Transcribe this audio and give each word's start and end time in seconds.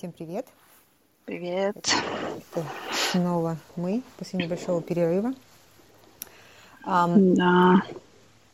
Всем 0.00 0.12
привет. 0.12 0.46
Привет. 1.26 1.76
Это 1.76 2.64
снова 3.12 3.58
мы 3.76 4.02
после 4.16 4.42
небольшого 4.42 4.80
перерыва. 4.80 5.34
Um, 6.86 7.34
да. 7.34 7.82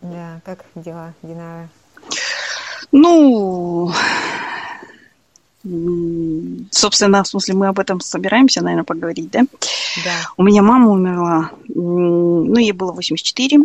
Да, 0.00 0.40
как 0.44 0.64
дела, 0.74 1.14
Динара? 1.22 1.68
Ну, 2.90 3.92
собственно, 6.72 7.22
в 7.22 7.28
смысле, 7.28 7.54
мы 7.54 7.68
об 7.68 7.78
этом 7.78 8.00
собираемся, 8.00 8.60
наверное, 8.60 8.82
поговорить, 8.82 9.30
да? 9.30 9.42
Да. 10.04 10.32
У 10.36 10.42
меня 10.42 10.62
мама 10.62 10.90
умерла, 10.90 11.52
ну, 11.68 12.56
ей 12.56 12.72
было 12.72 12.90
84, 12.90 13.60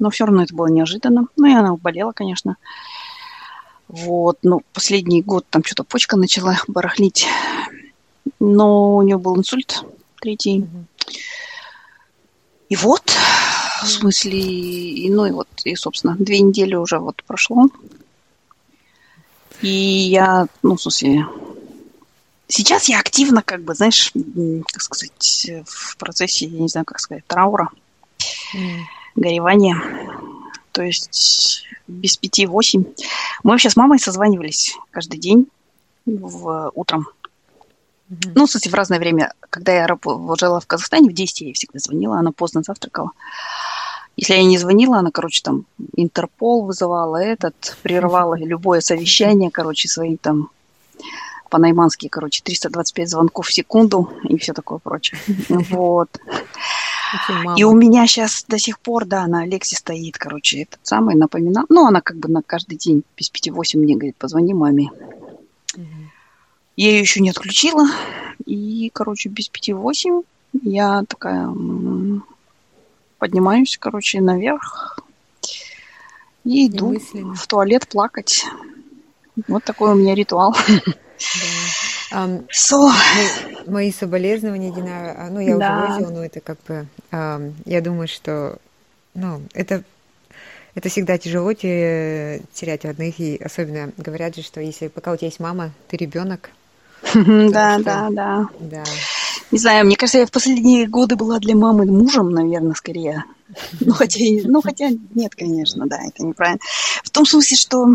но 0.00 0.10
все 0.10 0.26
равно 0.26 0.42
это 0.42 0.52
было 0.52 0.66
неожиданно. 0.66 1.28
Ну, 1.36 1.46
и 1.46 1.54
она 1.54 1.76
болела, 1.76 2.10
конечно. 2.10 2.56
Вот, 3.94 4.38
ну, 4.42 4.60
последний 4.72 5.22
год 5.22 5.46
там 5.48 5.62
что-то 5.62 5.84
почка 5.84 6.16
начала 6.16 6.58
барахлить. 6.66 7.26
Но 8.40 8.96
у 8.96 9.02
нее 9.02 9.18
был 9.18 9.36
инсульт 9.36 9.84
третий. 10.20 10.60
Mm-hmm. 10.60 10.84
И 12.70 12.76
вот, 12.76 13.12
в 13.84 13.86
смысле, 13.86 14.40
и, 14.40 15.08
ну 15.10 15.26
и 15.26 15.30
вот, 15.30 15.46
и, 15.62 15.76
собственно, 15.76 16.16
две 16.18 16.40
недели 16.40 16.74
уже 16.74 16.98
вот 16.98 17.22
прошло. 17.22 17.68
И 19.62 19.68
я, 19.68 20.48
ну, 20.62 20.74
в 20.74 20.82
смысле, 20.82 21.26
сейчас 22.48 22.88
я 22.88 22.98
активно, 22.98 23.42
как 23.42 23.62
бы, 23.62 23.74
знаешь, 23.74 24.12
как 24.72 24.82
сказать, 24.82 25.50
в 25.66 25.96
процессе, 25.98 26.46
я 26.46 26.58
не 26.58 26.68
знаю, 26.68 26.84
как 26.84 26.98
сказать, 26.98 27.24
траура, 27.28 27.70
mm. 28.56 28.80
горевания. 29.14 29.76
То 30.74 30.82
есть 30.82 31.62
без 31.86 32.16
пяти 32.16 32.46
восемь. 32.46 32.84
Мы 33.44 33.52
вообще 33.52 33.70
с 33.70 33.76
мамой 33.76 34.00
созванивались 34.00 34.76
каждый 34.90 35.20
день 35.20 35.46
в, 36.04 36.72
утром. 36.74 37.06
Mm-hmm. 38.10 38.32
Ну, 38.34 38.46
смысле, 38.48 38.70
в 38.72 38.74
разное 38.74 38.98
время. 38.98 39.32
Когда 39.50 39.72
я 39.72 39.86
жила 40.36 40.58
в 40.58 40.66
Казахстане, 40.66 41.08
в 41.08 41.12
10 41.12 41.40
я 41.42 41.46
ей 41.46 41.52
всегда 41.54 41.78
звонила, 41.78 42.18
она 42.18 42.32
поздно 42.32 42.64
завтракала. 42.64 43.12
Если 44.16 44.34
я 44.34 44.42
не 44.42 44.58
звонила, 44.58 44.98
она, 44.98 45.12
короче, 45.12 45.42
там 45.42 45.64
Интерпол 45.94 46.64
вызывала 46.64 47.18
этот, 47.18 47.76
прервала 47.82 48.34
любое 48.38 48.80
совещание, 48.80 49.52
короче, 49.52 49.88
своим 49.88 50.16
там 50.16 50.50
по-наймански, 51.50 52.08
короче, 52.08 52.42
325 52.42 53.10
звонков 53.10 53.46
в 53.46 53.52
секунду 53.52 54.12
и 54.24 54.38
все 54.38 54.52
такое 54.52 54.78
прочее. 54.78 55.20
Вот. 55.70 56.08
И 57.56 57.64
у 57.64 57.74
меня 57.74 58.06
сейчас 58.06 58.44
до 58.48 58.58
сих 58.58 58.78
пор, 58.78 59.04
да, 59.04 59.26
на 59.26 59.42
Алексе 59.42 59.76
стоит, 59.76 60.18
короче, 60.18 60.62
этот 60.62 60.80
самый 60.82 61.14
напоминал. 61.14 61.64
Ну, 61.68 61.86
она 61.86 62.00
как 62.00 62.16
бы 62.16 62.28
на 62.28 62.42
каждый 62.42 62.76
день 62.76 63.02
без 63.16 63.30
пяти 63.30 63.50
восемь 63.50 63.80
мне 63.80 63.94
говорит, 63.94 64.16
позвони 64.16 64.54
маме. 64.54 64.90
Я 66.76 66.90
ее 66.90 67.00
еще 67.00 67.20
не 67.20 67.30
отключила. 67.30 67.86
И, 68.46 68.90
короче, 68.92 69.28
без 69.28 69.48
пяти 69.48 69.72
восемь 69.72 70.22
я 70.62 71.04
такая 71.08 71.48
поднимаюсь, 73.18 73.76
короче, 73.78 74.20
наверх 74.20 74.98
и 76.44 76.68
иду 76.68 76.94
в 77.34 77.46
туалет 77.46 77.88
плакать. 77.88 78.44
Вот 79.48 79.64
такой 79.64 79.92
у 79.92 79.94
меня 79.94 80.14
ритуал. 80.14 80.54
Да. 80.54 80.92
So. 82.14 82.88
мои, 82.88 83.66
мои 83.66 83.92
соболезнования, 83.92 84.70
Динара, 84.70 85.28
ну, 85.30 85.40
я 85.40 85.56
да. 85.56 85.78
уже 85.78 85.86
выразила, 85.86 86.10
но 86.18 86.24
это 86.24 86.40
как 86.40 86.58
бы, 86.68 86.86
я 87.10 87.80
думаю, 87.80 88.08
что, 88.08 88.58
ну, 89.14 89.42
это 89.52 89.82
это 90.74 90.88
всегда 90.88 91.18
тяжело 91.18 91.52
терять 91.52 92.84
родных, 92.84 93.20
и 93.20 93.36
особенно 93.36 93.92
говорят 93.96 94.34
же, 94.34 94.42
что 94.42 94.60
если 94.60 94.88
пока 94.88 95.12
у 95.12 95.16
тебя 95.16 95.28
есть 95.28 95.38
мама, 95.38 95.70
ты 95.88 95.96
ребенок. 95.96 96.50
Да, 97.14 97.78
да, 97.78 98.08
да. 98.10 98.48
Да. 98.58 98.84
Не 99.50 99.58
знаю, 99.58 99.86
мне 99.86 99.96
кажется, 99.96 100.18
я 100.18 100.26
в 100.26 100.32
последние 100.32 100.88
годы 100.88 101.14
была 101.14 101.38
для 101.38 101.54
мамы 101.54 101.84
мужем, 101.86 102.30
наверное, 102.30 102.74
скорее. 102.74 103.24
Ну, 103.80 103.92
хотя, 103.92 104.24
ну, 104.44 104.62
хотя 104.62 104.88
нет, 105.14 105.34
конечно, 105.36 105.86
да, 105.86 105.98
это 106.02 106.24
неправильно. 106.24 106.60
В 107.04 107.10
том 107.10 107.24
смысле, 107.24 107.56
что... 107.56 107.86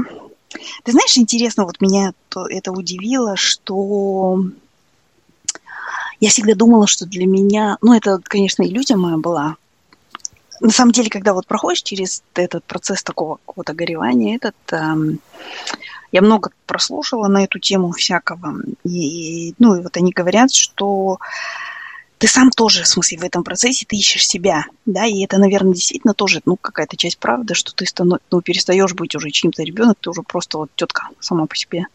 Ты 0.84 0.92
знаешь, 0.92 1.18
интересно, 1.18 1.66
вот 1.66 1.80
меня 1.82 2.14
то, 2.30 2.48
это 2.48 2.72
удивило, 2.72 3.36
что 3.36 4.44
я 6.20 6.30
всегда 6.30 6.56
думала, 6.56 6.88
что 6.88 7.06
для 7.06 7.26
меня... 7.26 7.78
Ну, 7.82 7.94
это, 7.94 8.20
конечно, 8.24 8.64
иллюзия 8.64 8.96
моя 8.96 9.18
была. 9.18 9.56
На 10.60 10.72
самом 10.72 10.92
деле, 10.92 11.10
когда 11.10 11.34
вот 11.34 11.48
проходишь 11.48 11.82
через 11.82 12.24
этот 12.34 12.66
процесс 12.66 13.04
такого 13.04 13.36
какого-то 13.46 13.74
горевания, 13.74 14.36
этот... 14.36 14.56
Эм, 14.72 15.20
я 16.12 16.22
много 16.22 16.52
прослушала 16.66 17.28
на 17.28 17.44
эту 17.44 17.60
тему 17.60 17.92
всякого. 17.92 18.56
И, 18.84 19.54
ну, 19.60 19.76
и 19.76 19.82
вот 19.82 19.96
они 19.96 20.12
говорят, 20.12 20.52
что 20.52 21.20
ты 22.20 22.28
сам 22.28 22.52
тоже, 22.52 22.84
в 22.84 22.88
смысле, 22.88 23.18
в 23.18 23.24
этом 23.24 23.44
процессе 23.44 23.86
ты 23.88 23.96
ищешь 23.96 24.28
себя, 24.28 24.66
да, 24.86 25.06
и 25.06 25.24
это, 25.24 25.38
наверное, 25.38 25.74
действительно 25.74 26.14
тоже, 26.14 26.42
ну, 26.46 26.58
какая-то 26.58 26.98
часть 26.98 27.18
правды, 27.18 27.54
что 27.56 27.74
ты 27.74 27.86
станов... 27.86 28.20
ну, 28.30 28.42
перестаешь 28.42 28.94
быть 28.94 29.16
уже 29.16 29.32
чьим-то 29.32 29.64
ребенок, 29.64 29.98
ты 30.02 30.10
уже 30.10 30.22
просто 30.22 30.58
вот 30.58 30.70
тетка 30.76 31.08
сама 31.22 31.46
по 31.46 31.56
себе. 31.56 31.86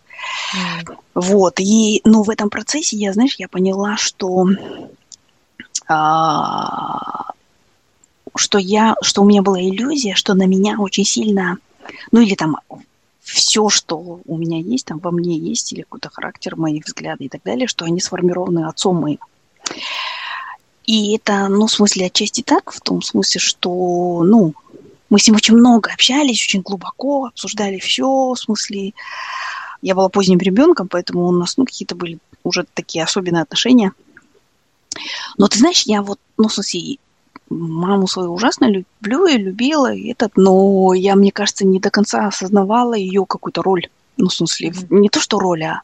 Mm. 0.56 0.96
Вот, 1.14 1.60
и, 1.60 2.00
ну, 2.04 2.22
в 2.22 2.30
этом 2.30 2.48
процессе 2.48 2.96
я, 2.96 3.12
знаешь, 3.12 3.36
я 3.38 3.48
поняла, 3.48 3.98
что 3.98 4.46
а, 5.86 7.32
что 8.34 8.58
я, 8.58 8.96
что 9.02 9.22
у 9.22 9.26
меня 9.26 9.42
была 9.42 9.60
иллюзия, 9.60 10.14
что 10.14 10.32
на 10.32 10.46
меня 10.46 10.78
очень 10.78 11.04
сильно, 11.04 11.58
ну 12.10 12.20
или 12.20 12.34
там 12.34 12.56
все, 13.20 13.68
что 13.68 14.20
у 14.24 14.36
меня 14.38 14.58
есть, 14.58 14.86
там 14.86 14.98
во 14.98 15.10
мне 15.10 15.36
есть, 15.36 15.72
или 15.72 15.82
какой-то 15.82 16.10
характер, 16.10 16.56
мои 16.56 16.80
взгляды 16.80 17.24
и 17.24 17.28
так 17.28 17.42
далее, 17.44 17.66
что 17.66 17.84
они 17.84 18.00
сформированы 18.00 18.66
отцом 18.66 18.96
моим. 18.96 19.18
И 20.84 21.16
это, 21.16 21.48
ну, 21.48 21.66
в 21.66 21.70
смысле, 21.72 22.06
отчасти 22.06 22.42
так, 22.42 22.72
в 22.72 22.80
том 22.80 23.00
смысле, 23.02 23.40
что, 23.40 24.22
ну, 24.24 24.54
мы 25.08 25.18
с 25.18 25.26
ним 25.26 25.36
очень 25.36 25.54
много 25.54 25.90
общались, 25.92 26.44
очень 26.44 26.60
глубоко 26.60 27.26
обсуждали 27.26 27.78
все, 27.78 28.06
в 28.06 28.36
смысле, 28.36 28.92
я 29.80 29.94
была 29.94 30.08
поздним 30.08 30.38
ребенком, 30.38 30.88
поэтому 30.88 31.26
у 31.26 31.32
нас, 31.32 31.56
ну, 31.56 31.64
какие-то 31.64 31.94
были 31.94 32.18
уже 32.42 32.66
такие 32.74 33.04
особенные 33.04 33.42
отношения. 33.42 33.92
Но 35.38 35.48
ты 35.48 35.58
знаешь, 35.58 35.82
я 35.82 36.02
вот, 36.02 36.18
ну, 36.36 36.48
в 36.48 36.52
смысле, 36.52 36.98
маму 37.48 38.06
свою 38.06 38.32
ужасно 38.32 38.66
люблю 38.66 39.26
и 39.26 39.38
любила, 39.38 39.92
и 39.92 40.10
этот, 40.10 40.36
но 40.36 40.92
я, 40.94 41.14
мне 41.16 41.32
кажется, 41.32 41.66
не 41.66 41.80
до 41.80 41.90
конца 41.90 42.26
осознавала 42.26 42.94
ее 42.94 43.24
какую-то 43.26 43.62
роль. 43.62 43.88
Ну, 44.16 44.28
в 44.28 44.34
смысле, 44.34 44.72
не 44.90 45.08
то, 45.08 45.20
что 45.20 45.38
роль, 45.38 45.64
а 45.64 45.82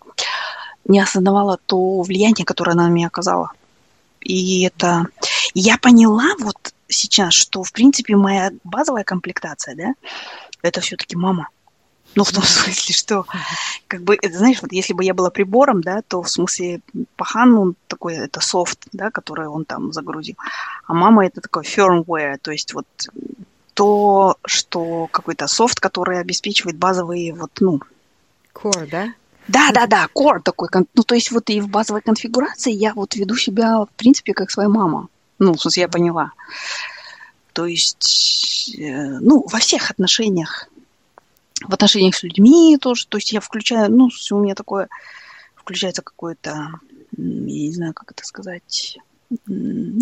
не 0.84 1.00
осознавала 1.00 1.58
то 1.66 2.02
влияние, 2.02 2.44
которое 2.44 2.72
она 2.72 2.88
на 2.88 2.92
меня 2.92 3.08
оказала. 3.08 3.52
И 4.30 4.64
это... 4.64 5.06
Я 5.54 5.78
поняла 5.78 6.34
вот 6.38 6.72
сейчас, 6.88 7.34
что, 7.34 7.62
в 7.62 7.72
принципе, 7.72 8.16
моя 8.16 8.50
базовая 8.64 9.04
комплектация, 9.04 9.74
да, 9.74 9.94
это 10.62 10.80
все-таки 10.80 11.16
мама. 11.16 11.48
Ну, 12.16 12.24
в 12.24 12.32
том 12.32 12.42
смысле, 12.42 12.94
что, 12.94 13.26
как 13.86 14.02
бы, 14.02 14.16
это, 14.20 14.36
знаешь, 14.36 14.60
вот 14.62 14.72
если 14.72 14.92
бы 14.92 15.04
я 15.04 15.14
была 15.14 15.30
прибором, 15.30 15.80
да, 15.80 16.02
то 16.02 16.22
в 16.22 16.30
смысле 16.30 16.80
пахан, 17.16 17.56
он 17.56 17.76
такой, 17.86 18.16
это 18.16 18.40
софт, 18.40 18.86
да, 18.92 19.10
который 19.10 19.46
он 19.46 19.64
там 19.64 19.92
загрузил. 19.92 20.36
А 20.86 20.94
мама 20.94 21.26
это 21.26 21.40
такой 21.40 21.62
firmware, 21.62 22.38
то 22.38 22.50
есть 22.50 22.74
вот 22.74 22.86
то, 23.74 24.36
что 24.44 25.06
какой-то 25.12 25.46
софт, 25.46 25.78
который 25.80 26.20
обеспечивает 26.20 26.76
базовые 26.76 27.32
вот, 27.32 27.52
ну... 27.60 27.80
Core, 28.52 28.88
да? 28.90 29.14
Да, 29.48 29.70
да, 29.72 29.86
да, 29.86 30.08
core 30.14 30.40
такой. 30.42 30.68
Ну, 30.94 31.02
то 31.02 31.14
есть 31.14 31.30
вот 31.30 31.50
и 31.50 31.60
в 31.60 31.68
базовой 31.68 32.02
конфигурации 32.02 32.72
я 32.72 32.94
вот 32.94 33.16
веду 33.16 33.36
себя, 33.36 33.84
в 33.84 33.90
принципе, 33.96 34.32
как 34.32 34.50
своя 34.50 34.68
мама. 34.68 35.08
Ну, 35.38 35.54
в 35.54 35.60
смысле, 35.60 35.82
я 35.82 35.88
поняла. 35.88 36.32
То 37.52 37.66
есть, 37.66 38.74
э, 38.78 39.18
ну, 39.20 39.44
во 39.50 39.58
всех 39.58 39.90
отношениях 39.90 40.68
в 41.66 41.74
отношениях 41.74 42.14
с 42.14 42.22
людьми 42.22 42.78
тоже. 42.80 43.06
То 43.06 43.18
есть 43.18 43.32
я 43.32 43.40
включаю, 43.40 43.90
ну, 43.90 44.08
у 44.30 44.38
меня 44.38 44.54
такое, 44.54 44.88
включается 45.54 46.02
какое-то, 46.02 46.70
я 47.16 47.24
не 47.24 47.72
знаю, 47.72 47.94
как 47.94 48.12
это 48.12 48.24
сказать, 48.24 48.98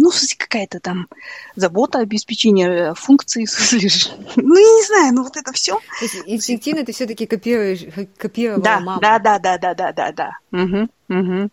ну, 0.08 0.36
какая-то 0.38 0.80
там 0.80 1.08
забота, 1.56 1.98
обеспечение 1.98 2.94
функций, 2.94 3.46
ну, 4.36 4.54
я 4.56 4.72
не 4.72 4.86
знаю, 4.86 5.14
ну, 5.14 5.22
вот 5.22 5.36
это 5.36 5.52
все. 5.52 5.74
То 5.98 6.04
есть 6.04 6.16
инстинктивно 6.26 6.84
ты 6.84 6.92
все-таки 6.92 7.26
копируешь, 7.26 7.84
копировала 8.16 8.62
да, 8.62 8.80
маму. 8.80 9.00
Да, 9.00 9.18
да, 9.18 9.38
да, 9.38 9.58
да, 9.58 9.74
да, 9.74 9.92
да, 9.92 10.12
да. 10.12 10.38
Угу, 10.52 10.88
угу. 11.08 11.50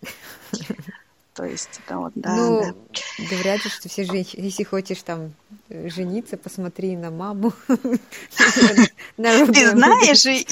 То 1.34 1.44
есть 1.44 1.82
это 1.86 1.98
вот, 1.98 2.14
да, 2.16 2.34
ну, 2.36 2.62
да. 2.62 2.74
Говорят 3.30 3.62
же, 3.62 3.70
что 3.70 3.90
все 3.90 4.06
женщины, 4.06 4.46
если 4.46 4.64
хочешь 4.64 5.04
там 5.04 5.26
э, 5.26 5.45
жениться, 5.70 6.38
посмотри 6.38 6.96
на 6.96 7.10
маму. 7.12 7.54
Ты 9.18 9.70
знаешь, 9.72 10.26
и 10.26 10.46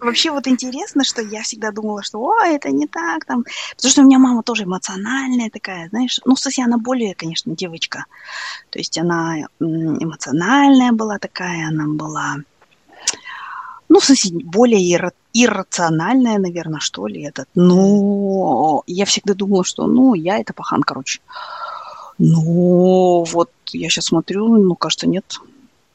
вообще 0.00 0.30
вот 0.30 0.46
интересно, 0.46 1.04
что 1.04 1.22
я 1.22 1.42
всегда 1.42 1.72
думала, 1.72 2.02
что, 2.02 2.18
о, 2.18 2.44
это 2.44 2.70
не 2.70 2.86
так, 2.86 3.24
там, 3.24 3.44
потому 3.76 3.90
что 3.90 4.02
у 4.02 4.04
меня 4.04 4.18
мама 4.18 4.42
тоже 4.42 4.64
эмоциональная 4.64 5.50
такая, 5.50 5.88
знаешь, 5.88 6.20
ну, 6.24 6.34
кстати, 6.34 6.60
она 6.60 6.78
более, 6.78 7.14
конечно, 7.14 7.54
девочка, 7.56 8.04
то 8.70 8.78
есть 8.78 8.96
она 8.98 9.46
эмоциональная 9.58 10.92
была 10.92 11.18
такая, 11.18 11.68
она 11.68 11.86
была, 11.88 12.36
ну, 13.88 13.98
в 13.98 14.04
смысле, 14.04 14.44
более 14.44 15.12
иррациональная, 15.34 16.38
наверное, 16.38 16.80
что 16.80 17.08
ли, 17.08 17.22
этот, 17.22 17.48
но 17.54 18.84
я 18.86 19.06
всегда 19.06 19.34
думала, 19.34 19.64
что, 19.64 19.86
ну, 19.86 20.14
я 20.14 20.38
это 20.38 20.52
пахан, 20.52 20.82
короче. 20.82 21.20
Ну, 22.24 23.24
вот 23.32 23.50
я 23.72 23.90
сейчас 23.90 24.04
смотрю, 24.06 24.46
ну, 24.46 24.76
кажется, 24.76 25.08
нет. 25.08 25.24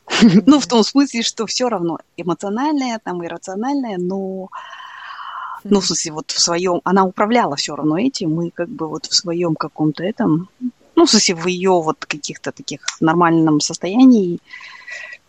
Ну, 0.45 0.59
в 0.59 0.67
том 0.67 0.83
смысле, 0.83 1.21
что 1.21 1.45
все 1.45 1.69
равно 1.69 1.99
эмоциональное, 2.17 2.99
там, 3.01 3.25
иррациональное, 3.25 3.97
но 3.97 4.49
ну, 5.63 5.79
в 5.79 5.85
смысле, 5.85 6.11
вот 6.11 6.31
в 6.31 6.39
своем, 6.39 6.81
она 6.83 7.05
управляла 7.05 7.55
все 7.55 7.75
равно 7.75 7.97
этим, 7.97 8.35
мы 8.35 8.51
как 8.51 8.67
бы 8.67 8.87
вот 8.89 9.05
в 9.05 9.15
своем 9.15 9.55
каком-то 9.55 10.03
этом, 10.03 10.49
ну, 10.95 11.05
в 11.05 11.09
смысле, 11.09 11.35
в 11.35 11.47
ее 11.47 11.71
вот 11.71 12.05
каких-то 12.05 12.51
таких 12.51 12.81
нормальном 12.99 13.61
состоянии, 13.61 14.39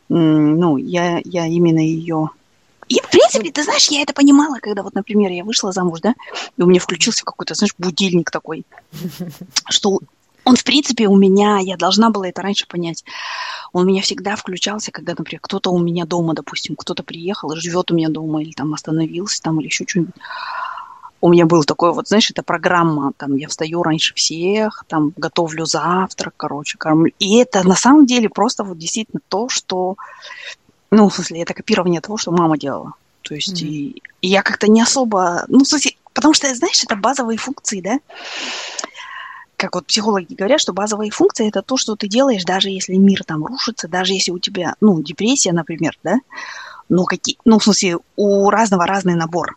ну, 0.08 0.78
я, 0.78 1.20
я 1.24 1.46
именно 1.46 1.80
ее... 1.80 2.30
И, 2.88 3.00
в 3.00 3.08
принципе, 3.10 3.52
ты 3.52 3.62
знаешь, 3.62 3.88
я 3.88 4.02
это 4.02 4.14
понимала, 4.14 4.58
когда 4.60 4.82
вот, 4.82 4.94
например, 4.94 5.30
я 5.30 5.44
вышла 5.44 5.70
замуж, 5.70 6.00
да, 6.00 6.14
и 6.56 6.62
у 6.62 6.66
меня 6.66 6.80
включился 6.80 7.24
какой-то, 7.24 7.54
знаешь, 7.54 7.74
будильник 7.78 8.30
такой, 8.30 8.64
что 9.70 10.00
он, 10.48 10.56
в 10.56 10.64
принципе, 10.64 11.06
у 11.08 11.16
меня, 11.16 11.58
я 11.58 11.76
должна 11.76 12.08
была 12.08 12.28
это 12.28 12.40
раньше 12.40 12.66
понять, 12.66 13.04
он 13.72 13.84
у 13.84 13.88
меня 13.88 14.00
всегда 14.00 14.34
включался, 14.34 14.90
когда, 14.90 15.14
например, 15.16 15.40
кто-то 15.42 15.70
у 15.70 15.78
меня 15.78 16.06
дома, 16.06 16.32
допустим, 16.32 16.74
кто-то 16.74 17.02
приехал 17.02 17.52
и 17.52 17.60
живет 17.60 17.90
у 17.90 17.94
меня 17.94 18.08
дома, 18.08 18.40
или 18.40 18.52
там 18.52 18.72
остановился, 18.72 19.42
там, 19.42 19.60
или 19.60 19.66
еще 19.66 19.84
что-нибудь. 19.86 20.14
У 21.20 21.28
меня 21.28 21.44
был 21.44 21.64
такой 21.64 21.92
вот, 21.92 22.08
знаешь, 22.08 22.30
это 22.30 22.42
программа, 22.42 23.12
там, 23.18 23.36
я 23.36 23.48
встаю 23.48 23.82
раньше 23.82 24.14
всех, 24.14 24.84
там, 24.88 25.12
готовлю 25.16 25.66
завтрак, 25.66 26.32
короче, 26.38 26.78
кормлю. 26.78 27.12
И 27.18 27.36
это 27.36 27.66
на 27.66 27.74
самом 27.74 28.06
деле 28.06 28.30
просто 28.30 28.64
вот 28.64 28.78
действительно 28.78 29.20
то, 29.28 29.50
что, 29.50 29.96
ну, 30.90 31.10
в 31.10 31.14
смысле, 31.14 31.42
это 31.42 31.52
копирование 31.52 32.00
того, 32.00 32.16
что 32.16 32.30
мама 32.30 32.56
делала. 32.56 32.94
То 33.20 33.34
есть, 33.34 33.62
mm-hmm. 33.62 33.66
и, 33.66 34.02
и 34.22 34.28
я 34.28 34.40
как-то 34.40 34.70
не 34.70 34.80
особо, 34.80 35.44
ну, 35.48 35.64
в 35.64 35.68
смысле, 35.68 35.92
потому 36.14 36.32
что, 36.32 36.54
знаешь, 36.54 36.82
это 36.82 36.96
базовые 36.96 37.36
функции, 37.36 37.82
да, 37.82 37.98
как 39.58 39.74
вот 39.74 39.86
психологи 39.86 40.34
говорят, 40.34 40.60
что 40.60 40.72
базовые 40.72 41.10
функции 41.10 41.48
это 41.48 41.62
то, 41.62 41.76
что 41.76 41.96
ты 41.96 42.06
делаешь, 42.06 42.44
даже 42.44 42.70
если 42.70 42.94
мир 42.94 43.24
там 43.24 43.44
рушится, 43.44 43.88
даже 43.88 44.12
если 44.12 44.30
у 44.30 44.38
тебя, 44.38 44.76
ну, 44.80 45.02
депрессия, 45.02 45.52
например, 45.52 45.98
да, 46.04 46.20
ну, 46.88 47.04
какие, 47.04 47.36
ну, 47.44 47.58
в 47.58 47.64
смысле, 47.64 47.98
у 48.16 48.50
разного 48.50 48.86
разный 48.86 49.14
набор. 49.14 49.56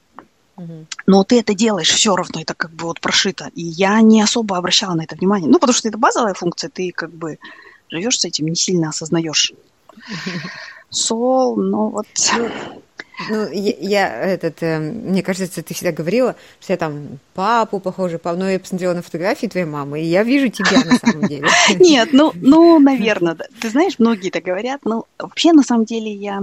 Но 1.07 1.23
ты 1.23 1.39
это 1.39 1.55
делаешь 1.55 1.89
все 1.89 2.15
равно, 2.15 2.41
это 2.41 2.53
как 2.53 2.71
бы 2.71 2.85
вот 2.85 2.99
прошито. 2.99 3.49
И 3.55 3.63
я 3.63 3.99
не 4.01 4.21
особо 4.21 4.57
обращала 4.57 4.93
на 4.93 5.03
это 5.03 5.15
внимание. 5.15 5.49
Ну, 5.49 5.57
потому 5.57 5.73
что 5.73 5.87
это 5.87 5.97
базовая 5.97 6.35
функция, 6.35 6.69
ты 6.69 6.91
как 6.91 7.11
бы 7.11 7.39
живешь 7.89 8.19
с 8.19 8.25
этим, 8.25 8.47
не 8.47 8.55
сильно 8.55 8.89
осознаешь. 8.89 9.53
Сол, 10.89 11.55
ну 11.61 11.89
вот... 11.89 12.07
Ну, 13.29 13.45
ну, 13.45 13.51
я, 13.51 13.73
я 13.79 14.23
этот, 14.23 14.63
э, 14.63 14.79
мне 14.79 15.21
кажется, 15.21 15.61
ты 15.61 15.73
всегда 15.73 15.91
говорила, 15.91 16.35
что 16.59 16.73
я 16.73 16.77
там 16.77 17.19
папу 17.33 17.79
похожа, 17.79 18.17
папу, 18.17 18.39
но 18.39 18.49
я 18.49 18.59
посмотрела 18.59 18.93
на 18.93 19.01
фотографии 19.01 19.47
твоей 19.47 19.65
мамы, 19.65 20.01
и 20.01 20.05
я 20.05 20.23
вижу 20.23 20.49
тебя 20.49 20.83
на 20.83 20.97
самом 20.97 21.27
деле. 21.27 21.47
Нет, 21.79 22.09
ну, 22.13 22.31
ну, 22.35 22.79
наверное, 22.79 23.37
ты 23.59 23.69
знаешь, 23.69 23.99
многие 23.99 24.29
это 24.29 24.41
говорят, 24.41 24.81
но 24.85 25.05
вообще, 25.19 25.53
на 25.53 25.63
самом 25.63 25.85
деле, 25.85 26.11
я 26.11 26.41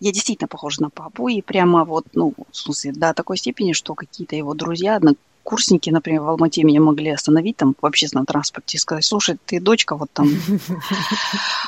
я 0.00 0.12
действительно 0.12 0.48
похожа 0.48 0.82
на 0.82 0.90
папу, 0.90 1.28
и 1.28 1.40
прямо 1.40 1.84
вот, 1.84 2.04
ну, 2.12 2.34
в 2.50 2.56
смысле, 2.56 2.92
до 2.92 3.14
такой 3.14 3.38
степени, 3.38 3.72
что 3.72 3.94
какие-то 3.94 4.36
его 4.36 4.52
друзья, 4.52 5.00
курсники, 5.44 5.90
например, 5.90 6.22
в 6.22 6.28
Алмате 6.28 6.64
меня 6.64 6.80
могли 6.80 7.10
остановить 7.10 7.56
там 7.56 7.76
в 7.80 7.86
общественном 7.86 8.26
транспорте 8.26 8.76
и 8.76 8.80
сказать, 8.80 9.04
слушай, 9.04 9.36
ты 9.46 9.60
дочка 9.60 9.96
вот 9.96 10.10
там. 10.12 10.28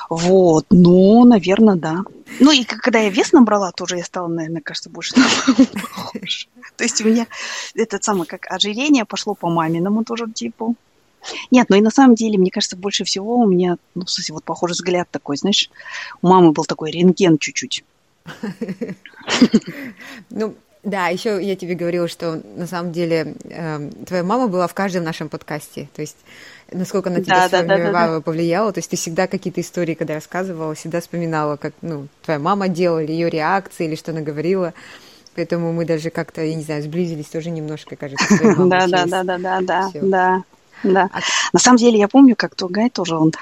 Вот, 0.09 0.67
ну, 0.71 1.25
наверное, 1.25 1.75
да. 1.75 2.05
Ну, 2.41 2.53
и 2.53 2.65
когда 2.65 3.01
я 3.01 3.11
вес 3.11 3.33
набрала, 3.33 3.73
тоже 3.73 3.97
я 3.97 4.05
стала, 4.05 4.29
наверное, 4.29 4.63
кажется, 4.63 4.89
больше 4.89 5.15
похожа. 5.83 6.47
То 6.77 6.85
есть 6.85 7.01
у 7.01 7.09
меня 7.09 7.27
этот 7.75 8.05
самый, 8.05 8.27
как 8.27 8.47
ожирение 8.51 9.05
пошло 9.05 9.35
по 9.35 9.49
маминому 9.49 10.05
тоже 10.05 10.31
типу. 10.31 10.77
Нет, 11.51 11.69
ну 11.71 11.77
и 11.77 11.81
на 11.81 11.91
самом 11.91 12.15
деле, 12.15 12.39
мне 12.39 12.51
кажется, 12.51 12.77
больше 12.77 13.05
всего 13.05 13.37
у 13.39 13.47
меня, 13.47 13.79
ну, 13.95 14.05
в 14.05 14.11
смысле, 14.11 14.35
вот 14.35 14.45
похожий 14.45 14.75
взгляд 14.75 15.09
такой, 15.11 15.37
знаешь, 15.37 15.71
у 16.23 16.29
мамы 16.29 16.53
был 16.53 16.65
такой 16.65 16.91
рентген 16.91 17.39
чуть-чуть. 17.39 17.85
Ну, 20.31 20.55
да, 20.87 21.09
еще 21.09 21.45
я 21.45 21.57
тебе 21.57 21.75
говорила, 21.75 22.07
что 22.07 22.41
на 22.57 22.69
самом 22.69 22.93
деле 22.93 23.35
э, 23.43 23.91
твоя 24.07 24.23
мама 24.23 24.47
была 24.47 24.69
в 24.69 24.75
каждом 24.75 25.03
нашем 25.03 25.29
подкасте. 25.29 25.89
То 25.97 26.01
есть 26.01 26.17
насколько 26.71 27.11
она 27.11 27.21
тебя 27.21 27.49
да, 27.49 27.63
да, 27.65 27.77
да, 27.77 27.91
да, 27.91 28.21
повлияла. 28.21 28.73
То 28.73 28.79
есть 28.79 28.91
ты 28.91 28.97
всегда 28.97 29.27
какие-то 29.27 29.61
истории, 29.61 29.95
когда 29.95 30.15
рассказывала, 30.15 30.77
всегда 30.77 31.01
вспоминала, 31.01 31.57
как 31.57 31.75
ну, 31.83 32.07
твоя 32.25 32.39
мама 32.39 32.69
делала, 32.69 33.03
или 33.03 33.11
ее 33.11 33.29
реакции, 33.29 33.87
или 33.87 33.97
что 33.97 34.13
она 34.13 34.21
говорила. 34.21 34.75
Поэтому 35.35 35.73
мы 35.73 35.87
даже 35.87 36.11
как-то, 36.11 36.41
я 36.43 36.55
не 36.55 36.63
знаю, 36.63 36.85
сблизились 36.85 37.27
тоже 37.27 37.51
немножко, 37.51 37.97
кажется. 37.97 38.25
Да, 38.57 38.87
да, 38.87 39.07
да, 39.07 39.25
да, 39.25 39.39
да, 39.39 39.61
да, 39.61 39.91
да, 39.93 40.43
да. 40.85 41.11
На 41.53 41.59
самом 41.59 41.79
деле 41.79 41.99
я 41.99 42.07
помню, 42.07 42.37
как 42.37 42.55
Тугай 42.55 42.91
тоже 42.91 43.17
он 43.17 43.33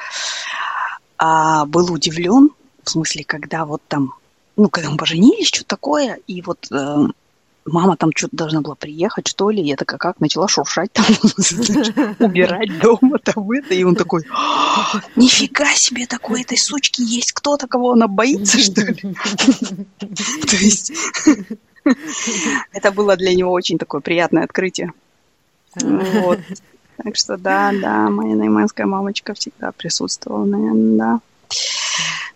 а, 1.19 1.67
был 1.67 1.93
удивлен, 1.93 2.49
в 2.83 2.89
смысле, 2.89 3.23
когда 3.25 3.67
вот 3.67 3.83
там, 3.87 4.15
ну, 4.57 4.71
когда 4.71 4.89
мы 4.89 4.97
поженились, 4.97 5.49
что 5.49 5.63
такое, 5.63 6.19
и 6.27 6.41
вот 6.41 6.67
э, 6.73 7.07
мама 7.65 7.97
там 7.97 8.11
что-то 8.15 8.37
должна 8.37 8.61
была 8.61 8.75
приехать, 8.75 9.29
что 9.29 9.51
ли, 9.51 9.63
я 9.63 9.77
такая 9.77 9.99
как 9.99 10.21
начала 10.21 10.49
шуршать 10.49 10.93
там, 10.93 11.05
убирать 12.19 12.79
дома 12.81 13.19
там 13.19 13.51
это, 13.51 13.75
и 13.75 13.85
он 13.85 13.97
такой, 13.97 14.23
нифига 15.17 15.73
себе, 15.75 16.07
такой 16.07 16.43
этой 16.43 16.59
сучки 16.59 17.01
есть 17.01 17.33
кто-то, 17.33 17.67
кого 17.67 17.93
она 17.93 18.09
боится, 18.09 18.59
что 18.59 18.83
ли? 18.83 18.95
То 19.99 20.57
есть 20.57 20.93
это 22.73 22.93
было 22.93 23.17
для 23.17 23.35
него 23.35 23.53
очень 23.53 23.79
такое 23.79 24.01
приятное 24.01 24.45
открытие. 24.45 24.93
Вот. 25.77 26.39
Так 27.03 27.17
что 27.17 27.37
да, 27.37 27.73
да, 27.73 28.09
моя 28.09 28.37
найманская 28.37 28.87
мамочка 28.87 29.35
всегда 29.35 29.73
присутствовала, 29.73 30.45
наверное, 30.45 30.99
да. 30.99 31.21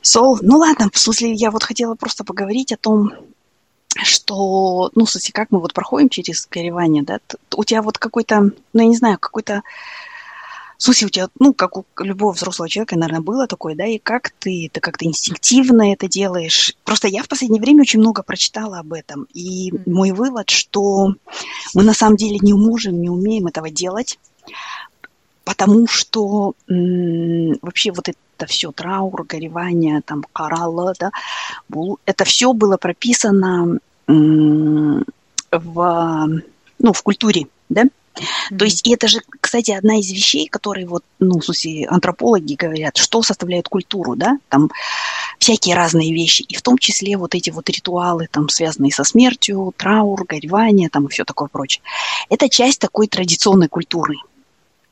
Сол, 0.01 0.39
ну 0.43 0.59
ладно, 0.59 0.89
в 0.93 0.99
смысле, 0.99 1.33
я 1.33 1.51
вот 1.51 1.63
хотела 1.63 1.95
просто 1.95 2.25
поговорить 2.25 2.73
о 2.73 2.77
том, 2.77 3.13
что, 4.05 4.91
ну, 4.95 5.05
кстати, 5.05 5.31
как 5.31 5.51
мы 5.51 5.61
вот 5.61 5.75
проходим 5.75 6.09
через 6.09 6.47
горевание, 6.51 7.03
да, 7.03 7.19
у 7.57 7.65
тебя 7.65 7.83
вот 7.83 7.99
какой-то, 7.99 8.41
ну, 8.73 8.83
я 8.83 8.87
не 8.87 8.97
знаю, 8.97 9.19
какой-то, 9.19 9.63
смысле, 10.79 11.07
у 11.07 11.11
тебя, 11.11 11.29
ну, 11.39 11.53
как 11.53 11.77
у 11.77 11.85
любого 11.99 12.33
взрослого 12.33 12.69
человека, 12.69 12.97
наверное, 12.97 13.21
было 13.21 13.47
такое, 13.47 13.75
да, 13.75 13.85
и 13.85 13.99
как 13.99 14.31
ты, 14.39 14.71
ты 14.73 14.81
как-то 14.81 15.05
инстинктивно 15.05 15.93
это 15.93 16.09
делаешь. 16.09 16.75
Просто 16.85 17.09
я 17.09 17.23
в 17.23 17.29
последнее 17.29 17.61
время 17.61 17.83
очень 17.83 18.01
много 18.01 18.23
прочитала 18.23 18.79
об 18.79 18.93
этом, 18.93 19.27
и 19.35 19.73
мой 19.87 20.13
вывод, 20.13 20.51
что 20.51 21.15
мы 21.75 21.83
на 21.83 21.95
самом 21.95 22.17
деле 22.17 22.39
не 22.41 22.55
можем, 22.55 23.01
не 23.01 23.11
умеем 23.11 23.49
этого 23.49 23.71
делать, 23.71 24.19
потому 25.45 25.89
что 25.89 26.55
м- 26.69 27.59
вообще 27.61 27.91
вот 27.91 28.09
это 28.09 28.47
все 28.47 28.71
траур, 28.71 29.25
горевание, 29.25 30.01
там, 30.03 30.25
карала, 30.33 30.95
да, 30.99 31.11
это 32.05 32.25
все 32.25 32.53
было 32.53 32.77
прописано 32.77 33.81
в, 34.09 35.05
ну, 36.79 36.93
в 36.93 37.03
культуре, 37.03 37.47
да? 37.69 37.85
Mm-hmm. 37.85 38.57
То 38.59 38.65
есть, 38.65 38.87
и 38.87 38.93
это 38.93 39.07
же, 39.09 39.21
кстати, 39.41 39.71
одна 39.71 39.99
из 39.99 40.11
вещей, 40.11 40.49
которые 40.49 40.87
вот, 40.87 41.05
ну, 41.21 41.39
в 41.39 41.45
смысле, 41.45 41.87
антропологи 41.87 42.55
говорят, 42.55 42.97
что 42.97 43.23
составляет 43.23 43.69
культуру, 43.69 44.17
да, 44.17 44.39
там 44.49 44.71
всякие 45.39 45.77
разные 45.77 46.13
вещи, 46.13 46.43
и 46.43 46.57
в 46.57 46.63
том 46.63 46.79
числе 46.79 47.17
вот 47.17 47.35
эти 47.35 47.51
вот 47.51 47.69
ритуалы, 47.71 48.29
там, 48.31 48.49
связанные 48.49 48.93
со 48.93 49.05
смертью, 49.05 49.73
траур, 49.77 50.25
горевание, 50.25 50.89
там, 50.89 51.07
и 51.07 51.11
все 51.11 51.25
такое 51.25 51.49
прочее. 51.49 51.83
Это 52.29 52.49
часть 52.49 52.81
такой 52.81 53.07
традиционной 53.07 53.69
культуры. 53.69 54.17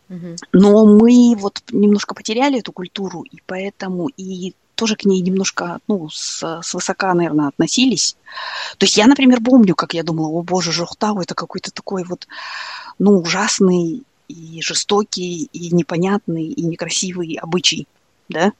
Mm-hmm. 0.09 0.37
Но 0.53 0.87
мы 0.87 1.35
вот 1.37 1.63
немножко 1.73 2.15
потеряли 2.15 2.61
эту 2.61 2.71
культуру, 2.71 3.23
и 3.23 3.39
поэтому 3.45 4.09
и 4.17 4.55
тоже 4.76 4.95
к 4.95 5.04
ней 5.04 5.21
немножко, 5.21 5.80
ну, 5.88 6.09
с, 6.09 6.61
с 6.62 6.75
высока, 6.75 7.14
наверное, 7.14 7.49
относились. 7.49 8.16
То 8.78 8.87
есть 8.87 8.97
я, 8.97 9.06
например, 9.06 9.42
помню, 9.42 9.75
как 9.75 9.95
я 9.95 10.02
думала, 10.02 10.28
о 10.28 10.42
боже, 10.42 10.71
Жухтау, 10.71 11.21
это 11.21 11.35
какой-то 11.35 11.73
такой 11.73 12.04
вот, 12.04 12.28
ну, 12.99 13.18
ужасный 13.18 14.04
и 14.28 14.61
жестокий, 14.62 15.49
и 15.52 15.75
непонятный, 15.75 16.45
и 16.45 16.62
некрасивый 16.62 17.38
обычай, 17.40 17.88
да, 18.28 18.52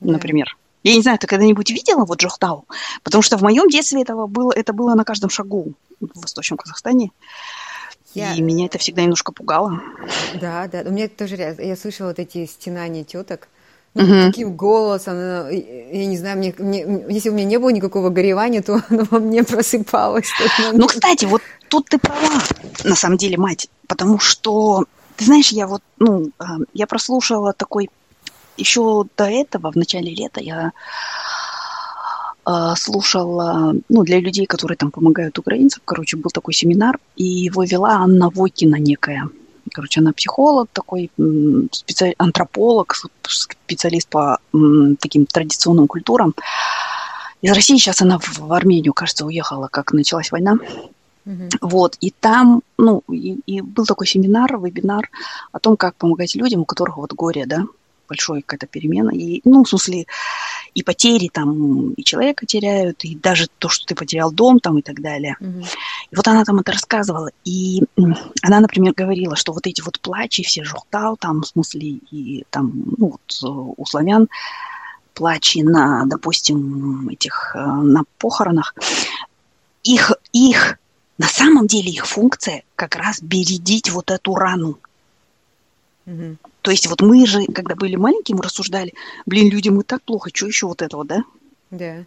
да. 0.00 0.12
например. 0.12 0.56
Я 0.82 0.94
не 0.94 1.02
знаю, 1.02 1.18
ты 1.18 1.26
когда-нибудь 1.26 1.70
видела 1.70 2.04
вот 2.04 2.20
Жухтау? 2.20 2.66
Потому 3.02 3.22
что 3.22 3.38
в 3.38 3.42
моем 3.42 3.68
детстве 3.68 4.02
этого 4.02 4.26
было, 4.26 4.52
это 4.52 4.72
было 4.72 4.94
на 4.94 5.04
каждом 5.04 5.30
шагу 5.30 5.72
в 6.00 6.20
Восточном 6.20 6.58
Казахстане. 6.58 7.10
Я... 8.12 8.34
И 8.34 8.40
меня 8.40 8.66
это 8.66 8.78
всегда 8.78 9.02
немножко 9.02 9.32
пугало. 9.32 9.80
Да, 10.40 10.68
да. 10.68 10.82
У 10.84 10.90
меня 10.90 11.08
тоже 11.08 11.36
я 11.36 11.76
слышала 11.76 12.08
вот 12.08 12.18
эти 12.18 12.46
стенания 12.46 13.02
теток, 13.02 13.48
угу. 13.94 14.06
таким 14.26 14.56
голосом, 14.56 15.16
я 15.50 16.06
не 16.06 16.16
знаю, 16.16 16.38
мне, 16.38 16.54
мне, 16.58 17.04
если 17.08 17.30
у 17.30 17.34
меня 17.34 17.44
не 17.44 17.58
было 17.58 17.70
никакого 17.70 18.10
горевания, 18.10 18.62
то 18.62 18.80
оно 18.88 19.04
во 19.10 19.18
мне 19.18 19.44
просыпалось. 19.44 20.28
Ну, 20.72 20.86
кстати, 20.86 21.24
вот 21.24 21.42
тут 21.68 21.88
ты 21.88 21.98
права, 21.98 22.42
на 22.84 22.96
самом 22.96 23.16
деле, 23.16 23.38
мать, 23.38 23.68
потому 23.86 24.18
что, 24.18 24.84
ты 25.16 25.24
знаешь, 25.24 25.52
я 25.52 25.66
вот, 25.66 25.82
ну, 25.98 26.30
э, 26.38 26.44
я 26.74 26.86
прослушала 26.86 27.52
такой, 27.52 27.90
еще 28.56 29.04
до 29.16 29.24
этого, 29.24 29.72
в 29.72 29.76
начале 29.76 30.14
лета, 30.14 30.40
я 30.40 30.72
э, 32.46 32.74
слушала, 32.76 33.74
ну, 33.88 34.02
для 34.02 34.20
людей, 34.20 34.46
которые 34.46 34.76
там 34.76 34.90
помогают 34.90 35.38
украинцам, 35.38 35.82
короче, 35.84 36.16
был 36.16 36.30
такой 36.30 36.54
семинар, 36.54 36.98
и 37.16 37.24
его 37.24 37.64
вела 37.64 37.96
Анна 37.96 38.30
Вокина 38.30 38.76
некая. 38.76 39.28
Короче, 39.74 40.00
она 40.00 40.12
психолог 40.12 40.68
такой, 40.72 41.10
специ... 41.72 42.14
антрополог, 42.16 42.94
специалист 43.26 44.08
по 44.08 44.38
таким 45.00 45.26
традиционным 45.26 45.88
культурам. 45.88 46.32
Из 47.42 47.52
России 47.52 47.76
сейчас 47.76 48.00
она 48.00 48.20
в 48.20 48.52
Армению, 48.52 48.92
кажется, 48.92 49.26
уехала, 49.26 49.68
как 49.68 49.92
началась 49.92 50.30
война. 50.30 50.58
Uh-huh. 51.26 51.50
Вот, 51.60 51.96
и 52.00 52.10
там, 52.10 52.62
ну, 52.78 53.02
и, 53.10 53.40
и 53.46 53.62
был 53.62 53.84
такой 53.84 54.06
семинар, 54.06 54.56
вебинар 54.58 55.10
о 55.50 55.58
том, 55.58 55.76
как 55.76 55.96
помогать 55.96 56.36
людям, 56.36 56.60
у 56.60 56.64
которых 56.66 56.96
вот 56.96 57.12
горе, 57.12 57.44
да, 57.46 57.64
большой 58.08 58.42
какая-то 58.42 58.66
перемена. 58.66 59.10
И, 59.10 59.40
ну, 59.44 59.64
в 59.64 59.68
смысле, 59.68 60.06
и 60.74 60.82
потери 60.82 61.28
там, 61.32 61.92
и 61.92 62.02
человека 62.02 62.46
теряют, 62.46 63.04
и 63.04 63.14
даже 63.14 63.48
то, 63.58 63.68
что 63.68 63.86
ты 63.86 63.94
потерял 63.94 64.32
дом 64.32 64.58
там 64.58 64.78
и 64.78 64.82
так 64.82 65.00
далее. 65.00 65.36
Mm-hmm. 65.40 65.66
И 66.10 66.16
вот 66.16 66.28
она 66.28 66.44
там 66.44 66.58
это 66.58 66.72
рассказывала. 66.72 67.30
И 67.44 67.82
она, 68.42 68.60
например, 68.60 68.92
говорила, 68.94 69.36
что 69.36 69.52
вот 69.52 69.66
эти 69.66 69.80
вот 69.80 70.00
плачи, 70.00 70.42
все 70.42 70.64
жухтал 70.64 71.16
там, 71.16 71.42
в 71.42 71.46
смысле, 71.46 72.00
и 72.10 72.44
там, 72.50 72.72
ну, 72.98 73.10
вот 73.10 73.42
э, 73.42 73.72
у 73.76 73.86
славян 73.86 74.28
плачи 75.14 75.58
на, 75.58 76.04
допустим, 76.06 77.08
этих, 77.08 77.52
э, 77.54 77.58
на 77.58 78.02
похоронах, 78.18 78.74
их, 79.84 80.12
их, 80.32 80.78
на 81.18 81.26
самом 81.26 81.68
деле 81.68 81.90
их 81.90 82.06
функция 82.06 82.64
как 82.74 82.96
раз 82.96 83.22
бередить 83.22 83.90
вот 83.90 84.10
эту 84.10 84.34
рану. 84.34 84.78
Mm-hmm. 86.06 86.36
То 86.64 86.70
есть 86.70 86.86
вот 86.86 87.02
мы 87.02 87.26
же, 87.26 87.44
когда 87.44 87.74
были 87.74 87.94
маленькие, 87.94 88.36
мы 88.36 88.42
рассуждали, 88.42 88.94
блин, 89.26 89.50
людям 89.50 89.78
и 89.82 89.84
так 89.84 90.02
плохо, 90.02 90.30
что 90.32 90.46
еще 90.46 90.66
вот 90.66 90.80
этого, 90.80 91.04
да? 91.04 91.22
Да. 91.70 92.06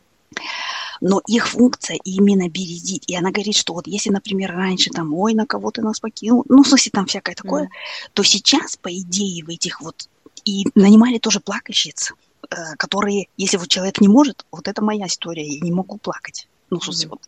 Но 0.99 1.21
их 1.27 1.47
функция 1.47 1.99
именно 2.03 2.49
бередить. 2.49 3.03
И 3.05 3.15
она 3.15 3.29
говорит, 3.29 3.55
что 3.55 3.75
вот 3.75 3.85
если, 3.85 4.09
например, 4.09 4.55
раньше 4.55 4.89
там, 4.89 5.13
ой, 5.13 5.35
на 5.35 5.45
кого 5.45 5.69
ты 5.69 5.83
нас 5.83 5.99
покинул, 5.99 6.43
ну, 6.49 6.63
в 6.63 6.67
смысле, 6.67 6.91
там 6.91 7.05
всякое 7.05 7.35
такое, 7.35 7.65
mm. 7.65 7.69
то 8.13 8.23
сейчас, 8.23 8.77
по 8.77 8.91
идее, 8.91 9.43
в 9.43 9.49
этих 9.49 9.79
вот... 9.79 10.09
И 10.43 10.65
нанимали 10.73 11.19
тоже 11.19 11.39
плакальщиц, 11.39 12.13
э, 12.49 12.55
которые, 12.79 13.27
если 13.37 13.57
вот 13.57 13.67
человек 13.67 14.01
не 14.01 14.07
может, 14.07 14.43
вот 14.51 14.67
это 14.67 14.83
моя 14.83 15.05
история, 15.05 15.47
я 15.47 15.59
не 15.59 15.71
могу 15.71 15.97
плакать. 15.99 16.47
Ну, 16.71 16.79
в 16.79 16.83
смысле, 16.83 17.05
mm. 17.05 17.09
вот 17.11 17.21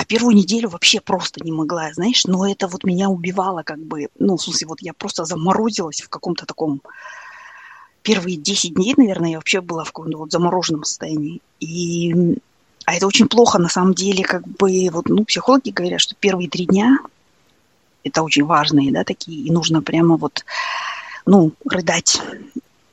а 0.00 0.04
первую 0.06 0.34
неделю 0.34 0.70
вообще 0.70 0.98
просто 0.98 1.44
не 1.44 1.52
могла, 1.52 1.92
знаешь, 1.92 2.24
но 2.24 2.50
это 2.50 2.68
вот 2.68 2.84
меня 2.84 3.10
убивало 3.10 3.62
как 3.62 3.78
бы, 3.78 4.08
ну, 4.18 4.38
в 4.38 4.42
смысле, 4.42 4.68
вот 4.68 4.80
я 4.80 4.94
просто 4.94 5.26
заморозилась 5.26 6.00
в 6.00 6.08
каком-то 6.08 6.46
таком... 6.46 6.80
Первые 8.02 8.38
10 8.38 8.72
дней, 8.72 8.94
наверное, 8.96 9.32
я 9.32 9.36
вообще 9.36 9.60
была 9.60 9.84
в 9.84 9.92
каком-то 9.92 10.16
вот 10.16 10.32
замороженном 10.32 10.84
состоянии. 10.84 11.42
И... 11.60 12.14
А 12.86 12.94
это 12.94 13.06
очень 13.06 13.28
плохо, 13.28 13.58
на 13.58 13.68
самом 13.68 13.92
деле, 13.92 14.24
как 14.24 14.48
бы, 14.48 14.88
вот, 14.90 15.10
ну, 15.10 15.26
психологи 15.26 15.68
говорят, 15.68 16.00
что 16.00 16.14
первые 16.14 16.48
три 16.48 16.64
дня 16.64 17.00
это 18.02 18.22
очень 18.22 18.46
важные, 18.46 18.92
да, 18.92 19.04
такие, 19.04 19.42
и 19.42 19.50
нужно 19.50 19.82
прямо 19.82 20.16
вот, 20.16 20.46
ну, 21.26 21.52
рыдать. 21.66 22.22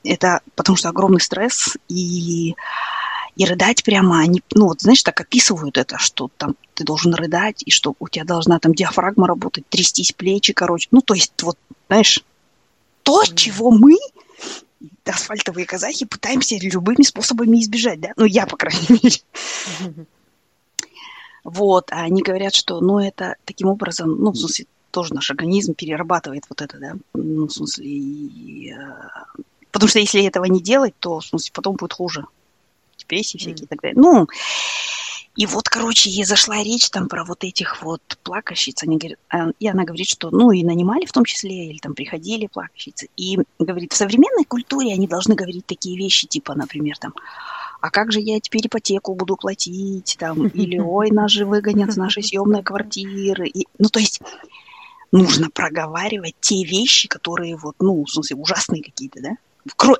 Это 0.03 0.41
потому 0.55 0.75
что 0.75 0.89
огромный 0.89 1.21
стресс, 1.21 1.77
и 1.87 2.53
и 3.37 3.45
рыдать 3.45 3.83
прямо, 3.83 4.19
они, 4.19 4.41
ну 4.55 4.65
вот, 4.65 4.81
знаешь, 4.81 5.03
так 5.03 5.21
описывают 5.21 5.77
это, 5.77 5.99
что 5.99 6.31
там 6.37 6.55
ты 6.73 6.83
должен 6.83 7.13
рыдать, 7.13 7.61
и 7.63 7.69
что 7.69 7.93
у 7.99 8.07
тебя 8.07 8.25
должна 8.25 8.57
там 8.57 8.73
диафрагма 8.73 9.27
работать, 9.27 9.63
трястись 9.69 10.11
плечи, 10.11 10.53
короче. 10.53 10.87
Ну, 10.89 11.01
то 11.01 11.13
есть, 11.13 11.31
вот, 11.43 11.55
знаешь, 11.87 12.23
то, 13.03 13.23
чего 13.25 13.69
мы, 13.69 13.95
асфальтовые 15.05 15.67
казахи, 15.67 16.05
пытаемся 16.05 16.57
любыми 16.59 17.03
способами 17.03 17.59
избежать, 17.61 18.01
да? 18.01 18.09
Ну, 18.15 18.25
я, 18.25 18.47
по 18.47 18.57
крайней 18.57 18.87
мере. 18.89 20.05
Вот, 21.43 21.91
а 21.91 22.01
они 22.01 22.23
говорят, 22.23 22.55
что, 22.55 22.81
ну, 22.81 22.97
это 22.97 23.35
таким 23.45 23.67
образом, 23.67 24.19
ну, 24.19 24.31
в 24.31 24.35
смысле, 24.35 24.65
тоже 24.89 25.13
наш 25.13 25.29
организм 25.29 25.75
перерабатывает 25.75 26.45
вот 26.49 26.61
это, 26.61 26.79
да, 26.79 26.93
ну, 27.13 27.47
в 27.47 27.53
смысле, 27.53 27.85
и, 27.85 28.73
э, 28.73 29.41
потому 29.71 29.87
что 29.87 29.99
если 29.99 30.25
этого 30.25 30.45
не 30.45 30.59
делать, 30.59 30.95
то, 30.99 31.19
в 31.19 31.25
смысле, 31.25 31.51
потом 31.53 31.75
будет 31.75 31.93
хуже 31.93 32.25
депрессии 33.07 33.37
всякие 33.37 33.65
и 33.65 33.67
так 33.67 33.81
далее. 33.81 33.99
Ну, 33.99 34.27
и 35.37 35.45
вот, 35.45 35.69
короче, 35.69 36.09
ей 36.09 36.25
зашла 36.25 36.63
речь 36.63 36.89
там 36.89 37.07
про 37.07 37.23
вот 37.23 37.43
этих 37.43 37.83
вот 37.83 38.01
плакальщиц. 38.23 38.81
Они 38.81 38.97
говорят, 38.97 39.19
а, 39.29 39.51
и 39.59 39.67
она 39.67 39.83
говорит, 39.83 40.07
что, 40.07 40.31
ну, 40.31 40.51
и 40.51 40.63
нанимали 40.63 41.05
в 41.05 41.11
том 41.11 41.25
числе, 41.25 41.69
или 41.69 41.77
там 41.77 41.93
приходили 41.93 42.47
плакальщицы. 42.47 43.07
И 43.15 43.37
говорит, 43.59 43.93
в 43.93 43.95
современной 43.95 44.45
культуре 44.45 44.93
они 44.93 45.07
должны 45.07 45.35
говорить 45.35 45.67
такие 45.67 45.95
вещи, 45.95 46.25
типа, 46.25 46.55
например, 46.55 46.97
там, 46.97 47.13
а 47.81 47.91
как 47.91 48.11
же 48.11 48.19
я 48.19 48.39
теперь 48.39 48.65
ипотеку 48.65 49.13
буду 49.13 49.37
платить, 49.37 50.17
там, 50.19 50.47
или, 50.47 50.79
ой, 50.79 51.11
нас 51.11 51.31
же 51.31 51.45
выгонят 51.45 51.93
с 51.93 51.97
нашей 51.97 52.23
съемной 52.23 52.63
квартиры. 52.63 53.47
И, 53.47 53.67
ну, 53.77 53.89
то 53.89 53.99
есть 53.99 54.21
нужно 55.11 55.51
проговаривать 55.51 56.35
те 56.39 56.63
вещи, 56.63 57.07
которые 57.07 57.57
вот, 57.57 57.75
ну, 57.79 58.03
в 58.03 58.09
смысле, 58.09 58.37
ужасные 58.37 58.81
какие-то, 58.81 59.21
да? 59.21 59.37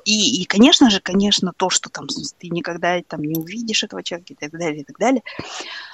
И, 0.04 0.42
и, 0.42 0.44
конечно 0.44 0.90
же, 0.90 1.00
конечно, 1.00 1.52
то, 1.56 1.70
что 1.70 1.90
там 1.90 2.06
ты 2.06 2.48
никогда 2.48 3.00
там 3.02 3.22
не 3.22 3.36
увидишь 3.36 3.84
этого 3.84 4.02
человека 4.02 4.32
и 4.32 4.36
так 4.36 4.50
далее, 4.52 4.80
и 4.80 4.84
так 4.84 4.98
далее. 4.98 5.22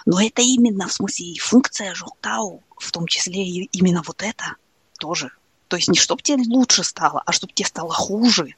Но 0.07 0.21
это 0.21 0.43
именно, 0.43 0.89
в 0.89 0.93
смысле, 0.93 1.35
функция 1.41 1.95
желтау, 1.95 2.63
в 2.79 2.93
том 2.93 3.07
числе 3.07 3.43
и 3.43 3.69
именно 3.73 4.03
вот 4.07 4.23
это 4.23 4.57
тоже. 4.99 5.31
То 5.69 5.77
есть 5.77 5.89
не 5.89 5.99
чтобы 5.99 6.23
тебе 6.23 6.43
лучше 6.47 6.85
стало, 6.85 7.23
а 7.25 7.33
чтобы 7.33 7.53
тебе 7.53 7.67
стало 7.67 7.93
хуже. 7.93 8.55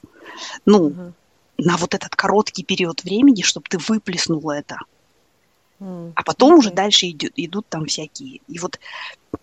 Ну, 0.65 0.77
угу. 0.87 1.13
на 1.57 1.77
вот 1.77 1.95
этот 1.95 2.15
короткий 2.15 2.63
период 2.63 3.03
времени, 3.03 3.41
чтобы 3.41 3.67
ты 3.69 3.77
выплеснула 3.77 4.53
это. 4.53 4.77
А 5.79 6.23
потом 6.23 6.53
уже 6.53 6.71
дальше 6.71 7.09
идут, 7.11 7.33
идут 7.35 7.67
там 7.69 7.85
всякие. 7.85 8.41
И 8.47 8.57
вот 8.57 8.79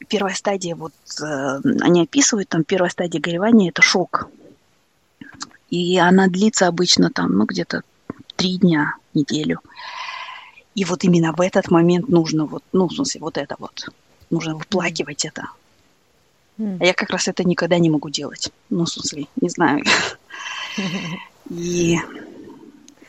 первая 0.08 0.34
стадия, 0.34 0.74
вот 0.74 0.92
э, 1.22 1.60
они 1.80 2.02
описывают, 2.02 2.48
там 2.48 2.64
первая 2.64 2.90
стадия 2.90 3.20
горевания– 3.20 3.68
это 3.70 3.82
шок. 3.82 4.28
И 5.74 5.98
она 5.98 6.28
длится 6.28 6.68
обычно 6.68 7.10
там, 7.10 7.36
ну, 7.36 7.46
где-то 7.46 7.82
три 8.36 8.58
дня, 8.58 8.94
неделю. 9.12 9.60
И 10.76 10.84
вот 10.84 11.02
именно 11.02 11.32
в 11.32 11.40
этот 11.40 11.68
момент 11.68 12.08
нужно 12.08 12.46
вот, 12.46 12.62
ну, 12.72 12.86
в 12.86 12.92
смысле, 12.92 13.20
вот 13.20 13.36
это 13.36 13.56
вот, 13.58 13.88
нужно 14.30 14.54
выплакивать 14.54 15.24
это. 15.24 15.48
Mm. 16.58 16.78
А 16.80 16.84
я 16.84 16.94
как 16.94 17.10
раз 17.10 17.26
это 17.26 17.42
никогда 17.42 17.78
не 17.78 17.90
могу 17.90 18.08
делать. 18.08 18.52
Ну, 18.70 18.84
в 18.84 18.88
смысле, 18.88 19.26
не 19.40 19.48
знаю. 19.48 19.82
И... 21.50 21.98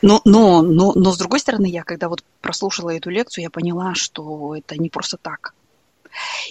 Но, 0.02 0.20
но, 0.24 0.62
но, 0.62 0.92
но, 0.92 1.12
с 1.12 1.18
другой 1.18 1.38
стороны, 1.38 1.66
я 1.66 1.84
когда 1.84 2.08
вот 2.08 2.24
прослушала 2.40 2.90
эту 2.90 3.10
лекцию, 3.10 3.44
я 3.44 3.50
поняла, 3.50 3.94
что 3.94 4.56
это 4.56 4.76
не 4.76 4.90
просто 4.90 5.18
так. 5.18 5.54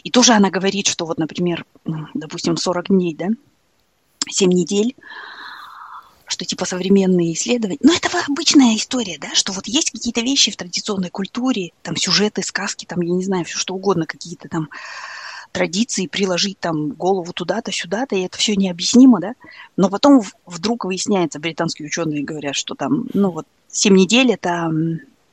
И 0.03 0.11
тоже 0.11 0.31
она 0.31 0.49
говорит, 0.49 0.87
что 0.87 1.05
вот, 1.05 1.17
например, 1.17 1.65
допустим, 2.13 2.55
40 2.55 2.87
дней, 2.87 3.15
да, 3.15 3.27
7 4.29 4.49
недель, 4.49 4.95
что 6.27 6.45
типа 6.45 6.65
современные 6.65 7.33
исследования. 7.33 7.79
Но 7.81 7.93
это 7.93 8.09
обычная 8.27 8.75
история, 8.75 9.17
да, 9.19 9.33
что 9.33 9.51
вот 9.53 9.67
есть 9.67 9.91
какие-то 9.91 10.21
вещи 10.21 10.51
в 10.51 10.57
традиционной 10.57 11.09
культуре, 11.09 11.71
там 11.81 11.95
сюжеты, 11.95 12.41
сказки, 12.41 12.85
там, 12.85 13.01
я 13.01 13.13
не 13.13 13.23
знаю, 13.23 13.45
все 13.45 13.57
что 13.57 13.75
угодно, 13.75 14.05
какие-то 14.05 14.49
там 14.49 14.69
традиции, 15.51 16.07
приложить 16.07 16.59
там 16.59 16.89
голову 16.89 17.31
туда-то, 17.31 17.71
сюда-то, 17.71 18.15
и 18.15 18.21
это 18.21 18.37
все 18.37 18.55
необъяснимо, 18.55 19.21
да. 19.21 19.33
Но 19.77 19.89
потом 19.89 20.21
вдруг 20.45 20.85
выясняется, 20.85 21.39
британские 21.39 21.87
ученые 21.87 22.23
говорят, 22.23 22.55
что 22.55 22.75
там, 22.75 23.05
ну 23.13 23.31
вот, 23.31 23.45
7 23.69 23.95
недель 23.95 24.31
это 24.31 24.69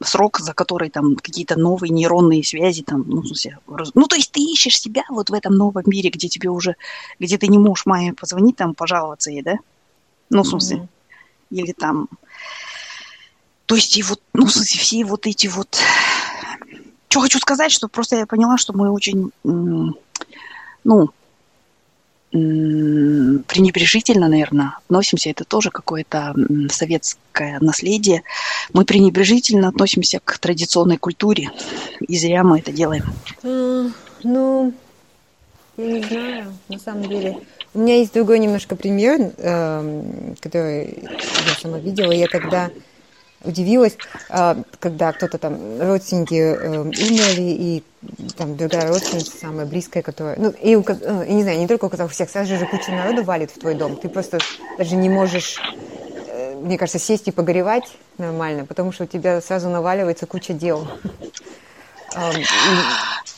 срок, 0.05 0.39
за 0.41 0.53
который 0.53 0.91
там 0.91 1.17
какие-то 1.17 1.59
новые 1.59 1.91
нейронные 1.91 2.45
связи 2.45 2.83
там, 2.83 3.05
ну, 3.07 3.23
в 3.23 3.27
смысле, 3.27 3.59
ну, 3.95 4.07
то 4.07 4.17
есть 4.17 4.33
ты 4.33 4.41
ищешь 4.41 4.81
себя 4.81 5.03
вот 5.09 5.31
в 5.31 5.35
этом 5.35 5.55
новом 5.55 5.83
мире, 5.87 6.11
где 6.11 6.29
тебе 6.29 6.51
уже, 6.51 6.77
где 7.19 7.39
ты 7.39 7.49
не 7.49 7.59
можешь 7.59 7.87
маме 7.87 8.13
позвонить, 8.13 8.57
там, 8.57 8.75
пожаловаться 8.75 9.31
ей, 9.31 9.43
да, 9.43 9.57
ну, 10.33 10.43
в 10.43 10.49
смысле, 10.49 10.89
или 11.51 11.73
там... 11.73 12.09
То 13.67 13.77
есть, 13.77 13.97
и 13.97 14.03
вот, 14.03 14.21
ну, 14.33 14.47
в 14.47 14.53
смысле, 14.53 14.81
все 14.81 15.05
вот 15.05 15.27
эти 15.27 15.47
вот... 15.47 15.79
Что 17.09 17.21
хочу 17.21 17.39
сказать, 17.39 17.71
что 17.71 17.89
просто 17.89 18.17
я 18.17 18.27
поняла, 18.27 18.57
что 18.57 18.73
мы 18.73 18.91
очень, 18.91 19.31
ну, 19.45 21.11
пренебрежительно, 22.31 24.29
наверное, 24.29 24.79
относимся. 24.87 25.29
Это 25.29 25.45
тоже 25.45 25.71
какое-то 25.71 26.35
советское 26.71 27.59
наследие. 27.61 28.23
Мы 28.73 28.87
пренебрежительно 28.87 29.69
относимся 29.69 30.19
к 30.25 30.39
традиционной 30.39 30.97
культуре. 30.97 31.51
И 32.01 32.17
зря 32.17 32.43
мы 32.43 32.61
это 32.61 32.73
делаем. 32.73 33.05
Mm, 33.43 33.93
ну, 34.23 34.73
я 35.77 35.87
не 35.87 36.03
знаю, 36.03 36.53
на 36.69 36.79
самом 36.79 37.09
деле. 37.09 37.39
У 37.75 37.79
меня 37.79 37.97
есть 37.97 38.13
другой 38.13 38.39
немножко 38.39 38.77
пример, 38.77 39.33
эм, 39.39 40.37
который 40.41 40.99
я 41.03 41.55
сама 41.61 41.79
видела. 41.79 42.13
Я 42.13 42.29
тогда 42.29 42.71
удивилась, 43.45 43.97
э, 44.29 44.55
когда 44.79 45.13
кто-то 45.13 45.39
там, 45.39 45.81
родственники 45.81 46.35
э, 46.35 46.79
умерли, 46.81 47.57
и 47.59 47.83
там 48.37 48.57
другая 48.57 48.89
родственница, 48.89 49.37
самая 49.37 49.67
близкая, 49.67 50.03
которая... 50.03 50.37
Ну, 50.39 50.51
и, 50.51 50.77
у, 50.77 50.85
э, 50.87 51.27
и 51.27 51.33
не 51.33 51.43
знаю, 51.43 51.59
не 51.59 51.67
только 51.67 51.87
у 51.87 51.89
казахов, 51.89 52.13
всех, 52.13 52.31
сразу 52.31 52.57
же 52.57 52.67
куча 52.67 52.91
народу 52.91 53.25
валит 53.25 53.51
в 53.51 53.59
твой 53.59 53.75
дом. 53.75 53.97
Ты 53.97 54.09
просто 54.09 54.39
даже 54.79 54.97
не 54.97 55.09
можешь 55.09 55.61
мне 56.63 56.79
кажется, 56.79 57.01
сесть 57.01 57.27
и 57.27 57.33
погоревать 57.33 57.91
нормально, 58.19 58.65
потому 58.65 58.93
что 58.93 59.05
у 59.05 59.07
тебя 59.07 59.41
сразу 59.41 59.69
наваливается 59.69 60.27
куча 60.27 60.53
дел. 60.53 60.87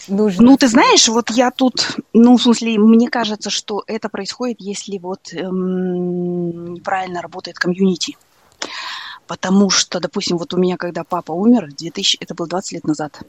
Нужно... 0.08 0.44
Ну, 0.44 0.56
ты 0.56 0.68
знаешь, 0.68 1.08
вот 1.08 1.30
я 1.30 1.50
тут, 1.50 1.96
ну, 2.12 2.36
в 2.36 2.42
смысле, 2.42 2.78
мне 2.78 3.08
кажется, 3.08 3.48
что 3.50 3.82
это 3.86 4.08
происходит, 4.08 4.60
если 4.60 4.98
вот 4.98 5.32
эм, 5.32 6.74
неправильно 6.74 7.22
работает 7.22 7.58
комьюнити. 7.58 8.16
Потому 9.26 9.70
что, 9.70 10.00
допустим, 10.00 10.36
вот 10.36 10.52
у 10.52 10.58
меня, 10.58 10.76
когда 10.76 11.04
папа 11.04 11.32
умер, 11.32 11.68
2000, 11.68 12.18
это 12.20 12.34
было 12.34 12.46
20 12.46 12.72
лет 12.72 12.84
назад, 12.84 13.22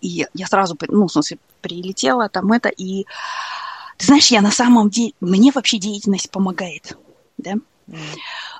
и 0.00 0.26
я 0.32 0.46
сразу, 0.46 0.76
ну, 0.88 1.06
в 1.06 1.12
смысле, 1.12 1.38
прилетела 1.60 2.28
там 2.28 2.52
это, 2.52 2.68
и 2.68 3.04
ты 3.96 4.06
знаешь, 4.06 4.28
я 4.28 4.40
на 4.40 4.50
самом 4.50 4.90
деле, 4.90 5.12
мне 5.20 5.50
вообще 5.52 5.78
деятельность 5.78 6.30
помогает, 6.30 6.96
да? 7.38 7.54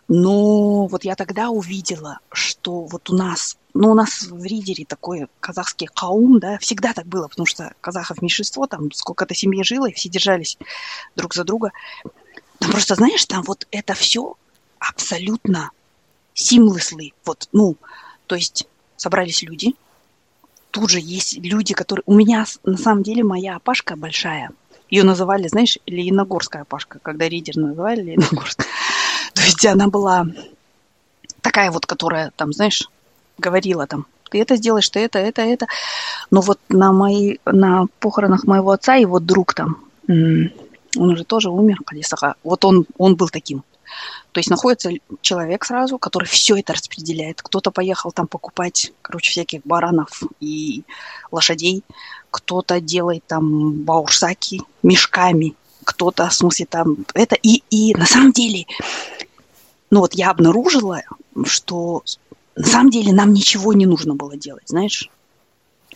Но 0.09 0.87
вот 0.87 1.05
я 1.05 1.17
тогда 1.17 1.51
увидела, 1.51 2.21
что 2.33 2.83
вот 2.83 3.11
у 3.11 3.15
нас, 3.15 3.57
ну, 3.77 3.91
у 3.91 3.95
нас 3.95 4.23
в 4.23 4.45
Ридере 4.45 4.85
такой 4.85 5.29
казахский 5.41 5.87
каум, 5.87 6.41
да, 6.41 6.59
всегда 6.59 6.93
так 6.93 7.07
было, 7.07 7.29
потому 7.29 7.47
что 7.47 7.75
казахов 7.81 8.23
меньшинство, 8.23 8.67
там 8.67 8.91
сколько-то 8.93 9.35
семьи 9.35 9.63
жило, 9.63 9.89
и 9.89 9.93
все 9.93 10.09
держались 10.09 10.59
друг 11.15 11.35
за 11.35 11.45
друга. 11.45 11.73
Там 12.59 12.71
просто, 12.71 12.95
знаешь, 12.95 13.25
там 13.27 13.43
вот 13.43 13.67
это 13.71 13.95
все 13.95 14.35
абсолютно 14.79 15.71
seamlessly, 16.35 17.13
вот, 17.25 17.49
ну, 17.53 17.77
то 18.27 18.35
есть 18.35 18.67
собрались 18.97 19.43
люди, 19.43 19.75
тут 20.71 20.91
же 20.91 21.01
есть 21.01 21.39
люди, 21.39 21.75
которые... 21.75 22.03
У 22.07 22.15
меня, 22.15 22.45
на 22.65 22.77
самом 22.77 23.03
деле, 23.03 23.25
моя 23.25 23.57
опашка 23.57 23.97
большая. 23.97 24.51
Ее 24.91 25.05
называли, 25.05 25.49
знаешь, 25.49 25.79
Лениногорская 25.87 26.63
опашка, 26.63 26.99
когда 27.01 27.29
ридер 27.29 27.57
называли 27.57 28.03
Лениногорск. 28.03 28.65
То 29.35 29.43
есть 29.43 29.65
она 29.65 29.89
была 29.89 30.27
такая 31.41 31.71
вот, 31.71 31.87
которая 31.87 32.31
там, 32.37 32.53
знаешь, 32.53 32.89
говорила 33.39 33.87
там, 33.87 34.07
ты 34.31 34.41
это 34.41 34.57
сделаешь, 34.57 34.89
ты 34.89 35.01
это, 35.01 35.19
это, 35.19 35.43
это. 35.43 35.67
Но 36.31 36.41
вот 36.41 36.59
на, 36.69 36.93
мои, 36.93 37.37
на 37.45 37.87
похоронах 38.01 38.45
моего 38.45 38.73
отца 38.73 38.95
его 38.95 39.21
друг 39.21 39.55
там, 39.55 39.85
он 40.09 41.11
уже 41.11 41.25
тоже 41.25 41.51
умер, 41.51 41.79
Калисаха, 41.85 42.35
вот 42.43 42.65
он, 42.65 42.87
он 42.97 43.17
был 43.17 43.29
таким. 43.29 43.63
То 44.33 44.41
есть 44.41 44.51
находится 44.51 44.91
человек 45.23 45.65
сразу, 45.65 45.99
который 45.99 46.27
все 46.27 46.59
это 46.59 46.75
распределяет. 46.75 47.41
Кто-то 47.41 47.71
поехал 47.71 48.13
там 48.13 48.27
покупать, 48.27 48.93
короче, 49.01 49.31
всяких 49.31 49.63
баранов 49.65 50.23
и 50.41 50.83
лошадей. 51.31 51.83
Кто-то 52.31 52.81
делает 52.81 53.25
там 53.27 53.73
баурсаки 53.85 54.61
мешками. 54.83 55.55
Кто-то, 55.85 56.29
в 56.29 56.35
смысле, 56.35 56.67
там 56.67 56.99
это. 57.15 57.37
И, 57.37 57.63
и 57.71 57.95
на 57.95 58.05
самом 58.05 58.33
деле, 58.33 58.67
ну 59.91 60.01
вот 60.01 60.15
я 60.15 60.31
обнаружила, 60.31 61.03
что 61.45 62.03
на 62.57 62.67
самом 62.67 62.91
деле 62.91 63.13
нам 63.13 63.33
ничего 63.33 63.73
не 63.73 63.87
нужно 63.87 64.15
было 64.15 64.37
делать, 64.37 64.65
знаешь? 64.67 65.11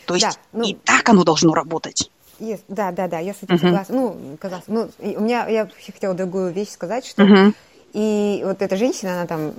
То 0.07 0.15
есть 0.15 0.27
да, 0.27 0.33
ну, 0.53 0.65
и 0.65 0.75
так 0.75 1.09
оно 1.09 1.25
должно 1.25 1.55
работать. 1.55 2.11
Yes, 2.39 2.61
да, 2.69 2.91
да, 2.91 3.07
да, 3.07 3.19
я 3.19 3.35
с 3.35 3.43
этим 3.43 3.57
uh-huh. 3.57 3.61
согласна. 3.61 3.95
Ну, 3.95 4.37
казалось, 4.41 4.65
ну, 4.67 4.91
у 4.99 5.21
меня, 5.21 5.47
я 5.49 5.65
вообще 5.65 5.93
хотела 5.93 6.15
другую 6.15 6.53
вещь 6.53 6.71
сказать, 6.71 7.05
что 7.05 7.23
uh-huh. 7.23 7.55
И 7.93 8.43
вот 8.45 8.63
эта 8.63 8.77
женщина, 8.77 9.15
она 9.15 9.27
там, 9.27 9.53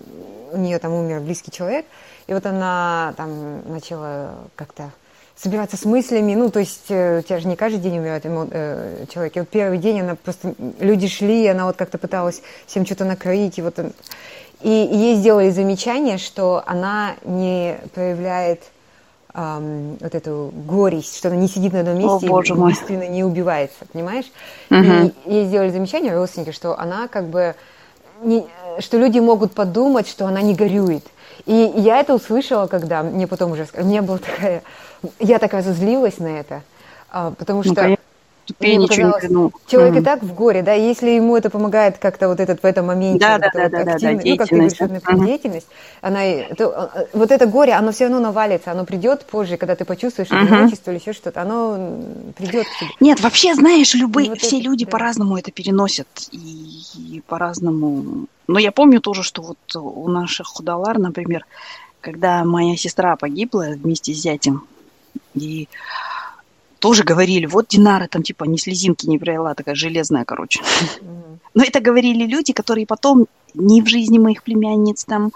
у 0.52 0.58
нее 0.58 0.80
там 0.80 0.94
умер 0.94 1.22
близкий 1.22 1.52
человек, 1.52 1.86
и 2.28 2.34
вот 2.34 2.46
она 2.46 3.14
там 3.18 3.70
начала 3.70 4.36
как-то 4.56 4.92
собираться 5.36 5.76
с 5.76 5.86
мыслями, 5.86 6.36
ну, 6.36 6.52
то 6.52 6.60
есть 6.60 6.86
э, 6.90 7.20
у 7.20 7.22
тебя 7.24 7.40
же 7.40 7.48
не 7.48 7.56
каждый 7.56 7.80
день 7.80 7.98
умирает 7.98 8.24
э, 8.26 9.06
человек. 9.12 9.36
И 9.36 9.40
вот 9.40 9.50
первый 9.50 9.80
день 9.80 10.02
она 10.02 10.16
просто, 10.16 10.54
люди 10.80 11.08
шли, 11.08 11.46
и 11.46 11.48
она 11.48 11.66
вот 11.66 11.78
как-то 11.78 11.98
пыталась 11.98 12.42
всем 12.68 12.86
что-то 12.86 13.06
накрыть, 13.06 13.58
и 13.58 13.62
вот, 13.62 13.80
и, 14.64 14.70
ей 14.70 15.16
сделали 15.16 15.50
замечание, 15.50 16.18
что 16.18 16.64
она 16.66 17.16
не 17.24 17.78
проявляет 17.94 18.64
эм, 19.34 19.98
вот 20.00 20.16
эту 20.16 20.52
горесть, 20.54 21.18
что 21.18 21.30
она 21.30 21.38
не 21.38 21.48
сидит 21.48 21.74
на 21.74 21.82
одном 21.82 21.98
месте 21.98 22.28
О, 22.30 22.42
и 22.42 22.54
мой. 22.54 22.74
не 23.10 23.24
убивается, 23.24 23.86
понимаешь? 23.92 24.32
Угу. 24.70 25.12
И 25.26 25.34
ей 25.34 25.46
сделали 25.46 25.70
замечание 25.70 26.14
родственники, 26.14 26.52
что 26.52 26.78
она 26.80 27.08
как 27.08 27.28
бы 27.28 27.56
не, 28.22 28.46
что 28.80 28.98
люди 28.98 29.20
могут 29.20 29.54
подумать, 29.54 30.08
что 30.08 30.26
она 30.26 30.42
не 30.42 30.54
горюет. 30.54 31.06
И 31.46 31.72
я 31.76 32.00
это 32.00 32.14
услышала, 32.14 32.68
когда 32.68 33.04
мне 33.04 33.28
потом 33.28 33.52
уже 33.52 33.66
сказали, 33.66 33.88
мне 33.88 34.02
было 34.02 34.20
такая, 34.20 34.64
я 35.20 35.40
такая 35.40 35.64
зазлилась 35.64 36.20
на 36.20 36.40
это, 36.40 36.62
а, 37.10 37.32
потому 37.32 37.64
ну, 37.64 37.74
что 37.74 37.88
ну, 37.88 37.98
мне 38.60 38.80
показалось, 38.80 39.24
ничего 39.24 39.52
человек 39.68 39.96
mm. 39.96 40.00
и 40.00 40.04
так 40.04 40.24
в 40.24 40.34
горе, 40.34 40.62
да, 40.62 40.74
если 40.74 41.12
ему 41.12 41.38
это 41.38 41.50
помогает 41.50 41.98
как-то 41.98 42.28
вот 42.28 42.40
этот 42.40 42.62
в 42.62 42.66
этом 42.66 42.88
моменте, 42.88 43.20
да, 43.20 43.34
вот 43.34 43.42
да, 43.42 43.70
да, 43.70 43.84
да, 43.84 43.98
да, 43.98 44.12
ну, 44.12 44.38
как 44.38 44.50
ты 44.50 44.56
говоришь, 44.56 44.74
mm-hmm. 44.74 45.26
деятельность, 45.26 45.68
она, 46.02 46.20
то, 46.58 46.92
э, 46.96 47.06
вот 47.14 47.32
это 47.32 47.46
горе, 47.46 47.74
оно 47.74 47.92
все 47.92 48.06
равно 48.06 48.20
навалится, 48.20 48.72
оно 48.72 48.86
придет 48.86 49.26
позже, 49.26 49.58
когда 49.58 49.76
ты 49.76 49.86
почувствуешь 49.86 50.32
одиночество 50.32 50.92
или 50.92 51.00
еще 51.00 51.14
что-то, 51.14 51.42
оно 51.42 52.00
придет 52.36 52.66
к 52.66 52.80
тебе. 52.80 52.90
Нет, 53.00 53.22
вообще, 53.22 53.54
знаешь, 53.56 53.94
любые, 53.94 54.30
вот 54.30 54.40
все 54.40 54.58
это, 54.58 54.66
люди 54.66 54.86
да. 54.86 54.92
по-разному 54.92 55.38
это 55.38 55.52
переносят 55.52 56.08
и, 56.32 56.82
и 56.96 57.22
по-разному. 57.28 58.26
Но 58.48 58.60
я 58.60 58.72
помню 58.72 59.00
тоже, 59.02 59.24
что 59.24 59.42
вот 59.42 59.76
у 59.76 60.08
наших 60.10 60.48
худалар, 60.48 60.98
например, 61.00 61.46
когда 62.02 62.44
моя 62.44 62.76
сестра 62.76 63.16
погибла 63.16 63.68
вместе 63.76 64.14
с 64.14 64.18
зятем, 64.18 64.66
и 65.36 65.68
тоже 66.82 67.04
говорили, 67.04 67.46
вот 67.46 67.68
Динара 67.68 68.08
там 68.08 68.24
типа 68.24 68.46
ни 68.46 68.58
слезинки 68.58 69.06
не 69.06 69.20
провела, 69.20 69.54
такая 69.54 69.76
железная, 69.76 70.26
короче. 70.26 70.60
Mm-hmm. 70.60 71.38
Но 71.54 71.64
это 71.64 71.80
говорили 71.80 72.26
люди, 72.26 72.54
которые 72.54 72.88
потом 72.88 73.28
ни 73.54 73.82
в 73.82 73.88
жизни 73.88 74.18
моих 74.18 74.42
племянниц 74.42 75.06
там, 75.06 75.32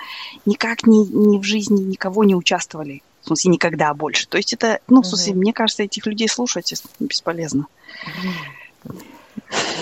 никак 0.46 0.88
ни, 0.88 1.06
ни 1.06 1.38
в 1.38 1.44
жизни 1.44 1.82
никого 1.82 2.24
не 2.24 2.36
участвовали. 2.36 3.04
В 3.22 3.28
смысле, 3.28 3.52
никогда 3.52 3.94
больше. 3.94 4.28
То 4.28 4.38
есть 4.38 4.54
это, 4.54 4.80
ну, 4.88 5.02
в 5.02 5.06
смысле, 5.06 5.34
mm-hmm. 5.34 5.38
мне 5.38 5.54
кажется, 5.54 5.84
этих 5.84 6.06
людей 6.08 6.28
слушать 6.28 6.74
бесполезно. 7.00 7.68
Mm-hmm. 8.06 8.96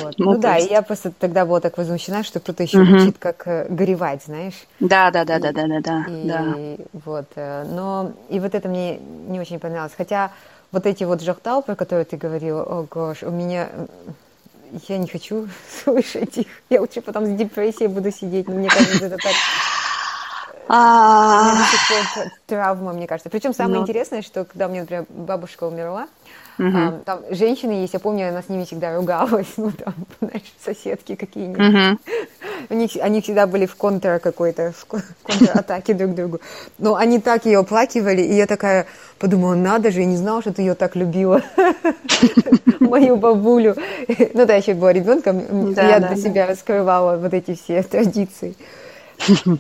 Вот. 0.02 0.16
Ну, 0.18 0.34
ну 0.34 0.40
да, 0.40 0.58
есть... 0.58 0.70
и 0.70 0.74
я 0.74 0.82
просто 0.82 1.12
тогда 1.12 1.46
была 1.46 1.60
так 1.60 1.78
возмущена, 1.78 2.24
что 2.24 2.40
кто-то 2.40 2.64
еще 2.64 2.82
угу. 2.82 2.96
учит, 2.96 3.18
как 3.20 3.44
э, 3.46 3.68
горевать, 3.70 4.24
знаешь. 4.26 4.56
Да, 4.80 5.12
да, 5.12 5.24
да, 5.24 5.38
и, 5.38 5.42
да, 5.42 5.52
да, 5.52 5.68
да, 5.68 5.80
да. 5.80 6.06
И, 6.10 6.28
да. 6.28 6.56
Вот, 7.06 7.28
э, 7.36 7.66
но 7.70 8.12
и 8.30 8.40
вот 8.40 8.56
это 8.56 8.68
мне 8.68 8.98
не 8.98 9.40
очень 9.40 9.60
понравилось. 9.60 9.94
Хотя 9.96 10.32
вот 10.74 10.88
эти 10.88 11.04
вот 11.04 11.22
жахтал, 11.22 11.62
про 11.62 11.76
которые 11.76 12.04
ты 12.04 12.18
говорила, 12.18 12.64
о, 12.64 12.84
гош, 12.90 13.24
у 13.24 13.30
меня... 13.30 13.70
Я 14.90 14.98
не 14.98 15.08
хочу 15.08 15.48
слышать 15.84 16.36
их. 16.40 16.48
Я 16.70 16.82
лучше 16.82 17.02
потом 17.02 17.28
с 17.28 17.38
депрессией 17.38 17.88
буду 17.88 18.12
сидеть, 18.12 18.48
но 18.50 18.56
мне 18.56 18.70
кажется, 18.70 19.06
это 19.06 19.18
так... 19.18 19.34
А. 20.68 21.56
Травма, 22.48 22.94
мне 22.94 23.06
кажется. 23.06 23.30
Причем 23.30 23.54
самое 23.54 23.78
ну. 23.78 23.82
интересное, 23.84 24.22
что 24.22 24.46
когда 24.46 24.68
у 24.68 24.70
меня, 24.72 24.82
например, 24.82 25.06
бабушка 25.10 25.66
умерла, 25.66 26.08
А, 26.60 27.02
там 27.06 27.22
женщины 27.32 27.72
есть, 27.72 27.94
я 27.94 28.00
помню, 28.00 28.30
она 28.30 28.42
с 28.42 28.50
ними 28.50 28.66
всегда 28.66 28.96
ругалась, 28.96 29.48
ну 29.58 29.72
там, 29.72 29.94
знаешь, 30.20 30.54
соседки 30.64 31.16
какие-нибудь. 31.16 31.62
Uh-huh. 31.62 31.98
У 32.70 32.74
них, 32.76 32.92
они 33.02 33.22
всегда 33.22 33.48
были 33.48 33.66
в 33.66 33.76
контр 33.76 34.20
какой-то, 34.20 34.72
в 34.72 34.86
контратаке 35.24 35.94
друг 35.94 36.12
к 36.12 36.16
другу. 36.16 36.40
Но 36.78 36.96
они 36.96 37.20
так 37.20 37.46
ее 37.46 37.60
оплакивали, 37.60 38.22
и 38.22 38.34
я 38.34 38.48
такая 38.48 38.86
подумала, 39.20 39.56
надо 39.56 39.92
же, 39.92 40.00
я 40.02 40.06
не 40.06 40.18
знала, 40.18 40.42
что 40.42 40.54
ты 40.54 40.62
ее 40.62 40.76
так 40.76 40.96
любила, 40.96 41.42
мою 42.80 43.16
бабулю. 43.16 43.76
Ну 44.34 44.46
да, 44.46 44.56
еще 44.56 44.74
была 44.74 44.94
ребенком, 44.94 45.72
я 45.72 46.00
для 46.00 46.16
себя 46.16 46.48
раскрывала 46.48 47.18
вот 47.18 47.34
эти 47.34 47.56
все 47.56 47.84
традиции. 47.84 48.56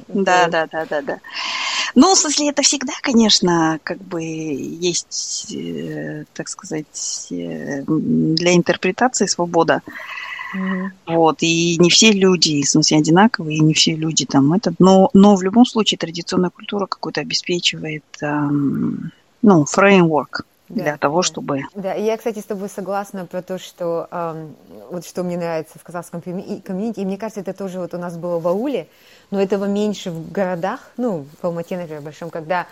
Да, 0.07 0.47
да, 0.47 0.67
да, 0.71 0.85
да, 0.89 1.01
да. 1.01 1.19
Ну, 1.95 2.15
в 2.15 2.17
смысле, 2.17 2.49
это 2.49 2.61
всегда, 2.63 2.93
конечно, 3.01 3.79
как 3.83 3.99
бы 3.99 4.23
есть, 4.23 5.53
э, 5.53 6.25
так 6.33 6.47
сказать, 6.47 7.27
э, 7.31 7.83
для 7.87 8.55
интерпретации 8.55 9.27
свобода. 9.27 9.81
Mm-hmm. 10.55 10.89
Вот, 11.07 11.37
и 11.41 11.77
не 11.79 11.89
все 11.89 12.11
люди, 12.11 12.61
в 12.61 12.69
смысле, 12.69 12.97
одинаковые, 12.97 13.57
и 13.57 13.63
не 13.63 13.73
все 13.73 13.95
люди 13.95 14.25
там 14.25 14.53
это, 14.53 14.73
но, 14.79 15.09
но 15.13 15.35
в 15.35 15.41
любом 15.41 15.65
случае 15.65 15.97
традиционная 15.97 16.51
культура 16.51 16.85
какой-то 16.85 17.21
обеспечивает, 17.21 18.03
эм, 18.21 19.11
ну, 19.41 19.65
фреймворк 19.65 20.45
для 20.69 20.93
да, 20.93 20.97
того, 20.97 21.21
чтобы... 21.21 21.63
Да, 21.75 21.93
я, 21.93 22.17
кстати, 22.17 22.39
с 22.39 22.45
тобой 22.45 22.69
согласна 22.69 23.25
про 23.25 23.41
то, 23.41 23.57
что 23.57 24.07
эм, 24.11 24.55
вот 24.91 25.05
что 25.05 25.23
мне 25.23 25.37
нравится 25.37 25.77
в 25.77 25.83
казахском 25.83 26.21
комьюнити, 26.21 26.99
и 26.99 27.05
мне 27.05 27.17
кажется, 27.17 27.41
это 27.41 27.53
тоже 27.53 27.79
вот 27.79 27.93
у 27.93 27.97
нас 27.97 28.17
было 28.17 28.39
в 28.39 28.47
ауле, 28.47 28.87
но 29.29 29.41
этого 29.41 29.65
меньше 29.65 30.11
в 30.11 30.31
городах, 30.31 30.79
ну, 30.97 31.25
в 31.41 31.45
Алмате, 31.45 31.77
например, 31.77 32.01
большом, 32.01 32.29
когда 32.29 32.67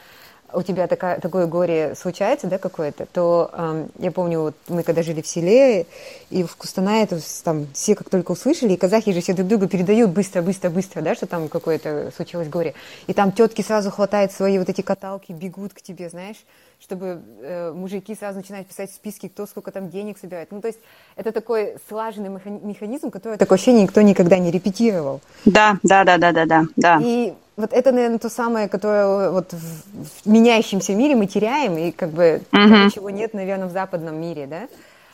у 0.53 0.61
тебя 0.63 0.87
такая, 0.87 1.19
такое 1.19 1.47
горе 1.47 1.95
случается, 1.95 2.47
да, 2.47 2.57
какое-то, 2.57 3.05
то 3.05 3.49
э, 3.53 3.87
я 3.99 4.11
помню, 4.11 4.41
вот 4.41 4.55
мы 4.67 4.83
когда 4.83 5.03
жили 5.03 5.21
в 5.21 5.27
селе, 5.27 5.85
и 6.29 6.43
в 6.43 6.55
Кустанае, 6.55 7.07
то 7.07 7.19
там 7.43 7.67
все 7.73 7.95
как 7.95 8.09
только 8.09 8.31
услышали, 8.31 8.73
и 8.73 8.77
казахи 8.77 9.13
же 9.13 9.21
все 9.21 9.33
друг 9.33 9.47
другу 9.47 9.67
передают 9.67 10.11
быстро, 10.11 10.41
быстро, 10.41 10.69
быстро, 10.69 11.01
да, 11.01 11.15
что 11.15 11.25
там 11.25 11.47
какое-то 11.47 12.11
случилось 12.15 12.49
горе. 12.49 12.73
И 13.07 13.13
там 13.13 13.31
тетки 13.31 13.61
сразу 13.61 13.91
хватают 13.91 14.31
свои 14.31 14.59
вот 14.59 14.69
эти 14.69 14.81
каталки, 14.81 15.31
бегут 15.31 15.73
к 15.73 15.81
тебе, 15.81 16.09
знаешь, 16.09 16.37
чтобы 16.81 17.21
э, 17.41 17.71
мужики 17.71 18.15
сразу 18.15 18.39
начинают 18.39 18.67
писать 18.67 18.91
списки, 18.91 19.27
кто 19.27 19.45
сколько 19.45 19.71
там 19.71 19.89
денег 19.89 20.17
собирает. 20.17 20.51
Ну, 20.51 20.61
то 20.61 20.67
есть 20.67 20.79
это 21.15 21.31
такой 21.31 21.75
слаженный 21.87 22.29
механизм, 22.29 23.11
который 23.11 23.37
такое 23.37 23.57
ощущение 23.57 23.83
никто 23.83 24.01
никогда 24.01 24.39
не 24.39 24.51
репетировал. 24.51 25.21
Да, 25.45 25.77
да, 25.83 26.03
да, 26.03 26.17
да, 26.17 26.31
да, 26.31 26.45
да. 26.45 26.63
да. 26.75 26.99
И 27.03 27.33
вот 27.55 27.71
это, 27.73 27.91
наверное, 27.91 28.17
то 28.17 28.29
самое, 28.29 28.67
которое 28.67 29.29
вот 29.29 29.53
в, 29.53 30.23
в 30.23 30.25
меняющемся 30.25 30.95
мире 30.95 31.15
мы 31.15 31.27
теряем, 31.27 31.77
и 31.77 31.91
как 31.91 32.09
бы 32.09 32.41
угу. 32.51 32.89
чего 32.91 33.09
нет, 33.09 33.33
наверное, 33.33 33.67
в 33.67 33.71
западном 33.71 34.19
мире, 34.19 34.47
да? 34.47 34.67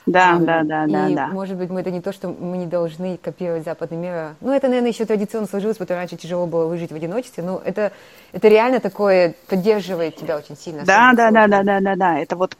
Да, 0.07 0.37
да, 0.39 0.63
да, 0.63 0.85
и, 0.85 0.91
да, 0.91 1.09
да. 1.09 1.27
может 1.27 1.57
быть, 1.57 1.69
мы 1.69 1.81
это 1.81 1.91
не 1.91 2.01
то, 2.01 2.13
что 2.13 2.29
мы 2.29 2.57
не 2.57 2.65
должны 2.65 3.17
копировать 3.17 3.65
западный 3.65 3.97
мир. 3.97 4.35
Ну, 4.39 4.53
это, 4.53 4.67
наверное, 4.67 4.91
еще 4.91 5.05
традиционно 5.05 5.47
сложилось, 5.47 5.77
потому 5.77 5.87
что 5.87 5.95
раньше 5.95 6.15
тяжело 6.15 6.47
было 6.47 6.65
выжить 6.65 6.91
в 6.91 6.95
одиночестве. 6.95 7.43
Но 7.43 7.61
это, 7.63 7.91
это 8.31 8.47
реально 8.47 8.79
такое 8.79 9.35
поддерживает 9.47 10.15
тебя 10.15 10.37
очень 10.37 10.55
сильно. 10.55 10.83
Да, 10.85 11.11
да, 11.13 11.29
да, 11.29 11.47
да, 11.47 11.61
да, 11.61 11.79
да, 11.81 11.95
да. 11.95 12.19
Это 12.19 12.37
вот 12.37 12.55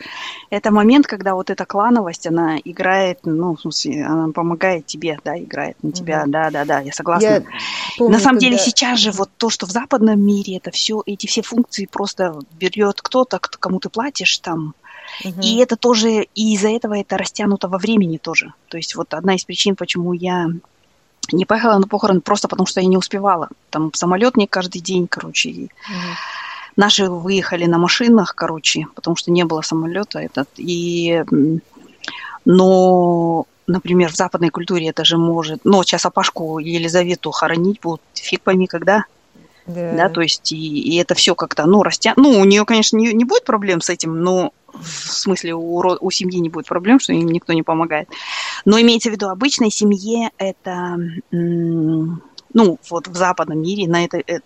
это 0.49 0.71
момент, 0.71 1.07
когда 1.07 1.35
вот 1.35 1.49
эта 1.49 1.65
клановость, 1.65 2.27
она 2.27 2.57
играет, 2.57 3.19
ну, 3.23 3.55
в 3.55 3.61
смысле, 3.61 4.05
она 4.05 4.31
помогает 4.33 4.85
тебе, 4.85 5.17
да, 5.23 5.37
играет 5.37 5.81
на 5.81 5.93
тебя. 5.93 6.23
Угу. 6.23 6.31
Да, 6.31 6.49
да, 6.49 6.65
да, 6.65 6.79
я 6.81 6.91
согласна. 6.91 7.27
Я 7.27 7.43
помню, 7.97 8.13
на 8.13 8.19
самом 8.19 8.39
когда... 8.39 8.49
деле 8.49 8.57
сейчас 8.57 8.99
же 8.99 9.11
вот 9.11 9.29
то, 9.37 9.49
что 9.49 9.65
в 9.65 9.71
западном 9.71 10.19
мире, 10.19 10.57
это 10.57 10.71
все, 10.71 11.01
эти 11.05 11.27
все 11.27 11.41
функции 11.41 11.85
просто 11.85 12.35
берет 12.59 13.01
кто-то, 13.01 13.39
кому 13.39 13.79
ты 13.79 13.89
платишь 13.89 14.37
там 14.39 14.73
Угу. 15.23 15.41
И 15.41 15.57
это 15.57 15.75
тоже, 15.75 16.27
и 16.35 16.53
из-за 16.53 16.69
этого 16.69 16.97
это 16.97 17.17
растянуто 17.17 17.67
во 17.67 17.77
времени 17.77 18.17
тоже. 18.17 18.53
То 18.67 18.77
есть 18.77 18.95
вот 18.95 19.13
одна 19.13 19.35
из 19.35 19.43
причин, 19.43 19.75
почему 19.75 20.13
я 20.13 20.47
не 21.31 21.45
поехала 21.45 21.77
на 21.77 21.87
похорон, 21.87 22.21
просто 22.21 22.47
потому 22.47 22.67
что 22.67 22.81
я 22.81 22.87
не 22.87 22.97
успевала. 22.97 23.49
Там 23.69 23.93
самолет 23.93 24.37
не 24.37 24.47
каждый 24.47 24.81
день, 24.81 25.07
короче. 25.07 25.49
И 25.49 25.63
угу. 25.65 25.71
Наши 26.77 27.09
выехали 27.09 27.65
на 27.65 27.79
машинах, 27.79 28.35
короче, 28.35 28.85
потому 28.93 29.15
что 29.15 29.31
не 29.31 29.43
было 29.43 29.61
самолета 29.61 30.19
этот. 30.19 30.47
И, 30.57 31.23
но, 32.45 33.45
например, 33.65 34.11
в 34.11 34.15
западной 34.15 34.49
культуре 34.49 34.89
это 34.89 35.03
же 35.03 35.17
может... 35.17 35.61
Ну, 35.63 35.81
сейчас 35.81 36.05
Апашку 36.05 36.59
Елизавету 36.59 37.31
хоронить 37.31 37.81
будут 37.81 38.01
фиг 38.13 38.41
пойми 38.41 38.67
когда. 38.67 39.05
Да. 39.65 39.91
да, 39.93 40.09
то 40.09 40.21
есть 40.21 40.51
и, 40.51 40.79
и 40.79 40.95
это 40.97 41.15
все 41.15 41.33
как-то, 41.33 41.65
ну, 41.65 41.81
растя... 41.81 42.13
Ну, 42.15 42.29
у 42.39 42.45
нее, 42.45 42.63
конечно, 42.63 42.95
не, 42.95 43.11
не 43.11 43.25
будет 43.25 43.43
проблем 43.43 43.81
с 43.81 43.89
этим, 43.89 44.21
но 44.21 44.53
в 44.81 45.11
смысле 45.11 45.53
у, 45.53 45.77
у 45.99 46.11
семьи 46.11 46.39
не 46.39 46.49
будет 46.49 46.67
проблем, 46.67 46.99
что 46.99 47.13
им 47.13 47.27
никто 47.27 47.53
не 47.53 47.63
помогает. 47.63 48.09
Но 48.65 48.79
имеется 48.79 49.09
в 49.09 49.13
виду, 49.13 49.29
обычной 49.29 49.71
семье 49.71 50.31
это, 50.37 50.97
ну, 51.31 52.79
вот 52.89 53.07
в 53.07 53.15
западном 53.15 53.61
мире 53.61 53.87
на 53.87 54.05
это, 54.05 54.21
это 54.25 54.43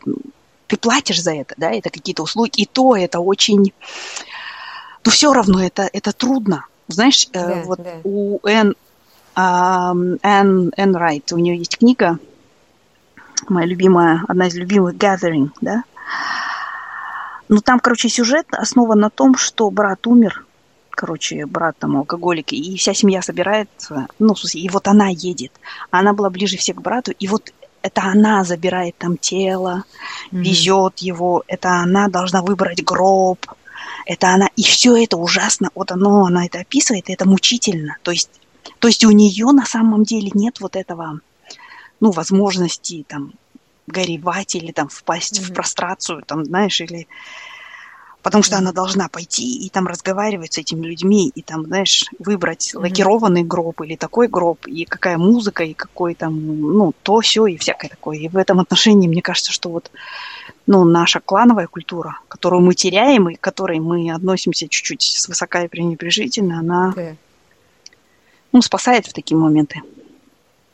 ты 0.72 0.78
платишь 0.78 1.22
за 1.22 1.34
это, 1.34 1.54
да, 1.58 1.70
это 1.72 1.90
какие-то 1.90 2.24
услуги, 2.24 2.62
и 2.62 2.66
то 2.66 2.96
это 2.96 3.20
очень, 3.20 3.74
но 5.04 5.12
все 5.12 5.34
равно 5.34 5.62
это, 5.62 5.90
это 5.92 6.14
трудно. 6.14 6.66
Знаешь, 6.88 7.28
да, 7.28 7.52
э, 7.52 7.64
вот 7.64 7.84
да. 7.84 7.96
у 8.06 8.40
Энн, 8.48 8.76
Энн, 9.36 10.72
Энн 10.78 10.96
Райт, 10.96 11.34
у 11.34 11.38
нее 11.38 11.58
есть 11.58 11.78
книга, 11.78 12.20
моя 13.50 13.68
любимая, 13.68 14.24
одна 14.30 14.48
из 14.48 14.56
любимых, 14.56 14.96
Gathering, 14.96 15.50
да, 15.60 15.84
ну, 17.52 17.60
там, 17.60 17.82
короче, 17.82 18.08
сюжет 18.08 18.48
основан 18.52 19.02
на 19.02 19.10
том, 19.10 19.36
что 19.36 19.70
брат 19.70 20.08
умер, 20.08 20.46
короче, 20.90 21.46
брат 21.46 21.76
там 21.78 21.98
алкоголик, 21.98 22.54
и 22.54 22.78
вся 22.78 22.94
семья 22.94 23.22
собирается, 23.22 24.08
ну, 24.20 24.34
в 24.34 24.40
смысле, 24.40 24.62
и 24.62 24.70
вот 24.70 24.88
она 24.88 25.10
едет. 25.10 25.52
Она 25.90 26.14
была 26.14 26.30
ближе 26.30 26.56
всех 26.56 26.78
к 26.78 26.82
брату, 26.82 27.12
и 27.12 27.28
вот 27.28 27.52
это 27.82 28.04
она 28.04 28.46
забирает 28.46 28.96
там 28.98 29.18
тело, 29.18 29.84
mm-hmm. 30.32 30.40
везет 30.40 31.00
его, 31.00 31.44
это 31.46 31.72
она 31.82 32.08
должна 32.08 32.42
выбрать 32.42 32.86
гроб, 32.86 33.46
это 34.06 34.30
она, 34.30 34.48
и 34.56 34.64
все 34.64 34.96
это 35.04 35.18
ужасно, 35.18 35.72
вот 35.76 35.92
оно, 35.92 36.24
она 36.24 36.46
это 36.46 36.60
описывает, 36.60 37.10
и 37.10 37.14
это 37.14 37.28
мучительно. 37.28 37.98
То 38.02 38.12
есть, 38.12 38.30
то 38.80 38.88
есть 38.88 39.04
у 39.04 39.12
нее 39.12 39.48
на 39.48 39.66
самом 39.66 40.06
деле 40.06 40.32
нет 40.34 40.62
вот 40.62 40.78
этого, 40.78 41.20
ну, 42.00 42.12
возможности 42.12 43.06
там 43.10 43.34
горевать 43.92 44.56
или 44.56 44.72
там 44.72 44.88
впасть 44.88 45.40
mm-hmm. 45.40 45.52
в 45.52 45.54
прострацию, 45.54 46.24
там, 46.26 46.46
знаешь, 46.46 46.80
или 46.82 47.08
потому 48.22 48.44
что 48.44 48.56
mm-hmm. 48.56 48.60
она 48.60 48.72
должна 48.72 49.10
пойти 49.10 49.66
и 49.66 49.70
там 49.70 49.88
разговаривать 49.88 50.54
с 50.54 50.58
этими 50.58 50.86
людьми 50.86 51.32
и 51.34 51.42
там, 51.42 51.66
знаешь, 51.66 52.06
выбрать 52.20 52.74
mm-hmm. 52.74 52.80
лакированный 52.80 53.44
гроб 53.44 53.82
или 53.82 53.96
такой 53.96 54.28
гроб 54.28 54.66
и 54.68 54.86
какая 54.86 55.18
музыка 55.18 55.64
и 55.64 55.74
какой 55.74 56.16
там, 56.16 56.34
ну, 56.62 56.94
то 57.04 57.20
все 57.20 57.46
и 57.48 57.58
всякое 57.58 57.90
такое. 57.90 58.18
И 58.18 58.28
в 58.28 58.38
этом 58.38 58.60
отношении 58.60 59.08
мне 59.08 59.22
кажется, 59.22 59.52
что 59.52 59.70
вот, 59.70 59.92
ну, 60.68 60.84
наша 60.84 61.20
клановая 61.20 61.68
культура, 61.68 62.20
которую 62.28 62.62
мы 62.62 62.76
теряем 62.76 63.30
и 63.30 63.36
к 63.36 63.42
которой 63.42 63.80
мы 63.80 64.12
относимся 64.12 64.68
чуть-чуть 64.68 65.02
свысока 65.02 65.64
и 65.64 65.68
пренебрежительно, 65.68 66.60
она, 66.60 66.94
okay. 66.96 67.16
ну, 68.52 68.62
спасает 68.62 69.08
в 69.08 69.14
такие 69.14 69.38
моменты. 69.38 69.82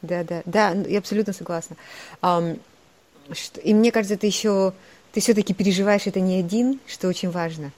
Да, 0.01 0.23
да, 0.23 0.41
да, 0.45 0.71
я 0.87 0.99
абсолютно 0.99 1.33
согласна. 1.33 1.75
Um, 2.21 2.59
что, 3.33 3.59
и 3.59 3.73
мне 3.73 3.91
кажется, 3.91 4.17
ты 4.17 4.27
еще, 4.27 4.73
ты 5.13 5.21
все-таки 5.21 5.53
переживаешь 5.53 6.07
это 6.07 6.19
не 6.19 6.39
один, 6.39 6.79
что 6.87 7.07
очень 7.07 7.29
важно. 7.29 7.71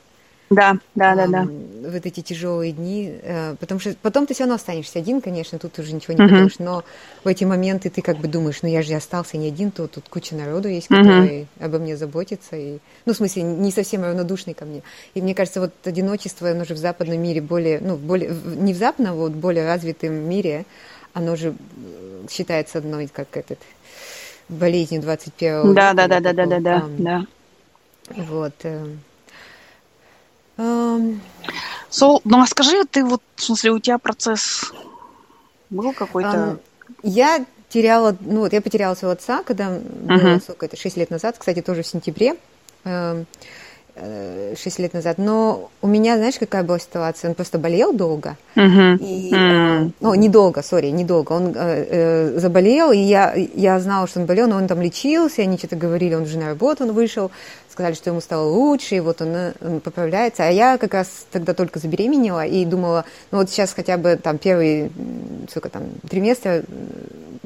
Да, 0.49 0.77
да, 0.95 1.15
да, 1.15 1.27
да. 1.27 1.43
Вот 1.43 2.05
эти 2.05 2.21
тяжелые 2.21 2.71
дни, 2.71 3.19
э, 3.21 3.55
потому 3.59 3.79
что 3.79 3.95
потом 4.01 4.25
ты 4.25 4.33
все 4.33 4.43
равно 4.43 4.55
останешься 4.55 4.97
один, 4.97 5.21
конечно, 5.21 5.59
тут 5.59 5.77
уже 5.77 5.93
ничего 5.93 6.15
не 6.15 6.21
uh-huh. 6.21 6.27
поделаешь, 6.27 6.59
но 6.59 6.83
в 7.23 7.27
эти 7.27 7.43
моменты 7.43 7.89
ты 7.91 8.01
как 8.01 8.17
бы 8.17 8.27
думаешь, 8.27 8.62
ну 8.63 8.69
я 8.69 8.81
же 8.81 8.93
остался 8.95 9.38
не 9.38 9.47
один, 9.47 9.69
то 9.69 9.88
тут 9.88 10.09
куча 10.09 10.35
народу 10.35 10.67
есть, 10.67 10.88
который 10.88 11.41
uh-huh. 11.41 11.65
обо 11.65 11.77
мне 11.77 11.95
заботится, 11.95 12.55
и, 12.55 12.79
ну 13.05 13.13
в 13.13 13.17
смысле 13.17 13.43
не 13.43 13.71
совсем 13.71 14.03
равнодушный 14.03 14.55
ко 14.55 14.65
мне. 14.65 14.81
И 15.13 15.21
мне 15.21 15.35
кажется, 15.35 15.62
вот 15.62 15.73
одиночество, 15.83 16.49
оно 16.49 16.65
же 16.65 16.73
в 16.73 16.77
западном 16.77 17.21
мире 17.21 17.41
более, 17.41 17.79
ну 17.79 17.95
более 17.95 18.31
не 18.45 18.73
в 18.73 18.77
западном, 18.77 19.13
а 19.13 19.15
вот 19.15 19.33
более 19.33 19.65
развитом 19.65 20.13
мире, 20.13 20.65
оно 21.13 21.35
же 21.35 21.53
считается 22.29 22.79
одной 22.79 23.07
как 23.07 23.38
этот 23.38 23.59
болезнью 24.49 25.01
21 25.01 25.73
да, 25.73 25.91
века. 25.91 26.07
Да, 26.07 26.07
да, 26.07 26.19
да, 26.19 26.33
да, 26.33 26.45
да, 26.45 26.59
да, 26.59 26.85
да. 26.97 27.25
Вот. 28.17 28.53
Сол, 31.89 32.21
ну 32.25 32.41
а 32.41 32.47
скажи, 32.47 32.83
ты 32.85 33.05
вот, 33.05 33.21
в 33.35 33.43
смысле, 33.43 33.71
у 33.71 33.79
тебя 33.79 33.97
процесс 33.97 34.71
был 35.69 35.93
какой-то? 35.93 36.59
Я 37.03 37.45
теряла, 37.69 38.15
ну 38.19 38.41
вот 38.41 38.53
я 38.53 38.62
потеряла 38.62 38.95
своего 38.95 39.13
отца, 39.13 39.43
когда 39.43 39.69
было, 39.79 40.39
сколько 40.39 40.65
это, 40.65 40.75
6 40.75 40.97
лет 40.97 41.09
назад, 41.09 41.38
кстати, 41.38 41.62
тоже 41.62 41.83
в 41.83 41.88
сентябре. 41.88 42.35
6 44.55 44.79
лет 44.79 44.93
назад. 44.93 45.17
Но 45.17 45.69
у 45.81 45.88
меня, 45.88 46.17
знаешь, 46.17 46.35
какая 46.39 46.63
была 46.63 46.79
ситуация? 46.79 47.29
Он 47.29 47.35
просто 47.35 47.57
болел 47.57 47.93
долго. 47.93 48.38
Uh-huh. 48.55 48.97
И, 48.97 49.31
uh-huh. 49.33 49.91
ну, 49.99 50.13
недолго, 50.15 50.62
сори, 50.62 50.88
недолго. 50.88 51.33
Он 51.33 51.53
э, 51.55 51.85
э, 51.89 52.39
заболел, 52.39 52.91
и 52.91 52.97
я, 52.97 53.33
я 53.35 53.79
знала, 53.79 54.07
что 54.07 54.19
он 54.19 54.25
болел, 54.25 54.47
но 54.47 54.57
он 54.57 54.67
там 54.67 54.81
лечился, 54.81 55.41
они 55.41 55.57
что-то 55.57 55.75
говорили, 55.75 56.15
он 56.15 56.23
уже 56.23 56.38
на 56.38 56.47
работу 56.47 56.83
он 56.83 56.91
вышел, 56.93 57.31
сказали, 57.79 57.95
что 57.95 58.09
ему 58.09 58.19
стало 58.19 58.49
лучше, 58.49 58.95
и 58.95 58.99
вот 58.99 59.21
он, 59.21 59.29
э, 59.33 59.53
он 59.61 59.79
поправляется. 59.79 60.43
А 60.43 60.49
я 60.49 60.77
как 60.77 60.93
раз 60.93 61.25
тогда 61.31 61.53
только 61.53 61.79
забеременела 61.79 62.45
и 62.45 62.65
думала, 62.65 63.05
ну 63.31 63.37
вот 63.37 63.49
сейчас 63.49 63.73
хотя 63.73 63.95
бы 63.97 64.19
там 64.21 64.37
первый, 64.37 64.91
сколько 65.49 65.69
там, 65.69 65.83
триместр 66.09 66.65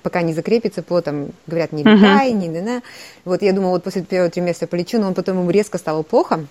пока 0.02 0.24
не 0.24 0.34
закрепится 0.34 0.82
по, 0.82 1.02
там, 1.02 1.30
говорят, 1.46 1.72
не 1.72 1.84
летай, 1.84 2.32
uh-huh. 2.32 2.34
не 2.34 2.62
да, 2.62 2.82
Вот 3.26 3.44
я 3.44 3.54
думала, 3.54 3.74
вот 3.74 3.84
после 3.84 4.02
первого 4.02 4.32
триместра 4.32 4.66
полечу, 4.66 5.00
но 5.00 5.08
он 5.08 5.14
потом 5.14 5.38
ему 5.38 5.52
резко 5.52 5.78
стало 5.78 6.02
плохо. 6.02 6.48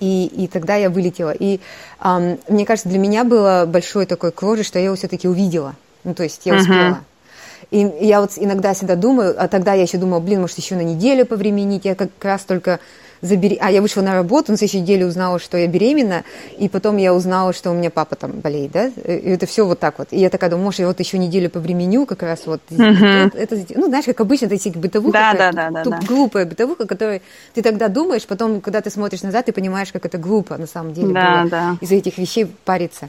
И, 0.00 0.26
и 0.26 0.46
тогда 0.48 0.76
я 0.76 0.90
вылетела. 0.90 1.30
И 1.30 1.60
эм, 2.04 2.38
мне 2.46 2.66
кажется, 2.66 2.90
для 2.90 2.98
меня 2.98 3.24
было 3.24 3.64
большой 3.66 4.04
такой 4.04 4.32
кложи, 4.32 4.64
что 4.64 4.78
я 4.78 4.84
его 4.84 4.96
все-таки 4.96 5.26
увидела. 5.26 5.76
Ну, 6.04 6.14
то 6.14 6.24
есть 6.24 6.42
я 6.44 6.56
успела. 6.56 6.76
Uh-huh. 6.76 6.96
И 7.70 7.78
я 8.00 8.20
вот 8.20 8.32
иногда 8.36 8.72
всегда 8.72 8.96
думаю, 8.96 9.34
а 9.36 9.48
тогда 9.48 9.74
я 9.74 9.82
еще 9.82 9.98
думала, 9.98 10.20
блин, 10.20 10.40
может, 10.40 10.56
еще 10.58 10.74
на 10.74 10.82
неделю 10.82 11.26
повременить. 11.26 11.84
Я 11.84 11.94
как 11.94 12.10
раз 12.22 12.42
только 12.42 12.80
забери... 13.20 13.58
А 13.60 13.70
я 13.70 13.82
вышла 13.82 14.02
на 14.02 14.14
работу, 14.14 14.52
на 14.52 14.58
следующей 14.58 14.80
неделе 14.80 15.06
узнала, 15.06 15.38
что 15.38 15.56
я 15.58 15.66
беременна, 15.66 16.24
и 16.56 16.68
потом 16.68 16.96
я 16.96 17.14
узнала, 17.14 17.52
что 17.52 17.70
у 17.70 17.74
меня 17.74 17.90
папа 17.90 18.16
там 18.16 18.32
болеет, 18.32 18.72
да, 18.72 18.86
и 18.86 19.30
это 19.30 19.46
все 19.46 19.66
вот 19.66 19.78
так 19.78 19.98
вот. 19.98 20.08
И 20.12 20.18
я 20.18 20.30
такая 20.30 20.50
думаю, 20.50 20.64
может, 20.64 20.80
я 20.80 20.86
вот 20.86 20.98
еще 21.00 21.18
неделю 21.18 21.50
повременю, 21.50 22.06
как 22.06 22.22
раз 22.22 22.46
вот, 22.46 22.60
uh-huh. 22.70 23.36
это, 23.36 23.56
ну, 23.74 23.86
знаешь, 23.86 24.04
как 24.04 24.20
обычно, 24.20 24.46
это 24.46 24.54
эти 24.54 24.68
бытовуха, 24.68 25.12
да, 25.12 25.34
да, 25.34 25.52
да, 25.52 25.70
да, 25.70 25.84
да. 25.84 26.00
глупая 26.06 26.46
бытовуха, 26.46 26.86
которую 26.86 27.20
ты 27.54 27.62
тогда 27.62 27.88
думаешь, 27.88 28.26
потом, 28.26 28.60
когда 28.60 28.80
ты 28.80 28.90
смотришь 28.90 29.22
назад, 29.22 29.46
ты 29.46 29.52
понимаешь, 29.52 29.92
как 29.92 30.06
это 30.06 30.18
глупо 30.18 30.56
на 30.56 30.66
самом 30.66 30.92
деле 30.92 31.12
да, 31.12 31.40
было 31.40 31.50
да. 31.50 31.76
из-за 31.80 31.96
этих 31.96 32.18
вещей 32.18 32.46
париться. 32.64 33.08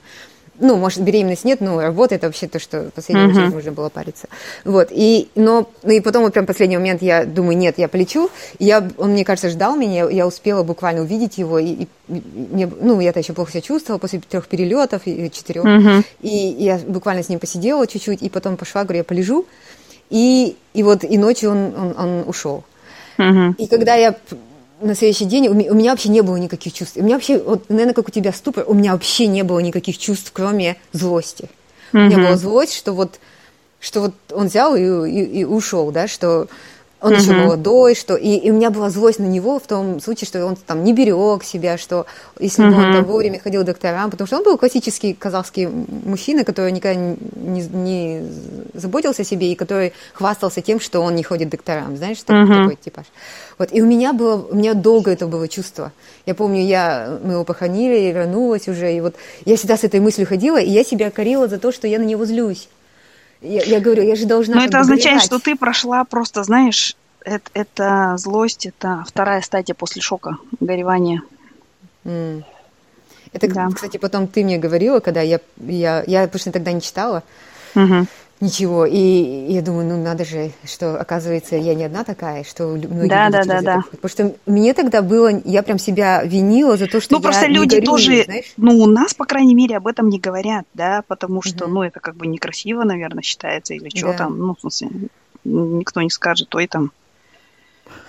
Ну, 0.59 0.75
может, 0.77 1.01
беременность 1.01 1.45
нет, 1.45 1.61
но 1.61 1.79
работа 1.79 2.15
это 2.15 2.27
вообще 2.27 2.47
то, 2.47 2.59
что 2.59 2.83
в 2.83 2.91
последнюю 2.91 3.29
uh-huh. 3.29 3.53
нужно 3.53 3.71
было 3.71 3.89
париться. 3.89 4.27
Вот, 4.65 4.89
и, 4.91 5.29
но, 5.35 5.69
ну, 5.83 5.91
и 5.91 5.99
потом 6.01 6.23
вот 6.23 6.33
прям 6.33 6.45
последний 6.45 6.77
момент 6.77 7.01
я 7.01 7.25
думаю, 7.25 7.57
нет, 7.57 7.75
я 7.77 7.87
полечу, 7.87 8.29
и 8.57 8.65
я, 8.65 8.87
он, 8.97 9.11
мне 9.11 9.25
кажется, 9.25 9.49
ждал 9.49 9.75
меня, 9.75 10.09
я 10.09 10.27
успела 10.27 10.63
буквально 10.63 11.01
увидеть 11.01 11.37
его, 11.37 11.59
и, 11.59 11.83
и, 11.83 11.87
мне, 12.07 12.69
ну, 12.81 12.99
я-то 12.99 13.19
еще 13.19 13.33
плохо 13.33 13.51
себя 13.51 13.61
чувствовала 13.61 13.99
после 13.99 14.19
трех 14.19 14.47
перелетов, 14.47 15.03
и 15.05 15.31
четырех, 15.31 15.65
uh-huh. 15.65 16.03
и 16.21 16.29
я 16.29 16.77
буквально 16.77 17.23
с 17.23 17.29
ним 17.29 17.39
посидела 17.39 17.87
чуть-чуть, 17.87 18.21
и 18.21 18.29
потом 18.29 18.57
пошла, 18.57 18.83
говорю, 18.83 18.99
я 18.99 19.03
полежу, 19.03 19.45
и, 20.09 20.57
и 20.73 20.83
вот, 20.83 21.03
и 21.03 21.17
ночью 21.17 21.51
он, 21.51 21.73
он, 21.75 21.95
он 21.97 22.23
ушел. 22.27 22.63
Uh-huh. 23.17 23.53
И 23.57 23.67
когда 23.67 23.95
я 23.95 24.15
на 24.81 24.95
следующий 24.95 25.25
день 25.25 25.47
у 25.47 25.53
меня 25.53 25.91
вообще 25.91 26.09
не 26.09 26.21
было 26.21 26.37
никаких 26.37 26.73
чувств. 26.73 26.97
У 26.97 27.03
меня 27.03 27.15
вообще, 27.15 27.37
вот, 27.39 27.69
наверное, 27.69 27.93
как 27.93 28.07
у 28.07 28.11
тебя 28.11 28.31
ступор, 28.31 28.65
у 28.67 28.73
меня 28.73 28.93
вообще 28.93 29.27
не 29.27 29.43
было 29.43 29.59
никаких 29.59 29.97
чувств, 29.97 30.31
кроме 30.33 30.77
злости. 30.91 31.49
Mm-hmm. 31.91 31.97
У 31.97 31.97
меня 31.97 32.17
была 32.17 32.37
злость, 32.37 32.75
что 32.75 32.93
вот, 32.93 33.19
что 33.79 34.01
вот 34.01 34.13
он 34.31 34.47
взял 34.47 34.75
и, 34.75 34.81
и, 34.81 35.41
и 35.41 35.43
ушел, 35.43 35.91
да, 35.91 36.07
что 36.07 36.47
он 37.01 37.13
mm-hmm. 37.13 37.19
еще 37.19 37.31
молодой, 37.33 37.95
что 37.95 38.15
и, 38.15 38.35
и 38.35 38.51
у 38.51 38.53
меня 38.53 38.69
была 38.69 38.89
злость 38.89 39.19
на 39.19 39.25
него 39.25 39.59
в 39.59 39.67
том 39.67 40.01
случае, 40.01 40.27
что 40.27 40.45
он 40.45 40.55
там 40.55 40.83
не 40.83 40.93
берег 40.93 41.43
себя, 41.43 41.77
что 41.77 42.05
если 42.39 42.65
mm-hmm. 42.65 42.69
бы 42.69 42.75
он 42.75 42.93
там 42.93 43.03
вовремя 43.05 43.39
ходил 43.39 43.61
к 43.61 43.65
докторам, 43.65 44.11
потому 44.11 44.27
что 44.27 44.37
он 44.37 44.43
был 44.43 44.57
классический 44.57 45.13
казахский 45.13 45.67
мужчина, 45.67 46.43
который 46.43 46.71
никогда 46.71 46.99
не, 46.99 47.61
не 47.61 48.23
заботился 48.73 49.21
о 49.21 49.25
себе 49.25 49.51
и 49.51 49.55
который 49.55 49.93
хвастался 50.13 50.61
тем, 50.61 50.79
что 50.79 50.99
он 50.99 51.15
не 51.15 51.23
ходит 51.23 51.47
к 51.47 51.51
докторам, 51.51 51.95
знаешь, 51.95 52.17
что 52.17 52.33
mm-hmm. 52.33 52.61
такой 52.61 52.75
типаж. 52.75 53.05
Вот 53.57 53.69
и 53.71 53.81
у 53.81 53.85
меня 53.85 54.13
было, 54.13 54.35
у 54.35 54.55
меня 54.55 54.73
долго 54.73 55.11
это 55.11 55.27
было 55.27 55.47
чувство. 55.47 55.91
Я 56.25 56.35
помню, 56.35 56.65
я 56.65 57.19
мы 57.23 57.33
его 57.33 57.43
похоронили, 57.45 58.11
вернулась 58.11 58.67
уже, 58.67 58.93
и 58.93 59.01
вот 59.01 59.15
я 59.45 59.55
всегда 59.55 59.77
с 59.77 59.83
этой 59.83 59.99
мыслью 59.99 60.27
ходила, 60.27 60.59
и 60.59 60.69
я 60.69 60.83
себя 60.83 61.11
корила 61.11 61.47
за 61.47 61.59
то, 61.59 61.71
что 61.71 61.87
я 61.87 61.99
на 61.99 62.03
него 62.03 62.25
злюсь. 62.25 62.67
Я, 63.41 63.63
я 63.63 63.79
говорю, 63.79 64.03
я 64.03 64.15
же 64.15 64.25
должна... 64.25 64.55
Но 64.55 64.65
это 64.65 64.79
означает, 64.79 65.21
горевать. 65.21 65.25
что 65.25 65.39
ты 65.39 65.55
прошла 65.55 66.03
просто, 66.03 66.43
знаешь, 66.43 66.95
это, 67.23 67.49
это 67.53 68.15
злость, 68.17 68.65
это 68.65 69.05
вторая 69.07 69.41
стадия 69.41 69.75
после 69.75 70.01
шока, 70.01 70.37
горевания. 70.59 71.21
Mm. 72.03 72.43
Это, 73.31 73.47
да. 73.47 73.69
кстати, 73.73 73.97
потом 73.97 74.27
ты 74.27 74.43
мне 74.43 74.57
говорила, 74.57 74.99
когда 74.99 75.21
я, 75.21 75.39
я, 75.57 76.03
я 76.07 76.27
просто 76.27 76.51
тогда 76.51 76.71
не 76.71 76.81
читала. 76.81 77.23
Угу 77.75 78.07
ничего. 78.41 78.85
И 78.85 78.97
я 78.97 79.61
думаю, 79.61 79.87
ну 79.87 80.01
надо 80.01 80.25
же, 80.25 80.51
что 80.65 80.99
оказывается 80.99 81.55
я 81.55 81.75
не 81.75 81.83
одна 81.83 82.03
такая, 82.03 82.43
что 82.43 82.67
многие 82.67 83.09
да, 83.09 83.29
да, 83.29 83.43
да, 83.43 83.61
да. 83.61 83.83
Потому 83.91 84.09
что 84.09 84.35
мне 84.45 84.73
тогда 84.73 85.01
было, 85.01 85.41
я 85.45 85.63
прям 85.63 85.77
себя 85.77 86.23
винила 86.23 86.77
за 86.77 86.87
то, 86.87 87.01
что 87.01 87.13
ну, 87.13 87.19
я 87.19 87.23
просто 87.23 87.47
люди 87.47 87.75
горю, 87.75 87.85
тоже, 87.85 88.23
знаешь? 88.23 88.53
ну 88.57 88.79
у 88.79 88.85
нас 88.85 89.13
по 89.13 89.25
крайней 89.25 89.55
мере 89.55 89.77
об 89.77 89.87
этом 89.87 90.09
не 90.09 90.19
говорят, 90.19 90.65
да, 90.73 91.03
потому 91.07 91.41
что, 91.41 91.65
угу. 91.65 91.73
ну 91.73 91.83
это 91.83 91.99
как 91.99 92.15
бы 92.15 92.27
некрасиво, 92.27 92.83
наверное, 92.83 93.23
считается 93.23 93.73
или 93.73 93.89
что 93.89 94.07
да. 94.07 94.13
там, 94.13 94.37
ну 94.37 94.55
в 94.55 94.61
смысле 94.61 94.89
никто 95.43 96.01
не 96.01 96.09
скажет, 96.09 96.53
ой 96.55 96.67
там 96.67 96.91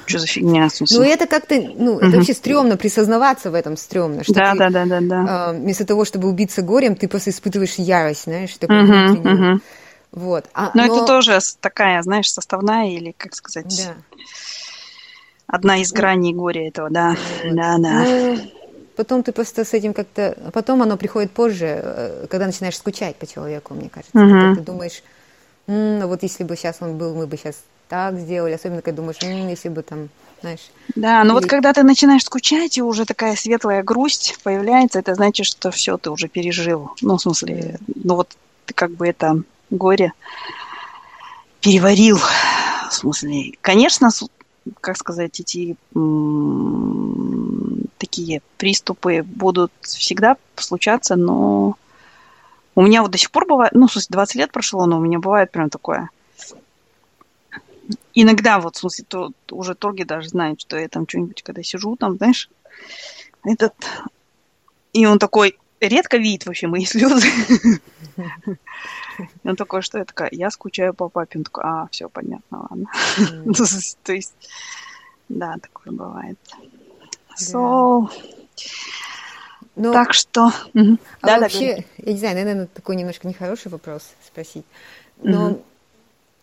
что 0.06 0.18
за 0.18 0.26
фигня? 0.26 0.68
Ну, 0.90 1.02
это 1.02 1.26
как-то, 1.26 1.54
ну, 1.54 1.92
угу. 1.92 2.00
это 2.00 2.16
вообще 2.16 2.34
стрёмно, 2.34 2.76
присознаваться 2.76 3.50
в 3.50 3.54
этом 3.54 3.76
стрёмно. 3.76 4.24
Что 4.24 4.34
да, 4.34 4.52
ты, 4.52 4.58
да, 4.58 4.70
да, 4.70 4.84
да, 4.86 5.00
да. 5.00 5.52
Э, 5.52 5.58
вместо 5.58 5.86
того, 5.86 6.04
чтобы 6.04 6.28
убиться 6.28 6.62
горем, 6.62 6.96
ты 6.96 7.06
просто 7.06 7.30
испытываешь 7.30 7.74
ярость, 7.76 8.24
знаешь, 8.24 8.56
такую 8.58 8.84
угу. 8.84 9.28
Угу. 9.28 9.60
Вот. 10.12 10.46
А, 10.54 10.70
но, 10.74 10.86
но 10.86 10.96
это 10.96 11.06
тоже 11.06 11.38
такая, 11.60 12.02
знаешь, 12.02 12.32
составная 12.32 12.88
или, 12.88 13.12
как 13.16 13.34
сказать, 13.34 13.66
да. 13.86 14.22
одна 15.46 15.76
из 15.78 15.92
граней 15.92 16.34
горя 16.34 16.66
этого, 16.66 16.90
да. 16.90 17.16
Вот. 17.44 17.54
Да, 17.54 17.78
да. 17.78 18.04
Ну, 18.04 18.38
потом 18.96 19.22
ты 19.22 19.32
просто 19.32 19.64
с 19.64 19.72
этим 19.72 19.94
как-то... 19.94 20.36
Потом 20.52 20.82
оно 20.82 20.96
приходит 20.96 21.30
позже, 21.30 21.80
э, 21.82 22.26
когда 22.28 22.46
начинаешь 22.46 22.76
скучать 22.76 23.16
по 23.16 23.26
человеку, 23.26 23.74
мне 23.74 23.88
кажется. 23.88 24.18
Угу. 24.18 24.56
Ты 24.56 24.60
думаешь, 24.62 25.02
ну 25.66 26.08
вот 26.08 26.22
если 26.22 26.42
бы 26.42 26.56
сейчас 26.56 26.78
он 26.80 26.98
был, 26.98 27.14
мы 27.14 27.26
бы 27.26 27.36
сейчас 27.36 27.56
так 27.88 28.18
сделали. 28.18 28.54
Особенно, 28.54 28.82
когда 28.82 29.02
думаешь, 29.02 29.18
М, 29.22 29.48
если 29.48 29.68
бы 29.68 29.82
там, 29.82 30.08
знаешь... 30.40 30.70
Да, 30.96 31.22
но 31.22 31.34
или... 31.34 31.40
вот 31.40 31.46
когда 31.46 31.72
ты 31.72 31.84
начинаешь 31.84 32.24
скучать, 32.24 32.78
и 32.78 32.82
уже 32.82 33.04
такая 33.04 33.36
светлая 33.36 33.84
грусть 33.84 34.38
появляется, 34.42 34.98
это 34.98 35.14
значит, 35.14 35.46
что 35.46 35.70
все, 35.70 35.98
ты 35.98 36.10
уже 36.10 36.26
пережил. 36.26 36.90
Ну, 37.00 37.16
в 37.16 37.22
смысле, 37.22 37.78
ну 37.94 38.16
вот 38.16 38.36
ты 38.66 38.74
как 38.74 38.90
бы 38.90 39.06
это 39.06 39.42
горе 39.70 40.12
переварил. 41.60 42.18
В 42.18 42.92
смысле, 42.92 43.52
конечно, 43.60 44.10
как 44.80 44.96
сказать, 44.96 45.40
эти 45.40 45.76
такие 47.98 48.42
приступы 48.56 49.22
будут 49.22 49.72
всегда 49.82 50.36
случаться, 50.56 51.16
но 51.16 51.76
у 52.74 52.82
меня 52.82 53.02
вот 53.02 53.10
до 53.10 53.18
сих 53.18 53.30
пор 53.30 53.46
бывает, 53.46 53.72
ну, 53.74 53.86
в 53.86 53.92
смысле, 53.92 54.14
20 54.14 54.34
лет 54.36 54.52
прошло, 54.52 54.86
но 54.86 54.98
у 54.98 55.00
меня 55.00 55.18
бывает 55.18 55.50
прям 55.50 55.70
такое. 55.70 56.10
Иногда 58.14 58.58
вот, 58.58 58.76
в 58.76 58.78
смысле, 58.80 59.04
то, 59.08 59.32
уже 59.50 59.74
торги 59.74 60.04
даже 60.04 60.28
знают, 60.28 60.60
что 60.60 60.78
я 60.78 60.88
там 60.88 61.06
что-нибудь, 61.06 61.42
когда 61.42 61.62
сижу 61.62 61.96
там, 61.96 62.16
знаешь, 62.16 62.48
этот... 63.44 63.74
И 64.92 65.06
он 65.06 65.18
такой 65.18 65.56
редко 65.80 66.16
видит 66.18 66.46
вообще 66.46 66.66
мои 66.66 66.84
слезы. 66.86 67.28
Он 69.44 69.56
такой, 69.56 69.82
что 69.82 69.98
я 69.98 70.04
такая, 70.04 70.28
я 70.32 70.50
скучаю 70.50 70.94
по 70.94 71.08
папе. 71.08 71.42
А, 71.54 71.88
все 71.90 72.08
понятно, 72.08 72.66
ладно. 72.70 72.90
То 74.02 74.12
есть, 74.12 74.34
да, 75.28 75.56
такое 75.60 75.92
бывает. 75.92 76.38
So, 77.38 78.08
ну, 79.76 79.92
так 79.92 80.12
что... 80.12 80.52
А 80.74 81.26
да, 81.26 81.38
вообще, 81.38 81.84
я 81.98 82.12
не 82.12 82.18
знаю, 82.18 82.34
наверное, 82.36 82.66
такой 82.66 82.96
немножко 82.96 83.28
нехороший 83.28 83.70
вопрос 83.70 84.02
спросить. 84.26 84.64
Но 85.22 85.60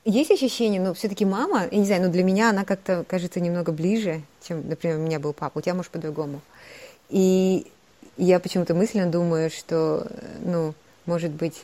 есть 0.05 0.31
ощущение, 0.31 0.81
ну, 0.81 0.93
все-таки 0.93 1.25
мама, 1.25 1.67
я 1.69 1.77
не 1.77 1.85
знаю, 1.85 2.03
ну, 2.03 2.11
для 2.11 2.23
меня 2.23 2.49
она 2.49 2.63
как-то 2.63 3.03
кажется 3.07 3.39
немного 3.39 3.71
ближе, 3.71 4.21
чем, 4.41 4.67
например, 4.67 4.97
у 4.97 5.01
меня 5.01 5.19
был 5.19 5.33
папа. 5.33 5.59
У 5.59 5.61
тебя, 5.61 5.73
может, 5.73 5.91
по-другому. 5.91 6.41
И 7.09 7.67
я 8.17 8.39
почему-то 8.39 8.73
мысленно 8.73 9.11
думаю, 9.11 9.49
что, 9.49 10.07
ну, 10.43 10.73
может 11.05 11.31
быть, 11.31 11.63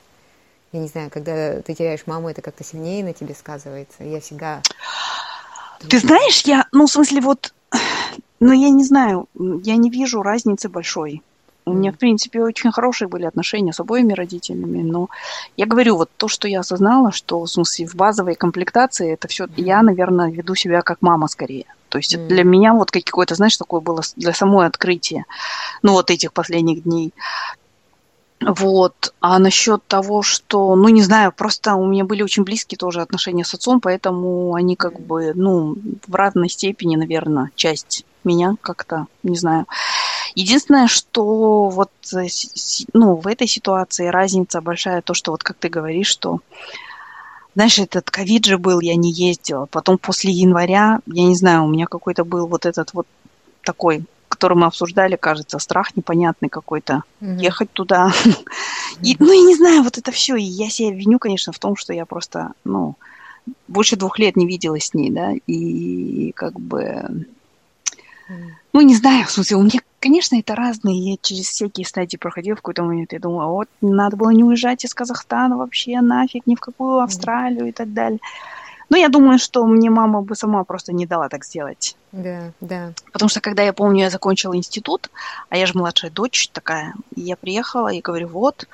я 0.71 0.79
не 0.79 0.87
знаю, 0.87 1.09
когда 1.11 1.61
ты 1.61 1.73
теряешь 1.73 2.07
маму, 2.07 2.29
это 2.29 2.41
как-то 2.41 2.63
сильнее 2.63 3.03
на 3.03 3.13
тебе 3.13 3.35
сказывается. 3.35 4.03
Я 4.03 4.19
всегда... 4.19 4.61
Ты 5.87 5.99
знаешь, 5.99 6.41
я, 6.41 6.65
ну, 6.71 6.87
в 6.87 6.91
смысле, 6.91 7.21
вот, 7.21 7.53
ну, 8.39 8.53
я 8.53 8.69
не 8.69 8.83
знаю, 8.83 9.27
я 9.35 9.75
не 9.75 9.89
вижу 9.89 10.21
разницы 10.21 10.69
большой. 10.69 11.21
У 11.65 11.73
меня, 11.73 11.91
в 11.91 11.97
принципе, 11.97 12.41
очень 12.41 12.71
хорошие 12.71 13.07
были 13.07 13.25
отношения 13.25 13.71
с 13.71 13.79
обоими 13.79 14.13
родителями, 14.13 14.81
но 14.81 15.09
я 15.55 15.65
говорю, 15.65 15.95
вот 15.95 16.09
то, 16.17 16.27
что 16.27 16.47
я 16.47 16.59
осознала, 16.59 17.11
что, 17.11 17.41
в 17.41 17.47
смысле, 17.47 17.87
в 17.87 17.95
базовой 17.95 18.35
комплектации 18.35 19.13
это 19.13 19.27
все, 19.27 19.47
я, 19.55 19.81
наверное, 19.81 20.29
веду 20.29 20.55
себя 20.55 20.81
как 20.81 21.01
мама 21.01 21.27
скорее. 21.27 21.65
То 21.93 21.99
есть 21.99 22.15
mm. 22.15 22.25
для 22.25 22.43
меня 22.43 22.73
вот 22.73 22.89
какое-то, 22.89 23.35
знаешь, 23.35 23.55
такое 23.55 23.79
было 23.79 24.01
для 24.15 24.33
самой 24.33 24.65
открытия, 24.65 25.25
ну, 25.83 25.91
вот 25.91 26.09
этих 26.09 26.33
последних 26.33 26.81
дней. 26.81 27.13
Вот. 28.41 29.13
А 29.19 29.37
насчет 29.37 29.85
того, 29.85 30.23
что, 30.23 30.75
ну, 30.75 30.89
не 30.89 31.03
знаю, 31.03 31.31
просто 31.31 31.75
у 31.75 31.85
меня 31.85 32.03
были 32.03 32.23
очень 32.23 32.45
близкие 32.45 32.79
тоже 32.79 32.99
отношения 32.99 33.45
с 33.45 33.53
отцом, 33.53 33.79
поэтому 33.79 34.55
они 34.55 34.75
как 34.75 34.99
бы, 34.99 35.33
ну, 35.35 35.75
в 36.07 36.15
разной 36.15 36.49
степени, 36.49 36.95
наверное, 36.95 37.51
часть 37.53 38.05
меня 38.23 38.55
как-то, 38.59 39.05
не 39.21 39.37
знаю. 39.37 39.67
Единственное, 40.33 40.87
что 40.87 41.69
вот, 41.69 41.91
э, 42.15 42.25
ну, 42.93 43.17
в 43.17 43.27
этой 43.27 43.45
ситуации 43.45 44.07
разница 44.07 44.61
большая, 44.61 45.03
то, 45.03 45.13
что 45.13 45.29
вот 45.29 45.43
как 45.43 45.57
ты 45.57 45.69
говоришь, 45.69 46.07
что 46.07 46.39
знаешь, 47.55 47.79
этот 47.79 48.09
ковид 48.09 48.45
же 48.45 48.57
был, 48.57 48.79
я 48.79 48.95
не 48.95 49.11
ездила. 49.11 49.65
Потом 49.65 49.97
после 49.97 50.31
января, 50.31 50.99
я 51.05 51.23
не 51.23 51.35
знаю, 51.35 51.63
у 51.63 51.67
меня 51.67 51.85
какой-то 51.85 52.23
был 52.23 52.47
вот 52.47 52.65
этот 52.65 52.93
вот 52.93 53.07
такой 53.63 54.05
который 54.33 54.57
мы 54.57 54.65
обсуждали, 54.65 55.15
кажется, 55.15 55.59
страх 55.59 55.95
непонятный 55.95 56.49
какой-то, 56.49 57.03
mm-hmm. 57.21 57.37
ехать 57.39 57.71
туда. 57.71 58.11
И, 59.03 59.15
ну, 59.19 59.31
я 59.31 59.45
не 59.45 59.55
знаю, 59.55 59.83
вот 59.83 59.99
это 59.99 60.11
все. 60.11 60.35
И 60.35 60.43
я 60.43 60.71
себя 60.71 60.91
виню, 60.91 61.19
конечно, 61.19 61.53
в 61.53 61.59
том, 61.59 61.75
что 61.75 61.93
я 61.93 62.07
просто, 62.07 62.53
ну, 62.63 62.95
больше 63.67 63.95
двух 63.95 64.17
лет 64.17 64.35
не 64.35 64.47
виделась 64.47 64.87
с 64.87 64.93
ней, 64.95 65.11
да, 65.11 65.33
и 65.45 66.31
как 66.31 66.59
бы, 66.59 67.27
ну, 68.73 68.81
не 68.81 68.95
знаю, 68.95 69.27
в 69.27 69.31
смысле, 69.31 69.57
у 69.57 69.61
меня, 69.61 69.81
конечно, 70.03 70.37
это 70.37 70.53
разные, 70.53 71.11
я 71.11 71.17
через 71.21 71.47
всякие 71.47 71.85
стадии 71.85 72.17
проходила 72.17 72.55
в 72.57 72.59
какой-то 72.59 72.83
момент, 72.83 73.13
я 73.13 73.19
думала, 73.19 73.47
вот, 73.47 73.69
надо 73.79 74.17
было 74.17 74.31
не 74.31 74.43
уезжать 74.43 74.83
из 74.83 74.93
Казахстана 74.93 75.55
вообще 75.55 76.01
нафиг, 76.01 76.45
ни 76.45 76.55
в 76.55 76.59
какую 76.59 76.99
Австралию 76.99 77.67
и 77.67 77.71
так 77.71 77.93
далее. 77.93 78.19
Но 78.89 78.97
я 78.97 79.07
думаю, 79.07 79.39
что 79.39 79.65
мне 79.65 79.89
мама 79.89 80.21
бы 80.21 80.35
сама 80.35 80.65
просто 80.65 80.91
не 80.91 81.05
дала 81.05 81.29
так 81.29 81.45
сделать. 81.45 81.95
Да, 82.11 82.51
да. 82.59 82.91
Потому 83.13 83.29
что, 83.29 83.39
когда 83.39 83.63
я 83.63 83.71
помню, 83.71 84.01
я 84.01 84.09
закончила 84.09 84.57
институт, 84.57 85.09
а 85.49 85.55
я 85.55 85.65
же 85.65 85.73
младшая 85.73 86.11
дочь 86.11 86.49
такая, 86.49 86.93
и 87.15 87.21
я 87.21 87.37
приехала 87.37 87.87
и 87.87 88.01
говорю, 88.01 88.27
вот, 88.27 88.67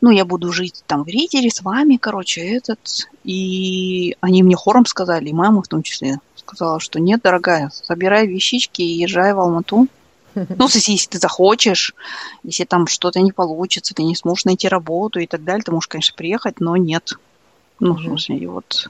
ну, 0.00 0.10
я 0.10 0.24
буду 0.24 0.50
жить 0.50 0.82
там 0.86 1.04
в 1.04 1.08
Ридере 1.08 1.50
с 1.50 1.60
вами, 1.60 1.98
короче, 1.98 2.40
этот. 2.40 3.10
И 3.22 4.16
они 4.22 4.42
мне 4.42 4.56
хором 4.56 4.86
сказали, 4.86 5.28
и 5.28 5.34
мама 5.34 5.62
в 5.62 5.68
том 5.68 5.82
числе, 5.82 6.20
сказала, 6.36 6.80
что 6.80 6.98
нет, 7.00 7.20
дорогая, 7.22 7.68
собирай 7.68 8.26
вещички 8.26 8.80
и 8.80 9.02
езжай 9.02 9.34
в 9.34 9.40
Алмату. 9.40 9.88
Ну, 10.58 10.68
если 10.68 11.08
ты 11.08 11.18
захочешь, 11.18 11.94
если 12.42 12.64
там 12.64 12.86
что-то 12.86 13.20
не 13.20 13.32
получится, 13.32 13.94
ты 13.94 14.02
не 14.02 14.16
сможешь 14.16 14.44
найти 14.44 14.68
работу 14.68 15.20
и 15.20 15.26
так 15.26 15.44
далее, 15.44 15.62
ты 15.62 15.72
можешь, 15.72 15.88
конечно, 15.88 16.16
приехать, 16.16 16.60
но 16.60 16.76
нет. 16.76 17.12
Ну, 17.80 17.94
в 17.94 18.02
смысле, 18.02 18.48
вот. 18.48 18.88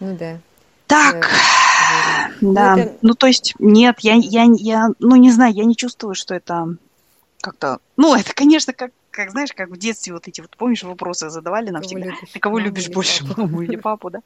Ну 0.00 0.16
да. 0.16 0.38
Так, 0.86 1.30
да. 2.40 2.76
Ну, 2.76 2.82
это... 2.82 2.96
ну, 3.02 3.14
то 3.14 3.26
есть, 3.26 3.54
нет, 3.58 3.96
я, 4.00 4.14
я, 4.14 4.46
я, 4.54 4.88
ну, 4.98 5.16
не 5.16 5.30
знаю, 5.30 5.54
я 5.54 5.64
не 5.64 5.76
чувствую, 5.76 6.14
что 6.14 6.34
это 6.34 6.76
как-то... 7.40 7.78
Ну, 7.96 8.14
это, 8.14 8.34
конечно, 8.34 8.72
как, 8.72 8.90
как, 9.12 9.30
знаешь, 9.30 9.52
как 9.54 9.68
в 9.68 9.76
детстве 9.76 10.12
вот 10.14 10.26
эти 10.26 10.40
вот, 10.40 10.50
помнишь, 10.56 10.82
вопросы 10.82 11.30
задавали 11.30 11.70
нам 11.70 11.82
всегда. 11.82 12.06
Любишь? 12.06 12.30
Ты 12.32 12.40
кого 12.40 12.58
любишь 12.58 12.88
больше, 12.88 13.26
папу? 13.26 13.42
маму 13.42 13.62
или 13.62 13.76
папу, 13.76 14.10
да? 14.10 14.20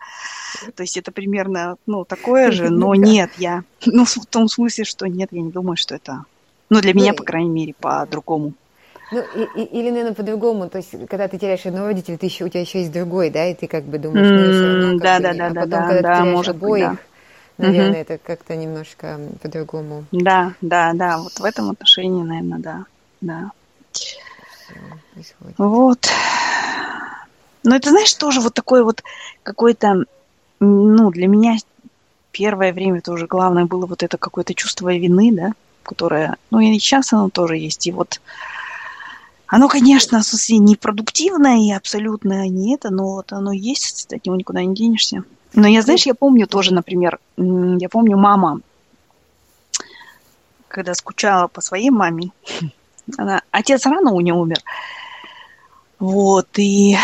То 0.75 0.83
есть 0.83 0.96
это 0.96 1.12
примерно, 1.12 1.77
ну, 1.87 2.05
такое 2.05 2.53
же, 2.53 2.70
но 2.70 2.94
нет, 2.94 3.31
я... 3.37 3.64
Ну, 3.85 4.05
в 4.05 4.14
том 4.27 4.49
смысле, 4.49 4.85
что 4.85 5.07
нет, 5.07 5.29
я 5.33 5.42
не 5.42 5.51
думаю, 5.51 5.77
что 5.77 5.94
это... 5.94 6.25
Ну, 6.70 6.81
для 6.81 6.94
меня, 6.94 7.12
по 7.14 7.22
крайней 7.22 7.51
мере, 7.51 7.75
по-другому. 7.79 8.55
Ну, 9.12 9.22
и, 9.37 9.61
и, 9.61 9.64
или, 9.64 9.90
наверное, 9.90 10.14
по-другому. 10.14 10.68
То 10.68 10.79
есть, 10.79 10.90
когда 11.09 11.29
ты 11.29 11.38
теряешь 11.38 11.64
одного 11.64 11.88
родителя, 11.88 12.18
ты 12.18 12.27
еще, 12.27 12.44
у 12.44 12.49
тебя 12.49 12.61
еще 12.61 12.81
есть 12.81 12.92
другой, 12.92 13.31
да, 13.31 13.46
и 13.46 13.55
ты 13.55 13.68
как 13.68 13.85
бы 13.85 13.99
думаешь, 13.99 14.29
ну, 14.29 14.53
все 14.53 14.66
равно, 14.66 14.99
да, 14.99 15.20
да, 15.20 15.35
да, 15.35 15.46
а 15.46 15.49
потом, 15.51 15.70
да, 15.70 15.87
когда 15.88 16.03
да, 16.03 16.14
ты 16.14 16.20
теряешь 16.20 16.37
может 16.37 16.57
обоих, 16.57 16.90
быть, 16.90 16.99
да. 17.59 17.66
наверное, 17.66 17.90
угу. 17.90 17.99
это 17.99 18.18
как-то 18.18 18.57
немножко 18.57 19.20
по-другому. 19.42 20.05
Да, 20.11 20.55
да, 20.61 20.92
да, 20.94 21.18
вот 21.18 21.38
в 21.38 21.44
этом 21.44 21.70
отношении, 21.70 22.22
наверное, 22.22 22.59
да, 22.59 22.85
да. 23.20 23.51
Вот. 25.59 26.09
Но 27.65 27.75
это, 27.75 27.91
знаешь, 27.91 28.15
тоже 28.15 28.41
вот 28.41 28.55
такой 28.55 28.85
вот 28.85 29.03
какой-то, 29.43 30.05
ну, 30.61 31.11
для 31.11 31.27
меня 31.27 31.57
первое 32.31 32.73
время 32.73 33.01
тоже 33.01 33.27
главное 33.27 33.65
было 33.65 33.87
вот 33.87 34.03
это 34.03 34.19
какое-то 34.19 34.55
чувство 34.55 34.95
вины, 34.95 35.33
да, 35.33 35.53
которое, 35.83 36.37
ну, 36.51 36.61
и 36.61 36.73
сейчас 36.79 37.13
оно 37.13 37.29
тоже 37.29 37.57
есть. 37.57 37.87
И 37.87 37.93
вот 37.93 38.21
оно, 39.47 39.69
конечно, 39.69 40.21
в 40.21 40.25
смысле, 40.25 40.59
непродуктивное 40.59 41.59
и 41.59 41.73
абсолютно 41.73 42.49
не 42.49 42.75
это, 42.75 42.91
но 42.91 43.15
вот 43.15 43.33
оно 43.33 43.53
есть, 43.53 44.13
от 44.13 44.27
него 44.27 44.37
никуда 44.37 44.63
не 44.63 44.75
денешься. 44.75 45.25
Но 45.55 45.67
я, 45.67 45.83
знаешь, 45.83 46.07
я 46.07 46.15
помню 46.15 46.47
тоже, 46.47 46.75
например, 46.75 47.19
я 47.37 47.89
помню 47.89 48.17
мама, 48.17 48.61
когда 50.69 50.95
скучала 50.95 51.49
по 51.49 51.61
своей 51.61 51.91
маме, 51.91 52.31
отец 53.51 53.87
рано 53.87 54.12
у 54.12 54.21
нее 54.21 54.35
умер, 54.35 54.59
вот, 55.99 56.49
и, 56.59 56.97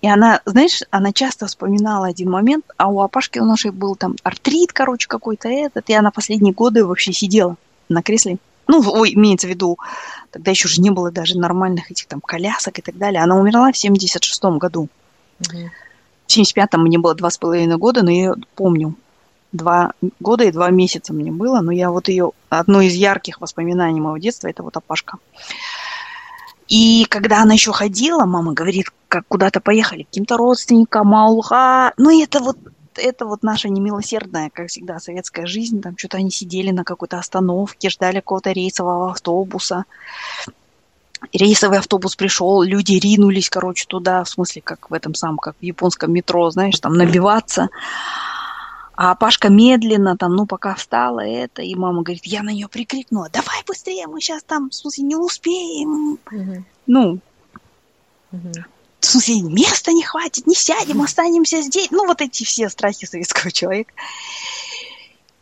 и 0.00 0.08
она, 0.08 0.40
знаешь, 0.44 0.82
она 0.90 1.12
часто 1.12 1.46
вспоминала 1.46 2.06
один 2.06 2.30
момент, 2.30 2.64
а 2.76 2.88
у 2.88 3.00
Апашки 3.00 3.38
у 3.38 3.44
нашей 3.44 3.70
был 3.70 3.96
там 3.96 4.16
артрит, 4.22 4.72
короче, 4.72 5.08
какой-то 5.08 5.48
этот, 5.48 5.88
и 5.90 5.94
она 5.94 6.10
последние 6.10 6.54
годы 6.54 6.84
вообще 6.84 7.12
сидела 7.12 7.56
на 7.88 8.02
кресле, 8.02 8.38
ну, 8.66 8.82
ой, 8.84 9.14
имеется 9.14 9.46
в 9.46 9.50
виду, 9.50 9.78
тогда 10.30 10.50
еще 10.50 10.68
же 10.68 10.80
не 10.80 10.90
было 10.90 11.10
даже 11.10 11.38
нормальных 11.38 11.90
этих 11.90 12.06
там 12.06 12.20
колясок 12.20 12.78
и 12.78 12.82
так 12.82 12.96
далее. 12.98 13.22
Она 13.22 13.36
умерла 13.36 13.70
в 13.70 13.76
76-м 13.76 14.58
году. 14.58 14.88
Угу. 15.40 15.70
В 16.26 16.36
75-м 16.36 16.82
мне 16.82 16.98
было 16.98 17.14
два 17.14 17.30
с 17.30 17.38
половиной 17.38 17.76
года, 17.76 18.02
но 18.02 18.10
я 18.10 18.34
помню. 18.54 18.94
Два 19.52 19.92
года 20.20 20.44
и 20.44 20.52
два 20.52 20.70
месяца 20.70 21.12
мне 21.12 21.30
было, 21.30 21.60
но 21.60 21.72
я 21.72 21.90
вот 21.90 22.08
ее... 22.08 22.32
Одно 22.48 22.80
из 22.80 22.94
ярких 22.94 23.40
воспоминаний 23.40 24.00
моего 24.00 24.18
детства– 24.18 24.48
это 24.48 24.62
вот 24.62 24.76
Апашка. 24.76 25.18
И 26.68 27.06
когда 27.08 27.42
она 27.42 27.54
еще 27.54 27.72
ходила, 27.72 28.24
мама 28.24 28.52
говорит, 28.52 28.86
как 29.08 29.24
куда-то 29.28 29.60
поехали, 29.60 30.02
каким-то 30.02 30.36
родственникам, 30.36 31.14
ауха. 31.14 31.92
Ну, 31.96 32.22
это 32.22 32.40
вот 32.40 32.58
это 32.98 33.26
вот 33.26 33.42
наша 33.42 33.68
немилосердная, 33.68 34.50
как 34.50 34.68
всегда, 34.68 34.98
советская 34.98 35.46
жизнь. 35.46 35.82
Там 35.82 35.96
что-то 35.96 36.16
они 36.16 36.30
сидели 36.30 36.70
на 36.70 36.82
какой-то 36.84 37.18
остановке, 37.18 37.90
ждали 37.90 38.16
какого-то 38.16 38.52
рейсового 38.52 39.10
автобуса. 39.10 39.84
Рейсовый 41.32 41.78
автобус 41.78 42.14
пришел, 42.14 42.62
люди 42.62 42.94
ринулись, 42.94 43.50
короче, 43.50 43.86
туда, 43.86 44.22
в 44.24 44.28
смысле, 44.28 44.62
как 44.62 44.90
в 44.90 44.94
этом 44.94 45.14
самом, 45.14 45.38
как 45.38 45.56
в 45.60 45.62
японском 45.62 46.12
метро, 46.12 46.50
знаешь, 46.50 46.78
там 46.78 46.94
набиваться. 46.94 47.68
А 48.96 49.14
Пашка 49.14 49.48
медленно 49.50 50.16
там, 50.16 50.34
ну, 50.34 50.46
пока 50.46 50.74
встала 50.74 51.20
это, 51.20 51.62
и 51.62 51.74
мама 51.74 52.02
говорит, 52.02 52.24
я 52.24 52.42
на 52.42 52.50
нее 52.50 52.68
прикрикнула, 52.68 53.28
давай 53.30 53.62
быстрее, 53.66 54.06
мы 54.06 54.20
сейчас 54.20 54.42
там, 54.42 54.70
в 54.70 54.74
смысле, 54.74 55.04
не 55.04 55.16
успеем. 55.16 56.18
Угу. 56.30 56.64
Ну, 56.86 57.18
угу 58.32 58.52
в 59.06 59.08
смысле, 59.08 59.42
места 59.42 59.92
не 59.92 60.02
хватит, 60.02 60.46
не 60.46 60.54
сядем, 60.54 61.00
останемся 61.00 61.60
здесь. 61.62 61.90
Ну, 61.90 62.06
вот 62.06 62.20
эти 62.20 62.44
все 62.44 62.68
страхи 62.68 63.06
советского 63.06 63.52
человека. 63.52 63.92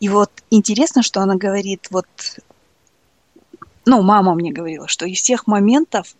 И 0.00 0.08
вот 0.08 0.30
интересно, 0.50 1.02
что 1.02 1.20
она 1.20 1.36
говорит, 1.36 1.88
вот, 1.90 2.06
ну, 3.86 4.02
мама 4.02 4.34
мне 4.34 4.52
говорила, 4.52 4.86
что 4.86 5.06
из 5.06 5.20
всех 5.20 5.46
моментов, 5.46 6.14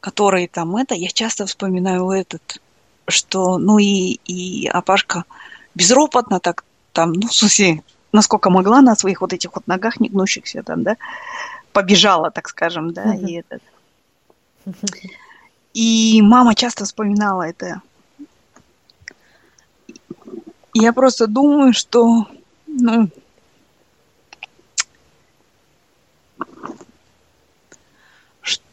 которые 0.00 0.46
там 0.46 0.76
это, 0.76 0.94
я 0.94 1.08
часто 1.08 1.46
вспоминаю 1.46 2.10
этот, 2.10 2.60
что, 3.06 3.56
ну, 3.56 3.78
и, 3.78 4.18
и 4.26 4.68
Апашка 4.68 5.24
безропотно 5.78 6.40
так 6.40 6.64
там, 6.92 7.12
ну, 7.12 7.28
в 7.28 7.34
смысле, 7.34 7.82
насколько 8.12 8.50
могла 8.50 8.80
на 8.80 8.96
своих 8.96 9.20
вот 9.20 9.32
этих 9.32 9.54
вот 9.54 9.66
ногах 9.68 10.00
не 10.00 10.08
гнущихся 10.08 10.62
там, 10.62 10.82
да, 10.82 10.96
побежала, 11.72 12.30
так 12.30 12.48
скажем, 12.48 12.92
да, 12.92 13.14
и 13.14 13.40
этот. 13.40 13.62
И 15.74 16.20
мама 16.22 16.54
часто 16.54 16.84
вспоминала 16.84 17.42
это. 17.42 17.80
Я 20.74 20.92
просто 20.92 21.26
думаю, 21.26 21.72
что, 21.72 22.26
ну, 22.66 23.08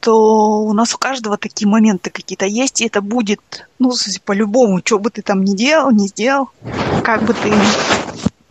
что 0.06 0.60
у 0.60 0.74
нас 0.74 0.94
у 0.94 1.00
каждого 1.00 1.36
такие 1.36 1.68
моменты 1.68 2.12
какие-то 2.12 2.46
есть, 2.46 2.80
и 2.80 2.86
это 2.86 3.02
будет, 3.02 3.68
ну, 3.80 3.92
по-любому, 4.24 4.82
что 4.86 5.00
бы 5.00 5.10
ты 5.10 5.24
там 5.24 5.44
ни 5.44 5.56
делал, 5.56 5.90
не 5.90 6.08
сделал, 6.08 6.52
как 7.04 7.24
бы 7.24 7.34
ты 7.34 7.52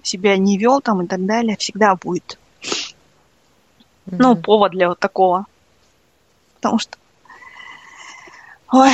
себя 0.02 0.36
не 0.36 0.58
вел 0.58 0.80
там 0.80 1.02
и 1.02 1.06
так 1.06 1.24
далее, 1.24 1.56
всегда 1.56 1.94
будет, 1.94 2.40
mm-hmm. 2.60 4.16
ну, 4.18 4.34
повод 4.34 4.72
для 4.72 4.88
вот 4.88 4.98
такого. 4.98 5.46
Потому 6.56 6.80
что 6.80 6.98
Ой. 8.72 8.90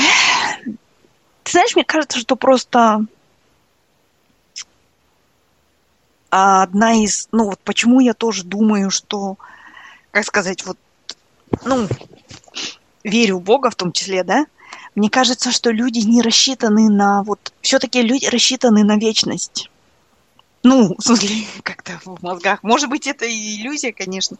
Ты 1.42 1.52
знаешь, 1.52 1.74
мне 1.74 1.84
кажется, 1.86 2.18
что 2.18 2.36
просто 2.36 3.06
одна 6.28 6.92
из... 6.92 7.26
Ну, 7.32 7.44
вот 7.44 7.58
почему 7.60 8.00
я 8.00 8.12
тоже 8.12 8.44
думаю, 8.44 8.90
что, 8.90 9.38
как 10.10 10.26
сказать, 10.26 10.66
вот, 10.66 10.76
ну, 11.64 11.88
верю 13.04 13.38
в 13.38 13.42
Бога 13.42 13.70
в 13.70 13.74
том 13.74 13.92
числе, 13.92 14.24
да? 14.24 14.46
Мне 14.94 15.10
кажется, 15.10 15.52
что 15.52 15.70
люди 15.70 16.00
не 16.00 16.22
рассчитаны 16.22 16.88
на 16.88 17.22
вот... 17.22 17.52
Все-таки 17.60 18.02
люди 18.02 18.26
рассчитаны 18.26 18.84
на 18.84 18.96
вечность. 18.96 19.70
Ну, 20.62 20.94
в 20.98 21.02
смысле, 21.02 21.46
как-то 21.62 22.00
в 22.04 22.22
мозгах. 22.22 22.62
Может 22.62 22.88
быть, 22.88 23.06
это 23.06 23.26
иллюзия, 23.26 23.92
конечно. 23.92 24.36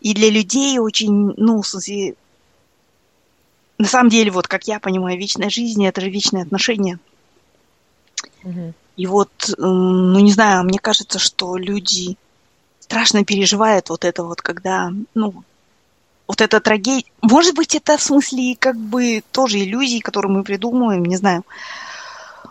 И 0.00 0.14
для 0.14 0.30
людей 0.30 0.78
очень, 0.78 1.34
ну, 1.36 1.62
в 1.62 1.66
смысле, 1.66 2.14
на 3.78 3.86
самом 3.86 4.10
деле, 4.10 4.30
вот 4.30 4.48
как 4.48 4.64
я 4.68 4.78
понимаю, 4.78 5.18
вечная 5.18 5.50
жизнь 5.50 5.84
это 5.84 6.00
же 6.00 6.10
вечные 6.10 6.44
отношения. 6.44 6.98
Угу. 8.44 8.74
И 8.96 9.06
вот, 9.06 9.54
ну 9.58 10.18
не 10.18 10.32
знаю, 10.32 10.64
мне 10.64 10.78
кажется, 10.78 11.18
что 11.18 11.56
люди 11.56 12.16
страшно 12.80 13.24
переживают 13.24 13.88
вот 13.88 14.04
это 14.04 14.22
вот, 14.22 14.42
когда, 14.42 14.92
ну, 15.14 15.42
вот 16.26 16.40
эта 16.40 16.60
трагедия. 16.60 17.06
Может 17.20 17.54
быть, 17.54 17.74
это 17.74 17.96
в 17.96 18.02
смысле 18.02 18.56
как 18.58 18.76
бы 18.76 19.22
тоже 19.32 19.58
иллюзии, 19.58 20.00
которые 20.00 20.32
мы 20.32 20.44
придумываем, 20.44 21.04
не 21.04 21.16
знаю. 21.16 21.44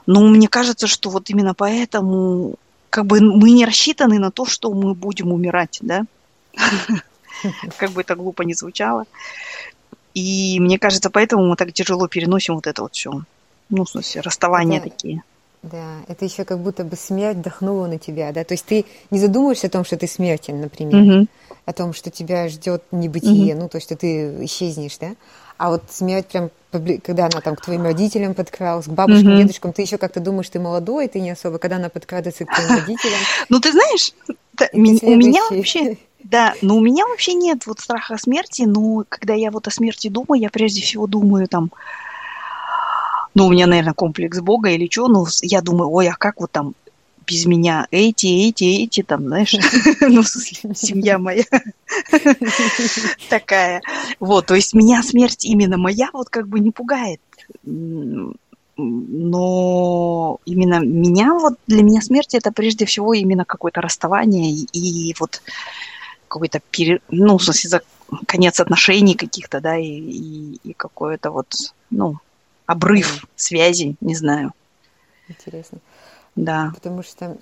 Но 0.05 0.21
мне 0.21 0.47
кажется, 0.47 0.88
что 0.88 1.10
вот 1.10 1.29
именно 1.29 1.53
поэтому 1.53 2.55
как 2.89 3.05
бы 3.05 3.21
мы 3.21 3.51
не 3.51 3.65
рассчитаны 3.65 4.19
на 4.19 4.31
то, 4.31 4.45
что 4.45 4.73
мы 4.73 4.93
будем 4.93 5.31
умирать, 5.31 5.79
да? 5.81 6.03
Как 7.77 7.91
бы 7.91 8.01
это 8.01 8.15
глупо 8.15 8.43
не 8.43 8.53
звучало. 8.53 9.05
И 10.13 10.60
мне 10.60 10.77
кажется, 10.77 11.10
поэтому 11.10 11.47
мы 11.47 11.55
так 11.55 11.71
тяжело 11.71 12.07
переносим 12.07 12.55
вот 12.55 12.67
это 12.67 12.81
вот 12.81 12.93
все. 12.93 13.23
Ну, 13.69 13.86
в 13.86 13.89
смысле, 13.89 14.21
расставания 14.21 14.81
такие. 14.81 15.23
Да, 15.63 16.01
это 16.07 16.25
еще 16.25 16.43
как 16.43 16.60
будто 16.60 16.84
бы 16.84 16.95
смерть 16.95 17.41
дохнула 17.41 17.88
на 17.88 17.97
тебя, 17.97 18.31
да. 18.31 18.43
То 18.43 18.53
есть 18.53 18.65
ты 18.65 18.86
не 19.12 19.19
задумываешься 19.19 19.67
о 19.67 19.69
том, 19.69 19.86
что 19.86 19.95
ты 19.95 20.07
смертен, 20.07 20.60
например, 20.60 21.19
угу. 21.19 21.27
О 21.65 21.74
том, 21.74 21.93
что 21.93 22.10
тебя 22.10 22.47
ждет 22.50 22.84
небытие, 22.91 23.54
угу. 23.54 23.63
ну, 23.63 23.69
то, 23.69 23.80
что 23.80 23.95
ты 23.95 24.45
исчезнешь, 24.45 24.97
да. 24.97 25.12
А 25.58 25.69
вот 25.69 25.84
смерть 25.91 26.28
прям, 26.28 26.50
когда 27.04 27.28
она 27.28 27.39
там 27.39 27.56
к 27.56 27.62
твоим 27.62 27.84
родителям 27.84 28.34
подкралась, 28.34 28.86
к 28.86 28.89
бабушкам, 28.89 29.34
угу. 29.34 29.41
дедушкам, 29.41 29.74
ты 29.74 29.84
еще 29.84 29.97
как-то 29.97 30.19
думаешь, 30.19 30.50
ты 30.50 30.60
молодой, 30.60 31.08
ты 31.08 31.19
не 31.19 31.32
особо, 31.32 31.60
когда 31.60 31.76
она 31.76 31.89
подкрадывается 31.89 32.45
к 32.45 32.54
твоим 32.54 32.69
родителям. 32.82 33.19
Ну, 33.50 33.60
ты 33.60 33.71
знаешь, 33.71 34.13
у 34.74 35.15
меня 35.15 35.41
вообще 35.52 35.97
да, 36.24 36.54
но 36.62 36.78
у 36.78 36.82
меня 36.82 37.06
вообще 37.08 37.34
нет 37.34 37.65
вот 37.67 37.80
страха 37.80 38.17
смерти, 38.17 38.63
но 38.63 39.04
когда 39.08 39.34
я 39.34 39.52
вот 39.52 39.67
о 39.67 39.71
смерти 39.71 40.08
думаю, 40.08 40.41
я 40.41 40.50
прежде 40.50 40.82
всего 40.82 41.08
думаю 41.08 41.47
там, 41.47 41.71
ну, 43.34 43.45
у 43.45 43.52
меня, 43.52 43.67
наверное, 43.67 43.93
комплекс 43.93 44.39
Бога 44.39 44.69
или 44.69 44.89
что, 44.89 45.08
но 45.08 45.26
я 45.41 45.62
думаю, 45.62 45.89
ой, 45.89 46.10
а 46.10 46.15
как 46.15 46.41
вот 46.41 46.52
там 46.52 46.74
без 47.25 47.45
меня 47.45 47.88
эти, 47.91 48.27
эти, 48.49 48.84
эти, 48.84 49.03
там, 49.03 49.25
знаешь, 49.25 49.55
ну, 50.01 50.21
в 50.21 50.27
смысле, 50.27 50.75
семья 50.75 51.17
моя 51.17 51.43
такая. 53.29 53.81
Вот, 54.19 54.48
то 54.48 54.56
есть 54.56 54.73
меня 54.73 55.04
смерть 55.04 55.46
именно 55.46 55.77
моя 55.77 56.10
вот 56.13 56.29
как 56.29 56.48
бы 56.48 56.60
не 56.60 56.71
пугает. 56.71 57.21
Но 58.77 60.39
именно 60.46 60.79
меня, 60.79 61.33
вот 61.33 61.54
для 61.67 61.83
меня 61.83 62.02
смерть 62.02 62.33
это 62.33 62.52
прежде 62.52 62.85
всего 62.85 63.13
именно 63.13 63.46
какое-то 63.46 63.81
расставание 63.81 64.52
и, 64.52 65.15
вот 65.19 65.41
какой-то, 66.27 66.62
пере, 66.71 67.02
ну, 67.10 67.37
в 67.37 67.43
смысле, 67.43 67.69
за 67.69 67.81
конец 68.25 68.60
отношений 68.60 69.15
каких-то, 69.15 69.60
да, 69.60 69.77
и, 69.77 69.85
и, 69.85 70.60
и 70.63 70.73
какое-то 70.73 71.31
вот, 71.31 71.54
ну, 71.89 72.17
обрыв 72.65 73.25
связи, 73.35 73.96
не 74.02 74.15
знаю. 74.15 74.54
Интересно. 75.27 75.79
Да. 76.36 76.71
Потому 76.73 77.04
что 77.04 77.38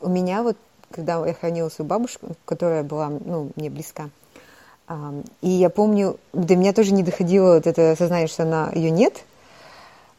у 0.00 0.08
меня 0.08 0.42
вот, 0.42 0.56
когда 0.90 1.24
я 1.26 1.34
хранила 1.34 1.68
свою 1.68 1.88
бабушку, 1.88 2.28
которая 2.44 2.82
была, 2.82 3.08
ну, 3.08 3.50
мне 3.56 3.70
близка, 3.70 4.10
и 5.40 5.48
я 5.48 5.70
помню, 5.70 6.18
до 6.32 6.56
меня 6.56 6.72
тоже 6.74 6.92
не 6.92 7.02
доходило 7.02 7.54
вот 7.54 7.66
это 7.66 7.94
сознание, 7.96 8.28
что 8.28 8.42
она 8.42 8.70
ее 8.74 8.90
нет, 8.90 9.24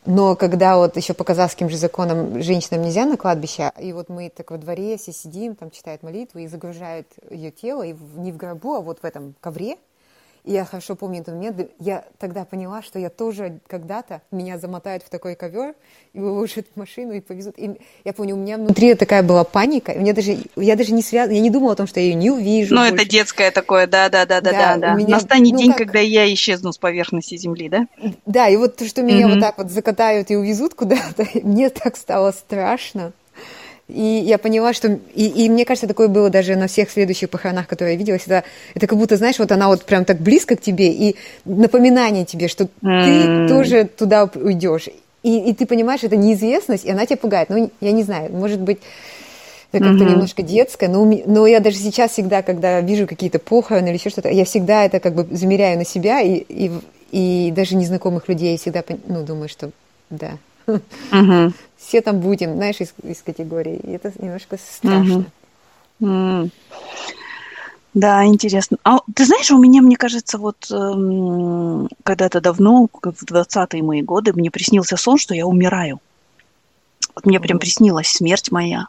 но 0.07 0.36
когда 0.36 0.78
вот 0.78 0.97
еще 0.97 1.13
по 1.13 1.24
казахским 1.24 1.70
же 1.70 1.78
законам 1.78 2.41
женщинам 2.41 2.82
нельзя 2.82 3.05
на 3.05 3.18
кладбище, 3.18 3.72
и 3.80 3.93
вот 3.93 4.09
мы 4.09 4.30
так 4.30 4.51
во 4.51 4.57
дворе 4.57 4.97
все 4.97 5.11
сидим, 5.11 5.55
там 5.55 5.72
читают 5.72 6.03
молитву 6.03 6.39
и 6.39 6.47
загружают 6.47 7.07
ее 7.30 7.51
тело, 7.51 7.84
и 7.84 7.95
не 8.16 8.32
в 8.32 8.38
гробу, 8.38 8.74
а 8.74 8.82
вот 8.82 8.99
в 9.01 9.05
этом 9.05 9.36
ковре, 9.39 9.78
и 10.45 10.51
я 10.51 10.63
хорошо 10.63 10.95
помню 10.95 11.21
этот 11.21 11.35
момент. 11.35 11.71
Я 11.79 12.05
тогда 12.19 12.45
поняла, 12.45 12.83
что 12.83 12.99
я 12.99 13.09
тоже 13.09 13.59
когда-то 13.67 14.21
меня 14.31 14.59
замотают 14.59 15.03
в 15.03 15.09
такой 15.09 15.35
ковер 15.35 15.73
и 16.13 16.19
выложат 16.19 16.67
в 16.73 16.79
машину 16.79 17.13
и 17.13 17.19
повезут. 17.19 17.55
И 17.57 17.79
я 18.03 18.13
помню, 18.13 18.35
у 18.35 18.37
меня 18.37 18.57
внутри 18.57 18.93
такая 18.93 19.23
была 19.23 19.43
паника. 19.43 19.93
Мне 19.93 20.13
даже, 20.13 20.37
я 20.55 20.75
даже 20.75 20.93
не 20.93 21.01
связана, 21.01 21.35
я 21.35 21.41
не 21.41 21.49
думала 21.49 21.73
о 21.73 21.75
том, 21.75 21.87
что 21.87 21.99
я 21.99 22.05
ее 22.05 22.13
не 22.13 22.29
увижу. 22.29 22.75
Ну, 22.75 22.83
это 22.83 23.05
детское 23.05 23.49
такое, 23.49 23.87
да, 23.87 24.09
да, 24.09 24.25
да, 24.25 24.39
да, 24.39 24.51
да. 24.51 24.77
да. 24.77 24.93
Меня, 24.93 25.15
Настанет 25.15 25.53
ну, 25.53 25.59
день, 25.59 25.71
как... 25.71 25.79
когда 25.79 25.99
я 25.99 26.31
исчезну 26.31 26.71
с 26.71 26.77
поверхности 26.77 27.35
земли, 27.37 27.67
да? 27.67 27.87
Да, 28.25 28.47
и 28.47 28.55
вот 28.55 28.75
то, 28.75 28.85
что 28.87 29.01
меня 29.01 29.25
mm-hmm. 29.25 29.31
вот 29.31 29.39
так 29.39 29.57
вот 29.57 29.71
закатают 29.71 30.29
и 30.29 30.35
увезут 30.35 30.75
куда-то, 30.75 31.27
мне 31.43 31.69
так 31.69 31.97
стало 31.97 32.31
страшно. 32.31 33.13
И 33.88 34.01
я 34.01 34.38
поняла, 34.39 34.73
что... 34.73 34.99
И, 35.13 35.27
и 35.27 35.49
мне 35.49 35.63
кажется, 35.63 35.88
такое 35.88 36.07
было 36.07 36.29
даже 36.29 36.55
на 36.55 36.67
всех 36.67 36.89
следующих 36.89 37.29
похоронах, 37.29 37.67
которые 37.67 37.93
я 37.93 37.99
видела. 37.99 38.17
Всегда, 38.17 38.43
это 38.73 38.88
как 38.88 38.97
будто, 38.97 39.15
знаешь, 39.15 39.38
вот 39.38 39.51
она 39.51 39.67
вот 39.67 39.86
прям 39.86 40.05
так 40.05 40.19
близко 40.19 40.55
к 40.55 40.61
тебе, 40.61 40.91
и 40.91 41.15
напоминание 41.45 42.25
тебе, 42.25 42.47
что 42.47 42.67
mm. 42.81 43.03
ты 43.03 43.47
тоже 43.47 43.86
туда 43.86 44.29
уйдешь. 44.33 44.88
И, 45.21 45.49
и 45.49 45.53
ты 45.53 45.67
понимаешь, 45.67 46.03
это 46.03 46.15
неизвестность, 46.15 46.86
и 46.86 46.91
она 46.91 47.05
тебя 47.05 47.17
пугает. 47.17 47.49
Ну, 47.49 47.69
я 47.79 47.91
не 47.91 48.03
знаю, 48.03 48.31
может 48.31 48.59
быть, 48.59 48.79
это 49.71 49.83
как-то 49.83 50.03
mm-hmm. 50.03 50.11
немножко 50.11 50.41
детское, 50.41 50.88
но, 50.88 51.05
но 51.25 51.45
я 51.47 51.59
даже 51.59 51.77
сейчас 51.77 52.11
всегда, 52.11 52.41
когда 52.41 52.79
вижу 52.81 53.07
какие-то 53.07 53.39
похороны 53.39 53.89
или 53.89 53.97
еще 53.97 54.09
что-то, 54.09 54.29
я 54.29 54.45
всегда 54.45 54.86
это 54.86 54.99
как 54.99 55.13
бы 55.13 55.27
замеряю 55.36 55.77
на 55.77 55.86
себя, 55.86 56.21
и, 56.21 56.45
и, 56.47 56.71
и 57.11 57.51
даже 57.51 57.75
незнакомых 57.75 58.29
людей 58.29 58.57
всегда 58.57 58.83
ну, 59.07 59.23
думаю, 59.23 59.49
что 59.49 59.71
да, 60.09 60.38
Угу. 60.67 61.53
Все 61.86 62.01
там 62.01 62.19
будем, 62.19 62.55
знаешь, 62.55 62.81
из, 62.81 62.93
из 63.03 63.21
категории. 63.21 63.75
И 63.75 63.91
это 63.91 64.11
немножко 64.17 64.57
страшно. 64.57 65.25
Угу. 65.99 66.49
Да, 67.93 68.25
интересно. 68.25 68.77
А 68.83 68.99
ты 69.13 69.25
знаешь, 69.25 69.51
у 69.51 69.57
меня, 69.57 69.81
мне 69.81 69.95
кажется, 69.95 70.38
вот 70.38 70.69
эм, 70.69 71.88
когда-то 72.03 72.41
давно, 72.41 72.89
в 72.91 73.23
20-е 73.23 73.83
мои 73.83 74.01
годы, 74.01 74.33
мне 74.33 74.51
приснился 74.51 74.97
сон, 74.97 75.17
что 75.17 75.33
я 75.33 75.47
умираю. 75.47 76.01
Вот 77.15 77.25
мне 77.25 77.39
прям 77.39 77.57
приснилась 77.57 78.09
смерть 78.09 78.51
моя. 78.51 78.88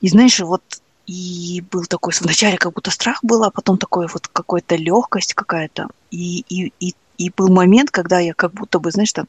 И 0.00 0.08
знаешь, 0.08 0.40
вот 0.40 0.62
и 1.06 1.64
был 1.70 1.84
такой, 1.84 2.12
вначале 2.20 2.58
как 2.58 2.72
будто 2.72 2.90
страх 2.90 3.20
был, 3.22 3.44
а 3.44 3.50
потом 3.50 3.78
такой 3.78 4.08
вот 4.08 4.26
какая-то 4.26 4.76
легкость 4.76 5.34
какая-то. 5.34 5.88
И, 6.10 6.44
и, 6.48 6.72
и, 6.80 6.94
и 7.18 7.30
был 7.30 7.48
момент, 7.48 7.90
когда 7.90 8.18
я 8.18 8.34
как 8.34 8.52
будто 8.52 8.78
бы, 8.80 8.90
знаешь, 8.90 9.12
там 9.12 9.26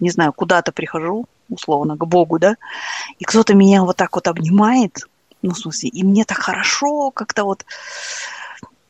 не 0.00 0.10
знаю, 0.10 0.32
куда-то 0.32 0.72
прихожу, 0.72 1.26
условно, 1.48 1.96
к 1.96 2.06
Богу, 2.06 2.38
да, 2.38 2.56
и 3.18 3.24
кто-то 3.24 3.54
меня 3.54 3.82
вот 3.82 3.96
так 3.96 4.14
вот 4.14 4.28
обнимает, 4.28 5.06
ну, 5.42 5.52
в 5.52 5.58
смысле, 5.58 5.88
и 5.88 6.02
мне 6.04 6.24
так 6.24 6.38
хорошо, 6.38 7.10
как-то 7.10 7.44
вот 7.44 7.64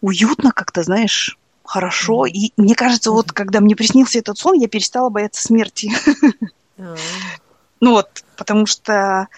уютно 0.00 0.52
как-то, 0.52 0.82
знаешь, 0.82 1.38
хорошо. 1.64 2.26
И 2.26 2.50
мне 2.56 2.74
кажется, 2.74 3.12
вот 3.12 3.32
когда 3.32 3.60
мне 3.60 3.76
приснился 3.76 4.18
этот 4.18 4.38
сон, 4.38 4.58
я 4.58 4.68
перестала 4.68 5.08
бояться 5.08 5.42
смерти. 5.42 5.92
А. 6.78 6.96
Ну 7.82 7.92
вот, 7.92 8.24
потому 8.36 8.66
что, 8.66 9.28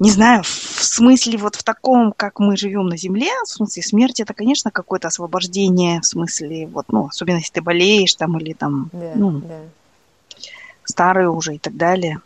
не 0.00 0.10
знаю, 0.10 0.42
в 0.42 0.48
смысле 0.82 1.38
вот 1.38 1.54
в 1.54 1.62
таком, 1.62 2.12
как 2.16 2.40
мы 2.40 2.56
живем 2.56 2.88
на 2.88 2.96
Земле, 2.96 3.30
в 3.44 3.48
смысле 3.48 3.84
смерти, 3.84 4.22
это, 4.22 4.34
конечно, 4.34 4.72
какое-то 4.72 5.06
освобождение, 5.06 6.00
в 6.00 6.04
смысле, 6.04 6.66
вот, 6.66 6.86
ну, 6.90 7.06
особенно 7.06 7.36
если 7.36 7.52
ты 7.52 7.62
болеешь 7.62 8.12
там 8.16 8.36
или 8.40 8.54
там, 8.54 8.90
ну, 8.92 9.40
старые 10.90 11.30
уже 11.30 11.54
и 11.54 11.58
так 11.58 11.76
далее. 11.76 12.20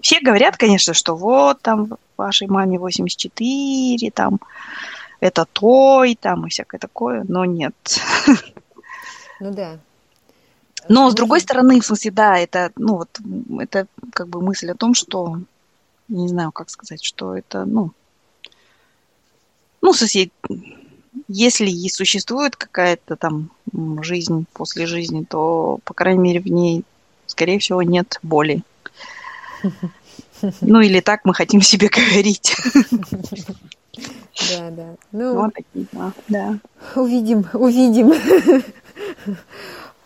Все 0.00 0.20
говорят, 0.20 0.56
конечно, 0.56 0.94
что 0.94 1.16
вот 1.16 1.60
там 1.60 1.96
вашей 2.16 2.46
маме 2.46 2.78
84, 2.78 4.10
там 4.10 4.40
это 5.20 5.46
той, 5.52 6.14
там 6.14 6.46
и 6.46 6.50
всякое 6.50 6.78
такое, 6.78 7.24
но 7.28 7.44
нет. 7.44 7.74
Ну 9.40 9.52
да. 9.52 9.78
Но 10.88 11.10
с 11.10 11.14
другой 11.14 11.40
стороны, 11.40 11.80
в 11.80 11.86
смысле, 11.86 12.10
да, 12.10 12.38
это, 12.38 12.72
ну 12.76 12.96
вот, 12.96 13.08
это 13.60 13.86
как 14.12 14.28
бы 14.28 14.40
мысль 14.40 14.70
о 14.70 14.74
том, 14.74 14.94
что, 14.94 15.38
не 16.08 16.28
знаю, 16.28 16.50
как 16.50 16.70
сказать, 16.70 17.04
что 17.04 17.36
это, 17.36 17.64
ну, 17.64 17.92
ну, 19.80 19.92
смысле, 19.92 20.30
если 21.28 21.68
и 21.68 21.88
существует 21.88 22.56
какая-то 22.56 23.16
там 23.16 23.50
жизнь 24.02 24.46
после 24.52 24.86
жизни, 24.86 25.24
то, 25.24 25.78
по 25.84 25.94
крайней 25.94 26.20
мере, 26.20 26.40
в 26.40 26.46
ней 26.46 26.84
скорее 27.38 27.60
всего, 27.60 27.82
нет 27.82 28.18
боли. 28.24 28.62
Ну 30.60 30.80
или 30.80 30.98
так 30.98 31.20
мы 31.24 31.34
хотим 31.34 31.62
себе 31.62 31.88
говорить. 31.92 32.56
Да, 34.50 34.70
да. 34.70 34.94
Ну, 35.12 35.34
вот 35.34 35.54
такие 35.54 35.86
дела, 35.92 36.12
да. 36.26 36.58
Увидим, 36.96 37.46
увидим. 37.52 38.12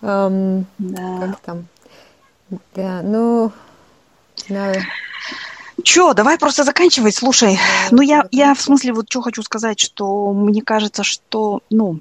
um, 0.03 0.65
да. 0.79 1.19
Как 1.21 1.41
там? 1.41 1.67
Да, 2.75 3.01
ну, 3.03 3.51
знаю. 4.47 4.83
Чё, 5.83 6.13
давай 6.13 6.39
просто 6.39 6.65
заканчивай, 6.65 7.13
слушай. 7.13 7.55
Да, 7.55 7.97
ну, 7.97 8.03
я, 8.03 8.27
я 8.31 8.55
в 8.55 8.61
смысле 8.61 8.93
вот 8.93 9.07
что 9.09 9.23
хочу 9.23 9.43
сказать, 9.43 9.81
что 9.81 10.33
мне 10.33 10.61
кажется, 10.61 11.03
что, 11.03 11.63
ну, 11.71 12.01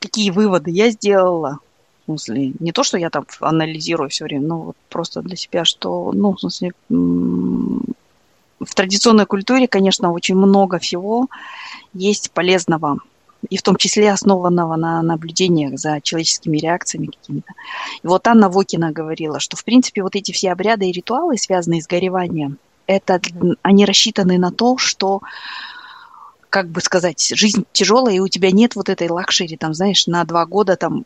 какие 0.00 0.30
выводы 0.30 0.70
я 0.70 0.90
сделала 0.90 1.58
в 2.06 2.10
смысле, 2.10 2.52
не 2.58 2.72
то, 2.72 2.82
что 2.82 2.98
я 2.98 3.10
там 3.10 3.26
анализирую 3.40 4.10
все 4.10 4.24
время, 4.24 4.46
но 4.46 4.60
вот 4.60 4.76
просто 4.88 5.22
для 5.22 5.36
себя, 5.36 5.64
что, 5.64 6.12
ну, 6.12 6.34
в 6.34 6.40
смысле, 6.40 6.72
в 6.88 8.74
традиционной 8.74 9.26
культуре, 9.26 9.68
конечно, 9.68 10.12
очень 10.12 10.36
много 10.36 10.78
всего 10.78 11.28
есть 11.92 12.30
полезного, 12.30 12.98
и 13.48 13.56
в 13.56 13.62
том 13.62 13.76
числе 13.76 14.10
основанного 14.10 14.76
на 14.76 15.02
наблюдениях 15.02 15.78
за 15.78 16.00
человеческими 16.00 16.58
реакциями 16.58 17.06
какими-то. 17.06 17.52
И 18.02 18.06
вот 18.06 18.26
Анна 18.26 18.48
Вокина 18.48 18.92
говорила, 18.92 19.40
что, 19.40 19.56
в 19.56 19.64
принципе, 19.64 20.02
вот 20.02 20.14
эти 20.14 20.32
все 20.32 20.52
обряды 20.52 20.88
и 20.88 20.92
ритуалы, 20.92 21.36
связанные 21.38 21.82
с 21.82 21.86
гореванием, 21.86 22.58
это, 22.86 23.20
они 23.62 23.86
рассчитаны 23.86 24.38
на 24.38 24.50
то, 24.50 24.76
что 24.76 25.20
как 26.50 26.68
бы 26.68 26.80
сказать, 26.80 27.32
жизнь 27.34 27.64
тяжелая, 27.72 28.14
и 28.14 28.20
у 28.20 28.28
тебя 28.28 28.52
нет 28.52 28.76
вот 28.76 28.88
этой 28.88 29.08
luxury, 29.08 29.56
там, 29.56 29.74
знаешь, 29.74 30.06
на 30.06 30.22
два 30.22 30.46
года 30.46 30.76
там 30.76 31.04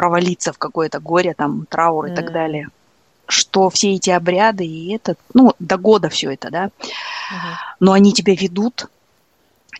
провалиться 0.00 0.54
в 0.54 0.56
какое-то 0.56 0.98
горе, 0.98 1.34
там, 1.34 1.66
траур 1.66 2.06
мм. 2.06 2.12
и 2.12 2.16
так 2.16 2.32
далее. 2.32 2.68
Что 3.26 3.68
все 3.68 3.96
эти 3.96 4.08
обряды 4.08 4.64
и 4.64 4.94
это, 4.94 5.14
ну, 5.34 5.52
до 5.58 5.76
года 5.76 6.08
все 6.08 6.32
это, 6.32 6.50
да, 6.50 6.64
uh-huh. 6.64 7.76
но 7.80 7.92
они 7.92 8.14
тебя 8.14 8.34
ведут 8.34 8.86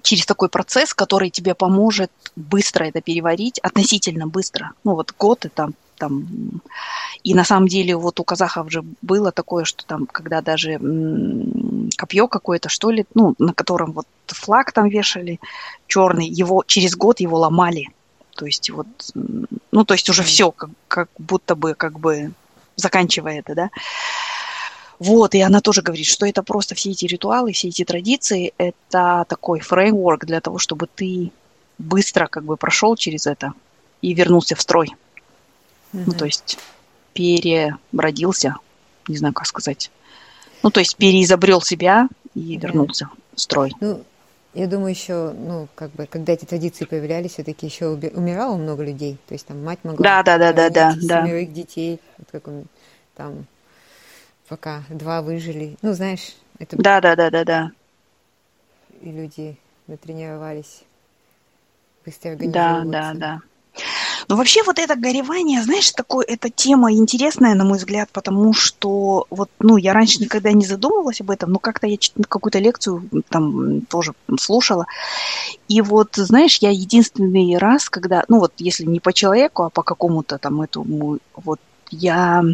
через 0.03 0.27
такой 0.27 0.51
процесс, 0.51 0.93
который 0.93 1.31
тебе 1.31 1.55
поможет 1.55 2.11
быстро 2.37 2.85
это 2.85 3.01
переварить, 3.01 3.59
относительно 3.61 4.27
быстро. 4.27 4.73
Ну, 4.85 4.95
вот 4.95 5.15
год 5.19 5.47
и 5.47 5.49
там, 5.49 5.73
там. 5.97 6.29
И 7.25 7.33
на 7.35 7.45
самом 7.45 7.67
деле 7.67 7.97
вот 7.97 8.21
у 8.21 8.25
казахов 8.25 8.71
же 8.71 8.85
было 9.01 9.33
такое, 9.33 9.65
что 9.65 9.87
там, 9.87 10.07
когда 10.07 10.43
даже 10.43 10.79
копье 11.97 12.29
какое-то, 12.29 12.69
что 12.69 12.91
ли, 12.91 13.07
ну, 13.15 13.35
на 13.39 13.55
котором 13.55 13.93
вот 13.93 14.07
флаг 14.27 14.73
там 14.73 14.87
вешали 14.91 15.41
черный, 15.87 16.29
его 16.29 16.63
через 16.67 16.95
год 16.95 17.21
его 17.21 17.39
ломали. 17.39 17.89
То 18.35 18.47
есть 18.47 18.71
вот, 18.71 18.87
ну, 19.15 19.85
то 19.85 19.95
есть 19.95 20.09
уже 20.09 20.23
все, 20.23 20.51
как, 20.51 20.71
как 20.89 21.09
будто 21.19 21.55
бы, 21.55 21.75
как 21.75 21.99
бы 21.99 22.33
заканчивая 22.77 23.41
это, 23.41 23.55
да. 23.55 23.71
Вот, 24.99 25.35
и 25.35 25.41
она 25.41 25.61
тоже 25.61 25.81
говорит, 25.81 26.07
что 26.07 26.27
это 26.27 26.43
просто 26.43 26.75
все 26.75 26.91
эти 26.91 27.07
ритуалы, 27.07 27.53
все 27.53 27.69
эти 27.69 27.85
традиции, 27.85 28.53
это 28.59 29.25
такой 29.29 29.61
фреймворк 29.61 30.27
для 30.27 30.41
того, 30.43 30.59
чтобы 30.59 30.89
ты 30.95 31.33
быстро 31.79 32.27
как 32.27 32.45
бы 32.45 32.59
прошел 32.59 32.97
через 32.97 33.27
это 33.27 33.55
и 34.03 34.13
вернулся 34.13 34.55
в 34.57 34.61
строй. 34.61 34.89
Mm-hmm. 35.93 36.03
Ну, 36.07 36.13
то 36.13 36.27
есть 36.27 36.59
переродился, 37.15 38.57
не 39.09 39.17
знаю, 39.17 39.33
как 39.33 39.47
сказать. 39.47 39.91
Ну, 40.63 40.71
то 40.71 40.81
есть 40.81 40.97
переизобрел 40.97 41.63
себя 41.63 42.09
и 42.35 42.59
вернулся 42.59 43.09
в 43.35 43.41
строй. 43.41 43.73
Ну, 43.81 44.05
я 44.53 44.67
думаю, 44.67 44.91
еще, 44.91 45.33
ну, 45.33 45.69
как 45.75 45.91
бы, 45.93 46.07
когда 46.07 46.33
эти 46.33 46.45
традиции 46.45 46.85
появлялись, 46.85 47.33
все-таки 47.33 47.67
еще 47.67 47.89
умирало 47.89 48.57
много 48.57 48.83
людей. 48.83 49.19
То 49.29 49.35
есть 49.35 49.47
там 49.47 49.63
мать 49.63 49.79
могла 49.85 50.03
да, 50.03 50.23
да, 50.23 50.39
да, 50.39 50.53
да, 50.53 50.71
да, 50.71 50.95
да. 51.01 51.25
семерых 51.25 51.53
детей, 51.53 52.01
вот 52.19 52.29
как 52.33 52.49
он, 52.49 52.65
там, 53.15 53.47
пока 54.49 54.83
два 54.89 55.23
выжили. 55.23 55.77
Ну, 55.83 55.93
знаешь, 55.93 56.37
это... 56.59 56.77
Да, 56.77 57.01
да, 57.01 57.15
да, 57.15 57.31
да, 57.31 57.45
да. 57.45 57.71
И 59.01 59.11
люди 59.11 59.57
натренировались 59.87 60.83
быстрее 62.05 62.33
организовываться. 62.33 62.91
Да, 62.91 63.13
да, 63.13 63.19
да. 63.19 63.41
Но 64.31 64.37
вообще 64.37 64.63
вот 64.63 64.79
это 64.79 64.95
горевание, 64.95 65.61
знаешь, 65.61 65.91
такое, 65.91 66.25
эта 66.25 66.51
тема 66.51 66.93
интересная, 66.93 67.57
на 67.57 67.65
мой 67.65 67.79
взгляд, 67.79 68.11
потому 68.13 68.53
что 68.53 69.27
вот, 69.29 69.51
ну, 69.59 69.77
я 69.77 69.93
раньше 69.93 70.21
никогда 70.21 70.53
не 70.53 70.65
задумывалась 70.65 71.21
об 71.21 71.33
этом, 71.33 71.51
но 71.51 71.59
как-то 71.59 71.89
я 71.89 71.97
какую-то 72.29 72.61
лекцию 72.61 73.03
там 73.29 73.81
тоже 73.87 74.13
слушала. 74.39 74.87
И 75.67 75.83
вот, 75.83 76.15
знаешь, 76.15 76.59
я 76.59 76.71
единственный 76.71 77.59
раз, 77.59 77.91
когда, 77.91 78.23
ну 78.29 78.39
вот, 78.39 78.53
если 78.59 78.85
не 78.85 79.01
по 79.01 79.13
человеку, 79.13 79.65
а 79.65 79.71
по 79.71 79.83
какому-то 79.83 80.39
там 80.39 80.63
этому, 80.63 81.19
вот 81.35 81.59
я, 81.91 82.45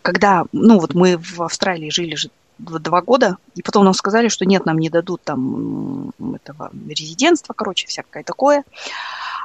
когда, 0.00 0.46
ну 0.52 0.80
вот 0.80 0.94
мы 0.94 1.18
в 1.18 1.42
Австралии 1.42 1.90
жили 1.90 2.14
же 2.14 2.30
два 2.58 3.02
года, 3.02 3.36
и 3.54 3.60
потом 3.60 3.84
нам 3.84 3.92
сказали, 3.92 4.28
что 4.28 4.46
нет, 4.46 4.64
нам 4.64 4.78
не 4.78 4.88
дадут 4.88 5.20
там 5.24 6.14
этого 6.34 6.70
резидентства, 6.88 7.52
короче, 7.52 7.86
всякое 7.86 8.22
такое 8.22 8.64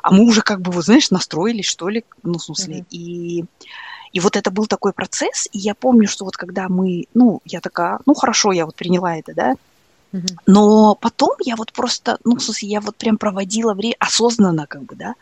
а 0.06 0.12
мы 0.12 0.24
уже 0.24 0.44
как 0.44 0.62
бы, 0.62 0.72
вот, 0.72 0.86
знаешь, 0.86 1.10
настроились, 1.10 1.66
что 1.66 1.90
ли, 1.90 2.06
ну, 2.22 2.38
в 2.38 2.44
смысле, 2.44 2.76
mm-hmm. 2.82 2.86
и... 2.92 3.46
И 4.14 4.20
вот 4.22 4.38
это 4.38 4.50
был 4.50 4.66
такой 4.66 4.94
процесс, 4.94 5.50
и 5.52 5.58
я 5.58 5.76
помню, 5.76 6.08
что 6.08 6.24
вот 6.24 6.38
когда 6.38 6.70
мы, 6.70 7.06
ну, 7.14 7.42
я 7.44 7.60
такая, 7.60 8.00
ну, 8.06 8.14
хорошо, 8.14 8.54
я 8.54 8.66
вот 8.66 8.76
приняла 8.76 9.18
это, 9.18 9.34
да, 9.34 9.56
mm-hmm. 10.14 10.38
но 10.46 10.96
потом 10.96 11.36
я 11.44 11.58
вот 11.58 11.74
просто, 11.74 12.18
ну, 12.24 12.38
в 12.38 12.42
смысле, 12.42 12.70
я 12.70 12.82
вот 12.82 12.96
прям 12.96 13.18
проводила 13.18 13.74
время 13.74 13.96
осознанно, 14.00 14.68
как 14.68 14.84
бы, 14.84 14.96
да, 14.96 15.16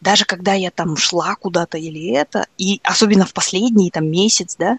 даже 0.00 0.24
когда 0.24 0.54
я 0.54 0.72
там 0.72 0.96
шла 0.96 1.36
куда-то 1.36 1.78
или 1.78 2.10
это, 2.10 2.46
и 2.58 2.80
особенно 2.82 3.26
в 3.26 3.32
последний 3.32 3.90
там 3.90 4.10
месяц, 4.10 4.56
да, 4.58 4.78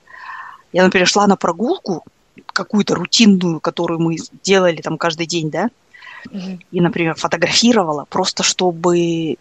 я, 0.74 0.84
например, 0.84 1.08
шла 1.08 1.26
на 1.28 1.38
прогулку 1.38 2.04
какую-то 2.48 2.96
рутинную, 2.96 3.62
которую 3.62 4.02
мы 4.02 4.18
делали 4.44 4.82
там 4.82 4.98
каждый 4.98 5.28
день, 5.28 5.52
да, 5.52 5.70
и, 6.72 6.82
например, 6.82 7.16
фотографировала, 7.16 8.06
просто 8.10 8.44
чтобы, 8.44 9.38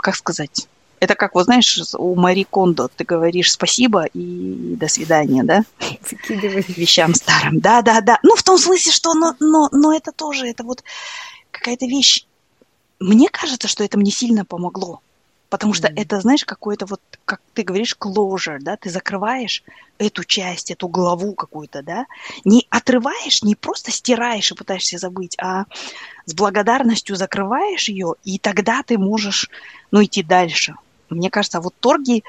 как 0.00 0.16
сказать, 0.16 0.68
это 1.02 1.16
как, 1.16 1.34
вот 1.34 1.46
знаешь, 1.46 1.80
у 1.98 2.14
Мари 2.14 2.46
Кондо 2.48 2.88
ты 2.88 3.02
говоришь 3.02 3.50
спасибо 3.50 4.04
и 4.04 4.76
до 4.76 4.86
свидания, 4.86 5.42
да? 5.42 5.64
Вещам 6.28 7.12
старым. 7.14 7.58
Да, 7.58 7.82
да, 7.82 8.00
да. 8.00 8.20
Ну, 8.22 8.36
в 8.36 8.42
том 8.44 8.56
смысле, 8.56 8.92
что, 8.92 9.12
но, 9.14 9.34
но, 9.40 9.68
но 9.72 9.92
это 9.92 10.12
тоже, 10.12 10.46
это 10.46 10.62
вот 10.62 10.84
какая-то 11.50 11.86
вещь. 11.86 12.24
Мне 13.00 13.28
кажется, 13.28 13.66
что 13.66 13.82
это 13.82 13.98
мне 13.98 14.12
сильно 14.12 14.44
помогло. 14.44 15.00
Потому 15.52 15.74
что 15.74 15.88
mm-hmm. 15.88 16.00
это, 16.00 16.18
знаешь, 16.18 16.46
какой-то 16.46 16.86
вот, 16.86 17.02
как 17.26 17.42
ты 17.52 17.62
говоришь, 17.62 17.94
closure, 18.00 18.56
да, 18.58 18.78
ты 18.78 18.88
закрываешь 18.88 19.62
эту 19.98 20.24
часть, 20.24 20.70
эту 20.70 20.88
главу 20.88 21.34
какую-то, 21.34 21.82
да, 21.82 22.06
не 22.46 22.66
отрываешь, 22.70 23.42
не 23.42 23.54
просто 23.54 23.90
стираешь 23.90 24.50
и 24.50 24.54
пытаешься 24.54 24.96
забыть, 24.96 25.36
а 25.38 25.66
с 26.24 26.32
благодарностью 26.32 27.16
закрываешь 27.16 27.90
ее, 27.90 28.14
и 28.24 28.38
тогда 28.38 28.82
ты 28.82 28.96
можешь, 28.96 29.50
ну, 29.90 30.02
идти 30.02 30.22
дальше. 30.22 30.74
Мне 31.10 31.28
кажется, 31.28 31.60
вот 31.60 31.74
Торги 31.80 32.24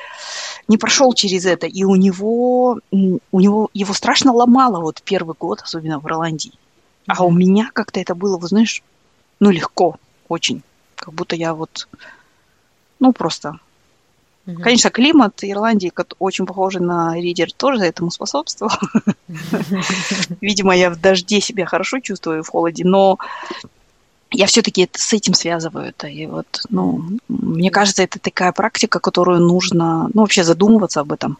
не 0.68 0.78
прошел 0.78 1.14
через 1.14 1.46
это, 1.46 1.66
и 1.66 1.86
у 1.86 1.96
него, 1.96 2.82
у 2.92 3.40
него, 3.40 3.70
его 3.74 3.94
страшно 3.94 4.34
ломало 4.34 4.82
вот 4.82 5.02
первый 5.02 5.38
год, 5.40 5.62
особенно 5.62 6.02
в 6.02 6.06
Ирландии. 6.08 6.52
Mm-hmm. 6.52 7.16
А 7.18 7.24
у 7.24 7.32
меня 7.32 7.70
как-то 7.72 8.02
это 8.02 8.16
было, 8.16 8.38
вы 8.38 8.50
знаешь, 8.50 8.84
ну, 9.40 9.50
легко, 9.50 9.96
очень. 10.28 10.62
Как 10.98 11.14
будто 11.14 11.38
я 11.38 11.54
вот 11.54 11.88
ну, 13.04 13.12
просто. 13.12 13.60
Угу. 14.48 14.62
Конечно, 14.62 14.90
климат 14.90 15.44
Ирландии 15.44 15.92
очень 16.20 16.46
похожий 16.46 16.82
на 16.82 17.16
Ридер, 17.16 17.52
тоже 17.52 17.84
этому 17.84 18.12
способствовал. 18.12 18.72
Видимо, 20.42 20.74
я 20.76 20.90
в 20.90 21.00
дожде 21.00 21.42
себя 21.42 21.66
хорошо 21.66 22.00
чувствую, 22.00 22.44
в 22.44 22.50
холоде, 22.50 22.84
но 22.86 23.18
я 24.32 24.46
все-таки 24.46 24.90
с 24.94 25.12
этим 25.12 25.34
связываю 25.34 25.88
это. 25.90 26.08
И 26.08 26.26
вот, 26.28 26.48
ну, 26.70 27.04
мне 27.28 27.72
кажется, 27.72 28.04
это 28.04 28.20
такая 28.20 28.54
практика, 28.54 29.00
которую 29.00 29.42
нужно, 29.42 30.10
ну, 30.14 30.22
вообще 30.22 30.44
задумываться 30.44 31.02
об 31.02 31.12
этом. 31.12 31.38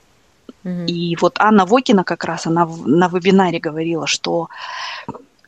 И 0.88 1.18
вот 1.22 1.36
Анна 1.40 1.66
Вокина 1.66 2.04
как 2.04 2.24
раз, 2.26 2.48
она 2.48 2.66
на 2.66 3.08
вебинаре 3.08 3.60
говорила, 3.60 4.08
что 4.08 4.50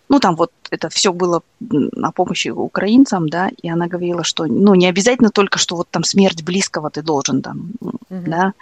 ну, 0.07 0.19
там 0.19 0.35
вот 0.35 0.51
это 0.69 0.89
все 0.89 1.11
было 1.11 1.41
на 1.59 2.11
помощи 2.11 2.49
украинцам, 2.49 3.27
да, 3.29 3.49
и 3.61 3.69
она 3.69 3.87
говорила, 3.87 4.23
что, 4.23 4.45
ну, 4.45 4.75
не 4.75 4.87
обязательно 4.87 5.29
только, 5.29 5.57
что 5.57 5.75
вот 5.75 5.89
там 5.89 6.03
смерть 6.03 6.43
близкого 6.43 6.89
ты 6.89 7.01
должен 7.01 7.41
там, 7.41 7.71
mm-hmm. 7.81 8.29
да, 8.29 8.53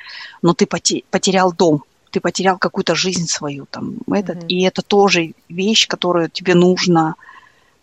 но 0.41 0.53
ты 0.53 0.65
потерял 0.65 1.51
дом, 1.51 1.83
ты 2.11 2.19
потерял 2.19 2.57
какую-то 2.57 2.95
жизнь 2.95 3.27
свою 3.27 3.65
там, 3.65 3.97
этот, 4.11 4.43
mm-hmm. 4.43 4.47
и 4.47 4.63
это 4.63 4.81
тоже 4.81 5.33
вещь, 5.49 5.87
которую 5.87 6.29
тебе 6.29 6.55
нужно, 6.55 7.15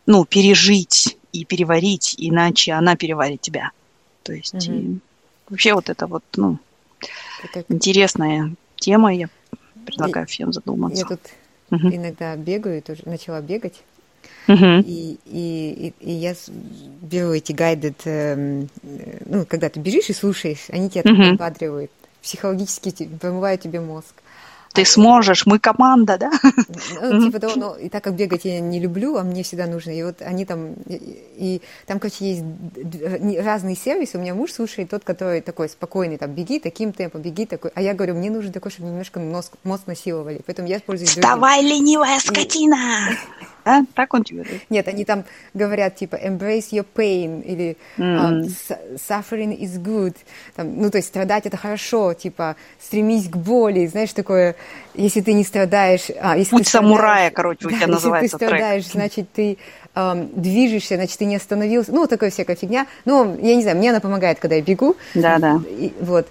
ну, 0.06 0.24
пережить 0.24 1.18
и 1.32 1.44
переварить, 1.44 2.14
иначе 2.16 2.72
она 2.72 2.96
переварит 2.96 3.40
тебя. 3.42 3.72
То 4.22 4.32
есть 4.32 4.54
mm-hmm. 4.54 4.98
вообще 5.50 5.74
вот 5.74 5.90
это 5.90 6.06
вот, 6.06 6.24
ну, 6.36 6.58
это... 7.42 7.64
интересная 7.68 8.54
тема, 8.76 9.14
я 9.14 9.28
предлагаю 9.84 10.26
всем 10.26 10.52
задуматься. 10.52 11.00
Я 11.02 11.06
тут 11.06 11.20
uh-huh. 11.70 11.96
иногда 11.96 12.36
бегаю, 12.36 12.82
тоже 12.82 13.02
начала 13.06 13.40
бегать. 13.40 13.82
Uh-huh. 14.46 14.82
И, 14.82 15.18
и, 15.26 15.94
и, 16.00 16.10
и 16.10 16.12
я 16.12 16.34
беру 17.02 17.32
эти 17.32 17.52
гайды, 17.52 17.94
э, 18.04 18.66
ну, 19.26 19.46
когда 19.46 19.68
ты 19.68 19.80
бежишь 19.80 20.10
и 20.10 20.12
слушаешь, 20.12 20.66
они 20.70 20.90
тебя 20.90 21.02
uh-huh. 21.02 21.30
подбадривают, 21.30 21.90
психологически 22.22 23.06
промывают 23.20 23.60
тебе 23.60 23.80
мозг. 23.80 24.14
Ты 24.72 24.84
сможешь, 24.84 25.46
мы 25.46 25.58
команда, 25.58 26.16
да? 26.16 26.30
Ну, 27.02 27.24
типа 27.24 27.40
того, 27.40 27.54
ну, 27.56 27.74
и 27.74 27.88
так 27.88 28.04
как 28.04 28.14
бегать 28.14 28.44
я 28.44 28.60
не 28.60 28.78
люблю, 28.78 29.16
а 29.16 29.24
мне 29.24 29.42
всегда 29.42 29.66
нужно. 29.66 29.90
И 29.90 30.02
вот 30.02 30.22
они 30.22 30.44
там, 30.44 30.74
и, 30.86 31.22
и 31.36 31.62
там, 31.86 31.98
короче, 31.98 32.24
есть 32.24 32.44
разные 33.44 33.74
сервисы. 33.74 34.16
У 34.16 34.20
меня 34.20 34.34
муж 34.34 34.52
слушает 34.52 34.90
тот, 34.90 35.02
который 35.02 35.40
такой 35.40 35.68
спокойный, 35.68 36.18
там, 36.18 36.30
беги 36.30 36.60
таким 36.60 36.92
темпом, 36.92 37.20
беги 37.22 37.46
такой. 37.46 37.72
А 37.74 37.82
я 37.82 37.94
говорю, 37.94 38.14
мне 38.14 38.30
нужен 38.30 38.52
такой, 38.52 38.70
чтобы 38.70 38.90
немножко 38.90 39.18
мозг, 39.18 39.52
мозг 39.64 39.82
насиловали. 39.86 40.40
Поэтому 40.46 40.68
я 40.68 40.76
использую... 40.76 41.08
Вставай, 41.08 41.60
другим. 41.60 41.76
ленивая 41.76 42.20
скотина! 42.20 42.76
А? 43.64 43.82
Так 43.94 44.14
он 44.14 44.24
тебе 44.24 44.42
говорит? 44.42 44.62
Нет, 44.70 44.88
они 44.88 45.04
там 45.04 45.24
говорят, 45.54 45.96
типа, 45.96 46.16
embrace 46.16 46.70
your 46.72 46.86
pain, 46.94 47.42
или 47.42 47.76
mm. 47.98 48.46
um, 48.46 48.96
suffering 48.96 49.58
is 49.58 49.78
good. 49.82 50.16
Там, 50.56 50.80
ну, 50.80 50.90
то 50.90 50.96
есть 50.96 51.08
страдать 51.08 51.46
это 51.46 51.56
хорошо, 51.56 52.14
типа, 52.14 52.56
стремись 52.80 53.28
к 53.28 53.36
боли, 53.36 53.86
знаешь, 53.86 54.12
такое, 54.12 54.56
если 54.94 55.20
ты 55.20 55.32
не 55.32 55.44
страдаешь... 55.44 56.10
А, 56.20 56.36
если 56.36 56.56
Путь 56.56 56.68
самурая, 56.68 57.30
короче, 57.30 57.66
у 57.66 57.70
тебя 57.70 57.86
да, 57.86 57.92
называется 57.94 58.24
Если 58.24 58.38
ты 58.38 58.46
страдаешь, 58.46 58.84
трек. 58.84 58.94
значит, 58.94 59.32
ты 59.32 59.58
um, 59.94 60.30
движешься, 60.34 60.96
значит, 60.96 61.18
ты 61.18 61.24
не 61.24 61.36
остановился. 61.36 61.92
Ну, 61.92 62.06
такая 62.06 62.30
всякая 62.30 62.56
фигня. 62.56 62.86
Ну, 63.04 63.38
я 63.40 63.54
не 63.54 63.62
знаю, 63.62 63.76
мне 63.76 63.90
она 63.90 64.00
помогает, 64.00 64.38
когда 64.38 64.56
я 64.56 64.62
бегу. 64.62 64.96
Да, 65.14 65.38
да. 65.38 65.60
И, 65.68 65.92
вот. 66.00 66.28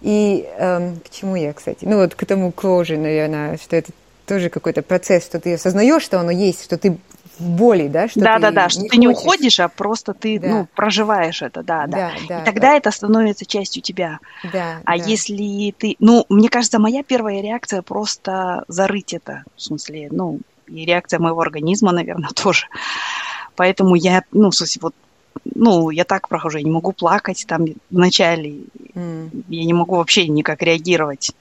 И 0.00 0.48
эм, 0.58 1.00
к 1.00 1.10
чему 1.10 1.36
я, 1.36 1.52
кстати? 1.52 1.84
Ну, 1.84 1.96
вот 1.96 2.14
к 2.14 2.24
тому 2.24 2.52
коже, 2.52 2.96
наверное, 2.96 3.56
что 3.56 3.74
это 3.74 3.90
тоже 4.26 4.48
какой-то 4.48 4.82
процесс, 4.82 5.24
что 5.24 5.40
ты 5.40 5.54
осознаешь, 5.54 6.02
что 6.02 6.20
оно 6.20 6.30
есть, 6.30 6.62
что 6.62 6.78
ты 6.78 6.98
в 7.38 7.48
боли, 7.50 7.88
да? 7.88 8.08
Что 8.08 8.20
да, 8.20 8.38
да, 8.38 8.50
да, 8.50 8.68
что 8.68 8.82
ты 8.82 8.88
хочешь. 8.88 8.98
не 9.00 9.08
уходишь, 9.08 9.60
а 9.60 9.68
просто 9.68 10.14
ты 10.14 10.38
да. 10.38 10.48
ну, 10.48 10.68
проживаешь 10.74 11.42
это, 11.42 11.62
да, 11.62 11.86
да. 11.86 11.96
да, 11.96 12.12
да 12.28 12.42
и 12.42 12.44
тогда 12.44 12.70
да. 12.70 12.76
это 12.76 12.90
становится 12.90 13.46
частью 13.46 13.82
тебя. 13.82 14.18
Да, 14.52 14.80
а 14.84 14.98
да. 14.98 15.04
если 15.04 15.74
ты, 15.76 15.96
ну, 15.98 16.26
мне 16.28 16.48
кажется, 16.48 16.78
моя 16.78 17.02
первая 17.02 17.40
реакция 17.40 17.82
просто 17.82 18.64
зарыть 18.68 19.14
это, 19.14 19.44
в 19.56 19.62
смысле, 19.62 20.08
ну, 20.10 20.40
и 20.66 20.84
реакция 20.84 21.18
моего 21.18 21.40
организма, 21.40 21.92
наверное, 21.92 22.30
тоже. 22.34 22.66
Поэтому 23.56 23.94
я, 23.94 24.22
ну, 24.32 24.50
в 24.50 24.54
смысле, 24.54 24.80
вот 24.82 24.94
ну, 25.54 25.90
я 25.90 26.04
так 26.04 26.28
прохожу, 26.28 26.58
я 26.58 26.64
не 26.64 26.70
могу 26.70 26.92
плакать 26.92 27.44
там 27.46 27.64
вначале, 27.90 28.60
mm. 28.94 29.44
я 29.48 29.64
не 29.64 29.72
могу 29.72 29.96
вообще 29.96 30.26
никак 30.28 30.62
реагировать. 30.62 31.32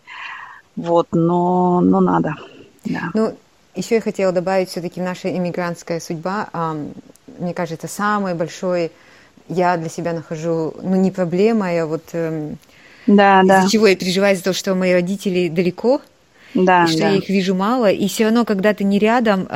Вот, 0.75 1.07
но, 1.11 1.81
но 1.81 1.99
надо. 1.99 2.35
Да. 2.85 3.09
Ну, 3.13 3.35
еще 3.77 3.95
я 3.95 4.01
хотела 4.01 4.31
добавить 4.31 4.69
все-таки 4.69 4.99
наша 4.99 5.29
иммигрантская 5.29 5.99
судьба. 5.99 6.49
Мне 7.39 7.53
кажется, 7.53 7.87
самой 7.87 8.33
большой 8.33 8.91
я 9.49 9.77
для 9.77 9.89
себя 9.89 10.13
нахожу, 10.13 10.73
ну, 10.81 10.95
не 10.95 11.11
проблема, 11.11 11.69
а 11.69 11.85
вот 11.85 12.03
эм, 12.13 12.57
да, 13.05 13.41
из-за 13.41 13.61
да. 13.61 13.67
чего 13.69 13.87
я 13.87 13.95
переживаю, 13.95 14.35
из-за 14.35 14.45
того, 14.45 14.53
что 14.53 14.75
мои 14.75 14.91
родители 14.91 15.47
далеко, 15.47 16.01
да, 16.53 16.83
и 16.83 16.87
что 16.87 16.99
да. 16.99 17.09
я 17.09 17.15
их 17.17 17.29
вижу 17.29 17.55
мало, 17.55 17.89
и 17.89 18.07
все 18.07 18.25
равно, 18.25 18.45
когда 18.45 18.73
ты 18.73 18.83
не 18.83 18.99
рядом, 18.99 19.47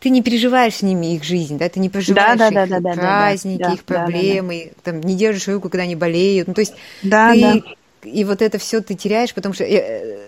ты 0.00 0.10
не 0.10 0.22
переживаешь 0.22 0.74
с 0.74 0.82
ними 0.82 1.14
их 1.14 1.24
жизнь, 1.24 1.58
да, 1.58 1.68
ты 1.68 1.80
не 1.80 1.88
проживаешь 1.88 2.38
да, 2.38 2.50
да, 2.50 2.64
их 2.64 2.70
да, 2.70 2.80
да, 2.80 2.92
праздники, 2.92 3.62
да, 3.62 3.72
их 3.72 3.84
проблемы, 3.84 4.64
да, 4.66 4.70
да. 4.70 4.92
там, 4.92 5.00
не 5.00 5.16
держишь 5.16 5.48
руку, 5.48 5.68
когда 5.68 5.84
они 5.84 5.96
болеют, 5.96 6.48
ну, 6.48 6.54
то 6.54 6.60
есть 6.60 6.74
да, 7.02 7.32
ты, 7.32 7.40
да. 7.40 7.60
и 8.08 8.24
вот 8.24 8.42
это 8.42 8.58
все 8.58 8.82
ты 8.82 8.94
теряешь, 8.94 9.32
потому 9.32 9.54
что 9.54 9.64
э, 9.64 10.18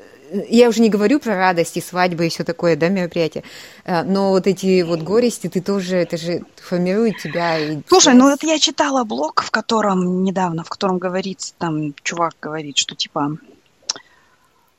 я 0.49 0.69
уже 0.69 0.81
не 0.81 0.91
говорю 0.91 1.21
про 1.21 1.37
радости, 1.37 1.81
свадьбы 1.81 2.27
и 2.27 2.29
все 2.29 2.45
такое, 2.45 2.77
да, 2.77 2.89
мероприятие, 2.89 3.45
э, 3.85 4.03
но 4.03 4.31
вот 4.31 4.47
эти 4.47 4.83
вот 4.83 5.03
горести, 5.03 5.49
ты 5.49 5.61
тоже, 5.61 5.97
это 5.97 6.17
же 6.17 6.43
формирует 6.57 7.19
тебя. 7.19 7.59
И 7.59 7.79
Слушай, 7.87 8.15
ну 8.15 8.31
вот 8.31 8.43
я 8.43 8.59
читала 8.59 9.05
блог, 9.05 9.43
в 9.43 9.51
котором 9.51 10.23
недавно, 10.23 10.65
в 10.65 10.69
котором 10.69 10.99
говорится, 10.99 11.55
там 11.59 11.95
чувак 12.03 12.35
говорит, 12.41 12.77
что 12.77 12.95
типа, 12.95 13.37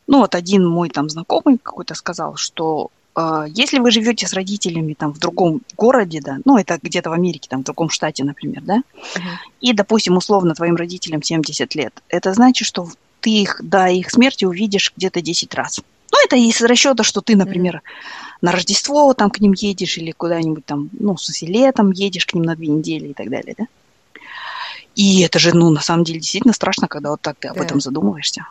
ну 0.08 0.20
вот 0.20 0.36
один 0.36 0.68
мой 0.68 0.89
там 0.89 1.10
знакомый 1.10 1.58
какой-то 1.58 1.95
сказал, 1.95 2.36
что 2.36 2.89
э, 3.16 3.45
если 3.50 3.80
вы 3.80 3.91
живете 3.91 4.28
с 4.28 4.34
родителями 4.34 4.93
там 4.93 5.14
в 5.14 5.20
другом 5.20 5.62
городе, 5.78 6.22
да, 6.24 6.38
ну 6.45 6.58
это 6.58 6.80
где-то 6.82 7.10
в 7.10 7.14
Америке, 7.14 7.47
там 7.50 7.62
в 7.62 7.66
другом 7.66 7.89
штате, 7.89 8.24
например, 8.24 8.62
да, 8.64 8.78
uh-huh. 8.78 9.22
и, 9.62 9.74
допустим, 9.74 10.18
условно 10.18 10.54
твоим 10.56 10.76
родителям 10.76 11.24
70 11.24 11.76
лет, 11.76 11.93
это 12.10 12.34
значит, 12.34 12.68
что 12.68 12.88
ты 13.22 13.30
их 13.30 13.61
до 13.63 13.88
их 13.88 14.09
смерти 14.09 14.45
увидишь 14.45 14.93
где-то 14.95 15.22
10 15.22 15.53
раз. 15.53 15.82
Ну, 16.11 16.17
это 16.26 16.36
из 16.36 16.61
расчета, 16.61 17.03
что 17.03 17.22
ты, 17.22 17.36
например, 17.36 17.78
mm-hmm. 17.78 18.38
на 18.41 18.51
Рождество 18.51 19.13
там 19.13 19.30
к 19.30 19.39
ним 19.39 19.53
едешь 19.53 19.97
или 19.97 20.11
куда-нибудь 20.11 20.65
там, 20.65 20.89
ну, 20.99 21.15
в 21.15 21.22
смысле, 21.22 21.47
летом 21.47 21.91
едешь 21.91 22.26
к 22.26 22.34
ним 22.34 22.43
на 22.43 22.55
две 22.55 22.67
недели 22.67 23.09
и 23.09 23.13
так 23.13 23.30
далее, 23.30 23.55
да? 23.57 23.65
И 24.95 25.22
это 25.22 25.39
же, 25.39 25.53
ну, 25.53 25.70
на 25.70 25.82
самом 25.82 26.03
деле, 26.03 26.20
действительно 26.20 26.53
страшно, 26.53 26.88
когда 26.88 27.11
вот 27.11 27.22
так 27.22 27.38
ты 27.39 27.47
об 27.47 27.57
да. 27.57 27.63
этом 27.63 27.80
задумываешься. 27.80 28.47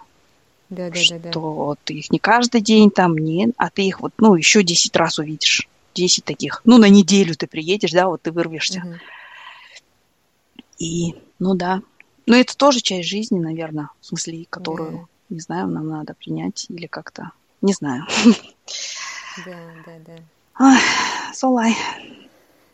Да, 0.70 0.90
да, 0.90 0.94
что 0.96 1.18
да, 1.18 1.30
да. 1.30 1.74
ты 1.84 1.94
их 1.94 2.10
не 2.10 2.18
каждый 2.18 2.60
день 2.60 2.90
там, 2.90 3.16
не, 3.16 3.50
а 3.56 3.70
ты 3.70 3.82
их 3.82 4.00
вот, 4.00 4.12
ну, 4.18 4.34
еще 4.34 4.62
10 4.62 4.94
раз 4.96 5.18
увидишь. 5.18 5.68
10 5.94 6.24
таких. 6.24 6.60
Ну, 6.64 6.78
на 6.78 6.88
неделю 6.88 7.34
ты 7.34 7.46
приедешь, 7.46 7.90
да, 7.90 8.06
вот 8.06 8.22
ты 8.22 8.30
вырвешься. 8.30 8.82
Угу. 8.84 8.94
И, 10.78 11.14
ну 11.38 11.54
да, 11.54 11.82
но 12.28 12.36
это 12.36 12.56
тоже 12.56 12.80
часть 12.80 13.08
жизни, 13.08 13.38
наверное, 13.38 13.88
в 14.00 14.06
смысле, 14.06 14.46
которую, 14.50 14.92
да. 14.92 15.34
не 15.34 15.40
знаю, 15.40 15.66
нам 15.68 15.88
надо 15.88 16.14
принять 16.14 16.66
или 16.68 16.86
как-то, 16.86 17.32
не 17.62 17.72
знаю. 17.72 18.06
Да, 19.46 19.56
да, 19.86 19.92
да. 20.06 20.78
Солай. 21.32 21.76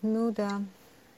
Ну 0.02 0.32
да. 0.32 0.62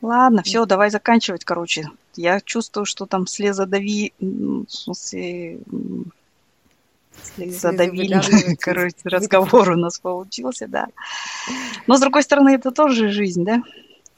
Ладно, 0.03 0.43
все, 0.43 0.67
давай 0.67 0.91
заканчивать, 0.91 1.45
короче. 1.45 1.89
Я 2.15 2.41
чувствую, 2.41 2.85
что 2.85 3.07
там 3.07 3.27
слезодави, 3.27 4.13
в 4.21 4.67
смысле, 4.69 5.61
слезодавили, 7.23 8.55
короче, 8.57 8.97
разговор 9.05 9.71
у 9.71 9.77
нас 9.77 9.99
получился, 9.99 10.69
да. 10.69 10.89
Но, 11.87 11.97
с 11.97 12.01
другой 12.01 12.23
стороны, 12.23 12.51
это 12.51 12.71
тоже 12.71 13.09
жизнь, 13.09 13.45
да? 13.45 13.63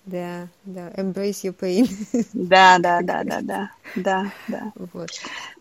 Да, 0.09 0.48
да, 0.64 0.88
embrace 0.96 1.44
your 1.44 1.54
pain. 1.54 1.86
Да, 2.32 2.78
да, 2.78 3.02
да, 3.02 3.24
да, 3.24 3.40
да, 3.42 3.70
да, 3.94 4.32
да. 4.48 4.72
Вот. 4.94 5.11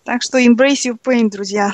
Так 0.06 0.22
что 0.22 0.38
embrace 0.38 0.86
your 0.86 0.98
pain, 0.98 1.30
друзья. 1.30 1.74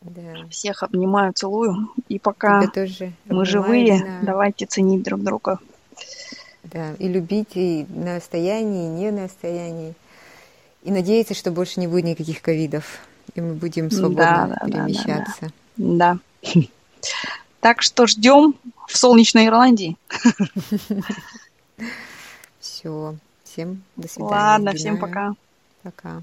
Да. 0.00 0.46
Всех 0.48 0.84
обнимаю, 0.84 1.32
целую. 1.32 1.90
И 2.08 2.20
пока 2.20 2.68
тоже 2.68 3.12
мы 3.24 3.44
живые, 3.44 4.04
на... 4.04 4.22
давайте 4.22 4.66
ценить 4.66 5.02
друг 5.02 5.22
друга. 5.22 5.58
Да, 6.62 6.94
и 7.00 7.08
любить 7.08 7.56
и 7.56 7.84
на 7.88 8.16
расстоянии, 8.16 8.86
и 8.86 8.88
не 8.88 9.10
на 9.10 9.24
расстоянии. 9.24 9.94
И 10.84 10.92
надеяться, 10.92 11.34
что 11.34 11.50
больше 11.50 11.80
не 11.80 11.88
будет 11.88 12.04
никаких 12.04 12.42
ковидов. 12.42 13.00
И 13.34 13.40
мы 13.40 13.54
будем 13.54 13.90
свободно 13.90 14.56
да, 14.60 14.66
да, 14.66 14.66
перемещаться. 14.66 15.50
Да, 15.76 16.18
да, 16.44 16.52
да. 16.54 16.60
Так 17.58 17.82
что 17.82 18.06
ждем 18.06 18.54
в 18.86 18.96
солнечной 18.96 19.46
Ирландии. 19.46 19.96
Все. 22.60 23.16
Всем 23.44 23.82
до 23.96 24.08
свидания. 24.08 24.30
Ладно, 24.30 24.72
всем 24.74 24.98
пока. 24.98 25.34
Пока. 25.82 26.20